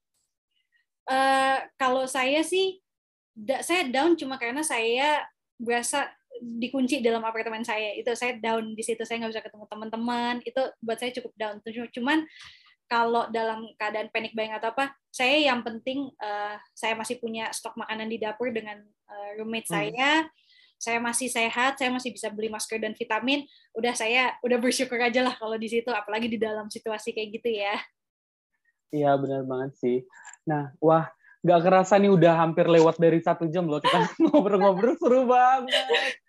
Uh, 1.08 1.58
kalau 1.80 2.04
saya 2.06 2.44
sih 2.44 2.84
saya 3.64 3.88
down 3.88 4.20
cuma 4.20 4.36
karena 4.36 4.62
saya 4.62 5.24
berasa 5.56 6.12
dikunci 6.42 7.00
dalam 7.06 7.22
apartemen 7.22 7.62
saya. 7.62 7.94
Itu 7.94 8.12
saya 8.18 8.36
down 8.40 8.74
di 8.74 8.84
situ. 8.84 9.02
Saya 9.06 9.22
nggak 9.22 9.32
bisa 9.38 9.44
ketemu 9.46 9.66
teman-teman. 9.70 10.36
Itu 10.42 10.62
buat 10.82 10.98
saya 10.98 11.12
cukup 11.14 11.34
down. 11.38 11.56
Cuman 11.94 12.26
kalau 12.92 13.30
dalam 13.32 13.72
keadaan 13.80 14.12
panic 14.12 14.36
buying 14.36 14.52
atau 14.52 14.76
apa 14.76 14.92
saya 15.08 15.40
yang 15.40 15.64
penting 15.64 16.12
uh, 16.20 16.60
saya 16.76 16.92
masih 17.00 17.24
punya 17.24 17.48
stok 17.56 17.80
makanan 17.80 18.12
di 18.12 18.20
dapur 18.20 18.52
dengan 18.52 18.84
uh, 19.08 19.30
roommate 19.40 19.70
hmm. 19.70 19.76
saya. 19.76 20.12
Saya 20.82 20.98
masih 20.98 21.30
sehat. 21.30 21.78
Saya 21.78 21.94
masih 21.94 22.10
bisa 22.10 22.34
beli 22.34 22.50
masker 22.50 22.82
dan 22.82 22.98
vitamin. 22.98 23.46
Udah 23.78 23.94
saya 23.94 24.34
udah 24.42 24.58
bersyukur 24.58 24.98
aja 24.98 25.22
lah 25.22 25.38
kalau 25.38 25.56
di 25.56 25.70
situ. 25.70 25.94
Apalagi 25.94 26.26
di 26.26 26.42
dalam 26.42 26.68
situasi 26.68 27.14
kayak 27.14 27.30
gitu 27.38 27.50
ya. 27.54 27.76
Iya 28.92 29.16
benar 29.22 29.46
banget 29.46 29.78
sih. 29.78 29.98
Nah 30.50 30.74
wah 30.82 31.08
Gak 31.42 31.62
kerasa 31.66 31.98
nih 31.98 32.14
udah 32.14 32.34
hampir 32.38 32.70
lewat 32.70 33.02
dari 33.02 33.18
satu 33.18 33.50
jam 33.50 33.66
loh 33.66 33.82
kita 33.82 33.98
ngobrol-ngobrol 34.30 34.94
seru 35.02 35.26
banget. 35.26 36.22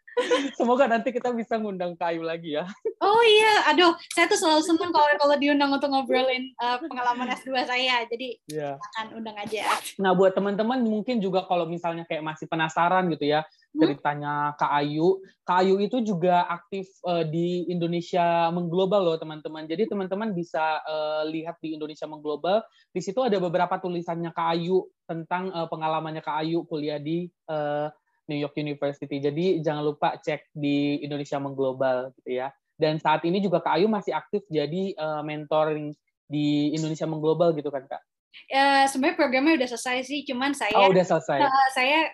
Semoga 0.56 0.84
nanti 0.84 1.08
kita 1.08 1.32
bisa 1.32 1.56
ngundang 1.56 1.96
Kayu 1.96 2.20
lagi 2.20 2.60
ya. 2.60 2.68
Oh 3.00 3.22
iya, 3.24 3.72
aduh, 3.72 3.96
saya 4.12 4.28
tuh 4.28 4.36
selalu 4.36 4.60
senang 4.60 4.92
kalau 4.92 5.08
kalau 5.16 5.36
diundang 5.40 5.72
untuk 5.72 5.88
ngobrolin 5.88 6.52
uh, 6.60 6.76
pengalaman 6.84 7.32
S2 7.32 7.64
saya. 7.64 8.04
Jadi 8.08 8.36
yeah. 8.52 8.76
akan 8.92 9.20
undang 9.20 9.36
aja. 9.40 9.64
Nah, 9.96 10.12
buat 10.12 10.36
teman-teman 10.36 10.84
mungkin 10.84 11.16
juga 11.16 11.48
kalau 11.48 11.64
misalnya 11.64 12.04
kayak 12.04 12.20
masih 12.20 12.44
penasaran 12.44 13.08
gitu 13.08 13.24
ya? 13.24 13.40
Ceritanya 13.72 14.52
Kak 14.60 14.72
Ayu. 14.84 15.20
Kak 15.42 15.64
Ayu 15.64 15.80
itu 15.80 16.04
juga 16.04 16.44
aktif 16.44 16.88
uh, 17.08 17.24
di 17.24 17.64
Indonesia 17.72 18.52
Mengglobal 18.52 19.00
loh, 19.00 19.18
teman-teman. 19.18 19.64
Jadi 19.64 19.88
teman-teman 19.88 20.36
bisa 20.36 20.80
uh, 20.84 21.24
lihat 21.26 21.56
di 21.64 21.74
Indonesia 21.74 22.04
Mengglobal. 22.04 22.60
Di 22.92 23.00
situ 23.00 23.18
ada 23.24 23.40
beberapa 23.40 23.80
tulisannya 23.80 24.30
Kak 24.36 24.48
Ayu 24.56 24.86
tentang 25.08 25.48
uh, 25.50 25.66
pengalamannya 25.66 26.20
Kak 26.20 26.44
Ayu 26.44 26.68
kuliah 26.68 27.00
di 27.00 27.32
uh, 27.48 27.88
New 28.28 28.38
York 28.38 28.54
University. 28.60 29.18
Jadi 29.18 29.64
jangan 29.64 29.82
lupa 29.82 30.20
cek 30.20 30.52
di 30.52 31.00
Indonesia 31.00 31.40
Mengglobal 31.40 32.12
gitu 32.20 32.38
ya. 32.38 32.52
Dan 32.76 33.00
saat 33.00 33.24
ini 33.24 33.40
juga 33.40 33.64
Kak 33.64 33.80
Ayu 33.80 33.88
masih 33.88 34.12
aktif 34.12 34.44
jadi 34.52 34.92
uh, 35.00 35.22
mentoring 35.24 35.96
di 36.28 36.72
Indonesia 36.72 37.08
Mengglobal 37.08 37.56
gitu 37.56 37.72
kan 37.72 37.88
Kak? 37.88 38.02
Uh, 38.48 38.84
Sebenarnya 38.88 39.16
programnya 39.16 39.60
udah 39.60 39.68
selesai 39.68 40.08
sih, 40.08 40.24
cuman 40.24 40.56
saya 40.56 40.72
oh, 40.76 40.88
udah 40.88 41.04
selesai. 41.04 41.40
Uh, 41.44 41.68
saya 41.76 42.08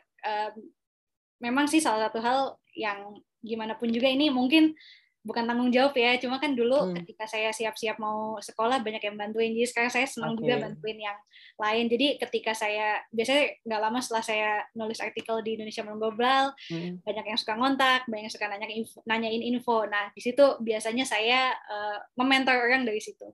memang 1.39 1.67
sih 1.71 1.83
salah 1.83 2.11
satu 2.11 2.19
hal 2.23 2.41
yang 2.75 3.19
gimana 3.43 3.79
pun 3.79 3.91
juga 3.91 4.11
ini 4.11 4.31
mungkin 4.31 4.75
bukan 5.29 5.45
tanggung 5.45 5.69
jawab 5.69 5.93
ya 5.93 6.17
cuma 6.17 6.41
kan 6.41 6.57
dulu 6.57 6.89
hmm. 6.89 7.05
ketika 7.05 7.29
saya 7.29 7.53
siap-siap 7.53 8.01
mau 8.01 8.41
sekolah 8.41 8.81
banyak 8.81 9.03
yang 9.03 9.19
bantuin 9.19 9.53
jadi 9.53 9.69
sekarang 9.69 9.93
saya 9.93 10.07
senang 10.09 10.33
okay. 10.33 10.41
juga 10.47 10.55
bantuin 10.65 10.99
yang 11.05 11.19
lain 11.61 11.85
jadi 11.91 12.07
ketika 12.17 12.57
saya 12.57 13.03
biasanya 13.13 13.61
nggak 13.67 13.83
lama 13.83 13.99
setelah 14.01 14.25
saya 14.25 14.51
nulis 14.73 15.03
artikel 15.05 15.37
di 15.45 15.61
Indonesia 15.61 15.85
Global 15.85 16.55
hmm. 16.73 17.05
banyak 17.05 17.25
yang 17.29 17.39
suka 17.39 17.61
ngontak 17.61 18.09
banyak 18.09 18.25
yang 18.31 18.35
suka 18.35 18.47
nanya 18.49 18.67
info, 18.73 18.99
nanyain 19.05 19.43
info 19.45 19.85
nah 19.85 20.09
di 20.17 20.23
situ 20.25 20.45
biasanya 20.65 21.05
saya 21.05 21.53
uh, 21.53 21.99
mementor 22.17 22.57
orang 22.57 22.89
dari 22.89 23.03
situ 23.03 23.29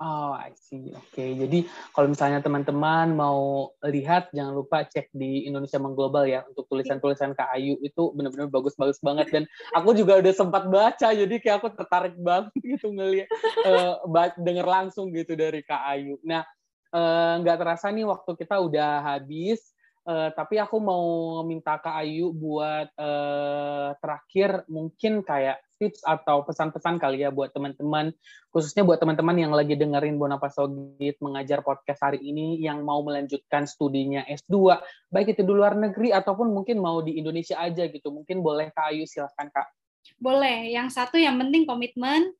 Oh, 0.00 0.34
I 0.34 0.50
see. 0.58 0.90
Oke, 0.90 1.14
okay. 1.14 1.30
jadi 1.38 1.62
kalau 1.94 2.10
misalnya 2.10 2.42
teman-teman 2.42 3.14
mau 3.14 3.70
lihat, 3.86 4.34
jangan 4.34 4.50
lupa 4.56 4.82
cek 4.82 5.14
di 5.14 5.46
Indonesia 5.46 5.78
Mengglobal 5.78 6.26
ya 6.26 6.42
untuk 6.48 6.66
tulisan-tulisan 6.66 7.38
Kak 7.38 7.54
Ayu 7.54 7.78
itu 7.84 8.10
benar-benar 8.10 8.50
bagus-bagus 8.50 8.98
banget 8.98 9.30
dan 9.30 9.44
aku 9.70 9.94
juga 9.94 10.18
udah 10.18 10.34
sempat 10.34 10.66
baca, 10.66 11.08
jadi 11.14 11.34
kayak 11.38 11.56
aku 11.62 11.68
tertarik 11.78 12.18
banget 12.18 12.50
gitu 12.74 12.90
ngeliat, 12.90 13.30
uh, 13.62 14.34
denger 14.42 14.66
langsung 14.66 15.14
gitu 15.14 15.38
dari 15.38 15.62
Kak 15.62 15.84
Ayu. 15.94 16.18
Nah, 16.26 16.42
eh, 16.90 17.34
nggak 17.38 17.56
uh, 17.56 17.60
terasa 17.62 17.86
nih 17.94 18.06
waktu 18.08 18.30
kita 18.34 18.58
udah 18.58 19.06
habis. 19.06 19.62
Uh, 20.02 20.34
tapi 20.34 20.58
aku 20.58 20.82
mau 20.82 21.38
minta 21.46 21.78
Kak 21.78 22.02
Ayu 22.02 22.34
buat 22.34 22.90
uh, 22.98 23.94
terakhir 24.02 24.66
mungkin 24.66 25.22
kayak 25.22 25.62
tips 25.82 26.06
atau 26.06 26.46
pesan-pesan 26.46 27.02
kali 27.02 27.26
ya 27.26 27.34
buat 27.34 27.50
teman-teman, 27.50 28.14
khususnya 28.54 28.86
buat 28.86 29.02
teman-teman 29.02 29.34
yang 29.34 29.50
lagi 29.50 29.74
dengerin 29.74 30.14
Bonapa 30.14 30.46
Sogit 30.46 31.18
mengajar 31.18 31.66
podcast 31.66 31.98
hari 32.06 32.22
ini 32.22 32.62
yang 32.62 32.86
mau 32.86 33.02
melanjutkan 33.02 33.66
studinya 33.66 34.22
S2, 34.30 34.78
baik 35.10 35.34
itu 35.34 35.42
di 35.42 35.50
luar 35.50 35.74
negeri 35.74 36.14
ataupun 36.14 36.54
mungkin 36.54 36.78
mau 36.78 37.02
di 37.02 37.18
Indonesia 37.18 37.58
aja 37.58 37.90
gitu. 37.90 38.14
Mungkin 38.14 38.38
boleh 38.38 38.70
Kak 38.70 38.94
Ayu 38.94 39.02
silahkan 39.10 39.50
Kak. 39.50 39.66
Boleh. 40.22 40.70
Yang 40.70 40.94
satu 40.94 41.18
yang 41.18 41.34
penting 41.42 41.66
komitmen, 41.66 42.30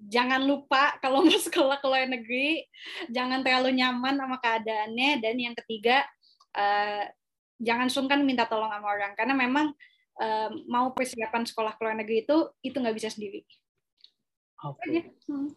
jangan 0.00 0.40
lupa 0.48 0.96
kalau 1.04 1.20
mau 1.28 1.36
sekolah 1.36 1.76
ke 1.76 1.86
luar 1.90 2.08
negeri, 2.08 2.64
jangan 3.12 3.44
terlalu 3.44 3.76
nyaman 3.76 4.16
sama 4.16 4.40
keadaannya, 4.40 5.20
dan 5.20 5.34
yang 5.36 5.52
ketiga 5.52 6.08
uh, 6.56 7.04
jangan 7.58 7.90
sungkan 7.90 8.22
minta 8.22 8.46
tolong 8.46 8.70
sama 8.70 8.86
orang 8.86 9.12
karena 9.18 9.34
memang 9.34 9.74
uh, 10.18 10.50
mau 10.66 10.92
persiapan 10.92 11.46
sekolah 11.46 11.78
ke 11.78 11.80
luar 11.82 11.96
negeri 11.96 12.26
itu 12.26 12.36
itu 12.60 12.76
nggak 12.76 12.96
bisa 12.98 13.08
sendiri. 13.10 13.46
Oke. 14.66 14.82
Okay. 14.82 15.00
Hmm. 15.30 15.54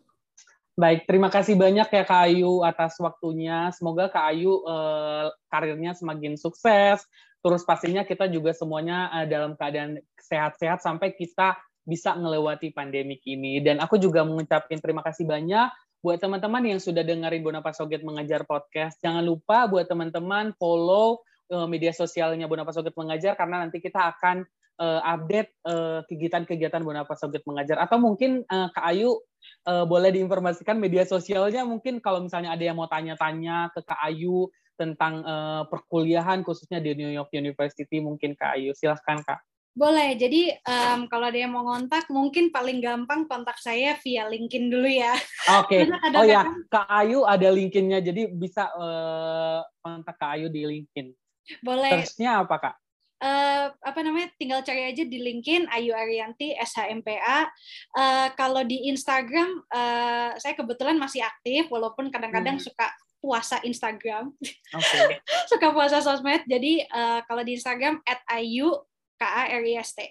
Baik, 0.72 1.04
terima 1.04 1.28
kasih 1.28 1.60
banyak 1.60 1.84
ya 1.94 2.04
Kak 2.08 2.32
Ayu 2.32 2.64
atas 2.64 2.96
waktunya. 2.98 3.70
Semoga 3.76 4.08
Kak 4.08 4.34
Ayu 4.34 4.64
eh, 4.64 5.28
karirnya 5.52 5.92
semakin 5.92 6.40
sukses. 6.40 7.04
Terus 7.44 7.62
pastinya 7.68 8.08
kita 8.08 8.32
juga 8.32 8.56
semuanya 8.56 9.12
eh, 9.20 9.28
dalam 9.28 9.60
keadaan 9.60 10.00
sehat-sehat 10.16 10.80
sampai 10.80 11.12
kita 11.12 11.60
bisa 11.84 12.16
melewati 12.16 12.72
pandemik 12.72 13.20
ini. 13.28 13.60
Dan 13.60 13.84
aku 13.84 14.00
juga 14.00 14.24
mengucapkan 14.24 14.80
terima 14.80 15.04
kasih 15.04 15.28
banyak 15.28 15.70
buat 16.02 16.18
teman-teman 16.18 16.64
yang 16.66 16.80
sudah 16.80 17.04
dengerin 17.04 17.44
Bonapa 17.44 17.76
Soget 17.76 18.02
Mengajar 18.02 18.48
Podcast. 18.48 18.98
Jangan 19.04 19.22
lupa 19.22 19.68
buat 19.68 19.86
teman-teman 19.92 20.56
follow 20.56 21.20
uh, 21.20 21.31
media 21.68 21.92
sosialnya 21.92 22.48
Bonapa 22.48 22.72
Soget 22.72 22.96
Mengajar 22.96 23.36
karena 23.36 23.68
nanti 23.68 23.84
kita 23.84 24.16
akan 24.16 24.48
uh, 24.80 25.02
update 25.04 25.52
uh, 25.68 26.00
kegiatan-kegiatan 26.08 26.82
Bonapa 26.82 27.14
Soget 27.20 27.44
Mengajar. 27.44 27.78
Atau 27.84 28.00
mungkin 28.00 28.48
uh, 28.48 28.72
Kak 28.72 28.86
Ayu 28.88 29.20
uh, 29.68 29.86
boleh 29.86 30.16
diinformasikan 30.16 30.80
media 30.80 31.04
sosialnya 31.04 31.68
mungkin 31.68 32.00
kalau 32.00 32.24
misalnya 32.24 32.56
ada 32.56 32.64
yang 32.64 32.80
mau 32.80 32.88
tanya-tanya 32.88 33.70
ke 33.76 33.84
Kak 33.84 34.02
Ayu 34.02 34.48
tentang 34.80 35.22
uh, 35.22 35.64
perkuliahan 35.70 36.42
khususnya 36.42 36.82
di 36.82 36.98
New 36.98 37.12
York 37.14 37.30
University 37.36 38.02
mungkin 38.02 38.34
Kak 38.34 38.58
Ayu. 38.58 38.74
Silahkan 38.74 39.22
Kak. 39.22 39.44
Boleh. 39.72 40.20
Jadi 40.20 40.52
um, 40.68 41.08
kalau 41.08 41.32
ada 41.32 41.40
yang 41.40 41.56
mau 41.56 41.64
ngontak, 41.64 42.12
mungkin 42.12 42.52
paling 42.52 42.84
gampang 42.84 43.24
kontak 43.24 43.56
saya 43.64 43.96
via 44.04 44.28
LinkedIn 44.28 44.68
dulu 44.68 44.84
ya. 44.84 45.16
Oke. 45.64 45.88
Okay. 45.88 46.12
Oh 46.12 46.28
ya, 46.28 46.44
Kak 46.68 46.92
Ayu 46.92 47.24
ada 47.24 47.48
LinkedIn-nya, 47.48 48.04
jadi 48.04 48.28
bisa 48.36 48.68
uh, 48.76 49.64
kontak 49.80 50.20
Kak 50.20 50.36
Ayu 50.36 50.52
di 50.52 50.68
LinkedIn. 50.68 51.16
Boleh. 51.62 51.92
Terusnya 52.04 52.44
apa 52.46 52.56
Kak? 52.58 52.76
Uh, 53.22 53.70
apa 53.86 54.02
namanya 54.02 54.34
tinggal 54.42 54.66
cari 54.66 54.90
aja 54.90 55.06
di 55.06 55.22
LinkedIn 55.22 55.70
Ayu 55.70 55.94
Arianti 55.94 56.58
SHMPA. 56.58 57.54
Uh, 57.94 58.28
kalau 58.34 58.66
di 58.66 58.90
Instagram 58.90 59.62
uh, 59.70 60.34
saya 60.42 60.58
kebetulan 60.58 60.98
masih 60.98 61.22
aktif 61.22 61.70
walaupun 61.70 62.10
kadang-kadang 62.10 62.58
hmm. 62.58 62.66
suka 62.66 62.90
puasa 63.22 63.62
Instagram, 63.62 64.34
okay. 64.74 65.22
suka 65.54 65.70
puasa 65.70 66.02
sosmed. 66.02 66.42
Jadi 66.50 66.82
uh, 66.90 67.22
kalau 67.30 67.46
di 67.46 67.54
Instagram 67.54 68.02
@ayu 68.34 68.74
K 69.22 69.24
A 69.24 69.54
R 69.54 69.64
I 69.70 69.78
S 69.78 69.94
T. 69.94 70.02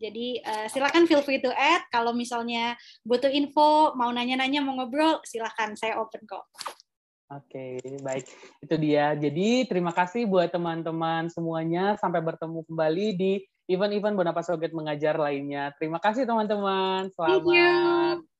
Jadi 0.00 0.40
uh, 0.40 0.66
silakan 0.72 1.04
feel 1.04 1.20
free 1.20 1.44
to 1.44 1.52
add. 1.52 1.84
Kalau 1.92 2.16
misalnya 2.16 2.74
butuh 3.04 3.28
info, 3.28 3.92
mau 3.94 4.08
nanya-nanya, 4.08 4.64
mau 4.64 4.74
ngobrol, 4.80 5.20
silakan 5.28 5.76
saya 5.76 6.00
open 6.00 6.24
kok. 6.24 6.48
Oke, 7.32 7.80
okay, 7.80 7.96
baik. 8.04 8.24
Itu 8.60 8.76
dia. 8.76 9.16
Jadi 9.16 9.64
terima 9.64 9.96
kasih 9.96 10.28
buat 10.28 10.52
teman-teman 10.52 11.32
semuanya. 11.32 11.96
Sampai 11.96 12.20
bertemu 12.20 12.60
kembali 12.68 13.06
di 13.16 13.32
event-event 13.64 14.12
Bonapa 14.12 14.44
Soget 14.44 14.76
Mengajar 14.76 15.16
lainnya. 15.16 15.72
Terima 15.80 15.96
kasih 15.96 16.28
teman-teman. 16.28 17.08
Selamat. 17.16 18.33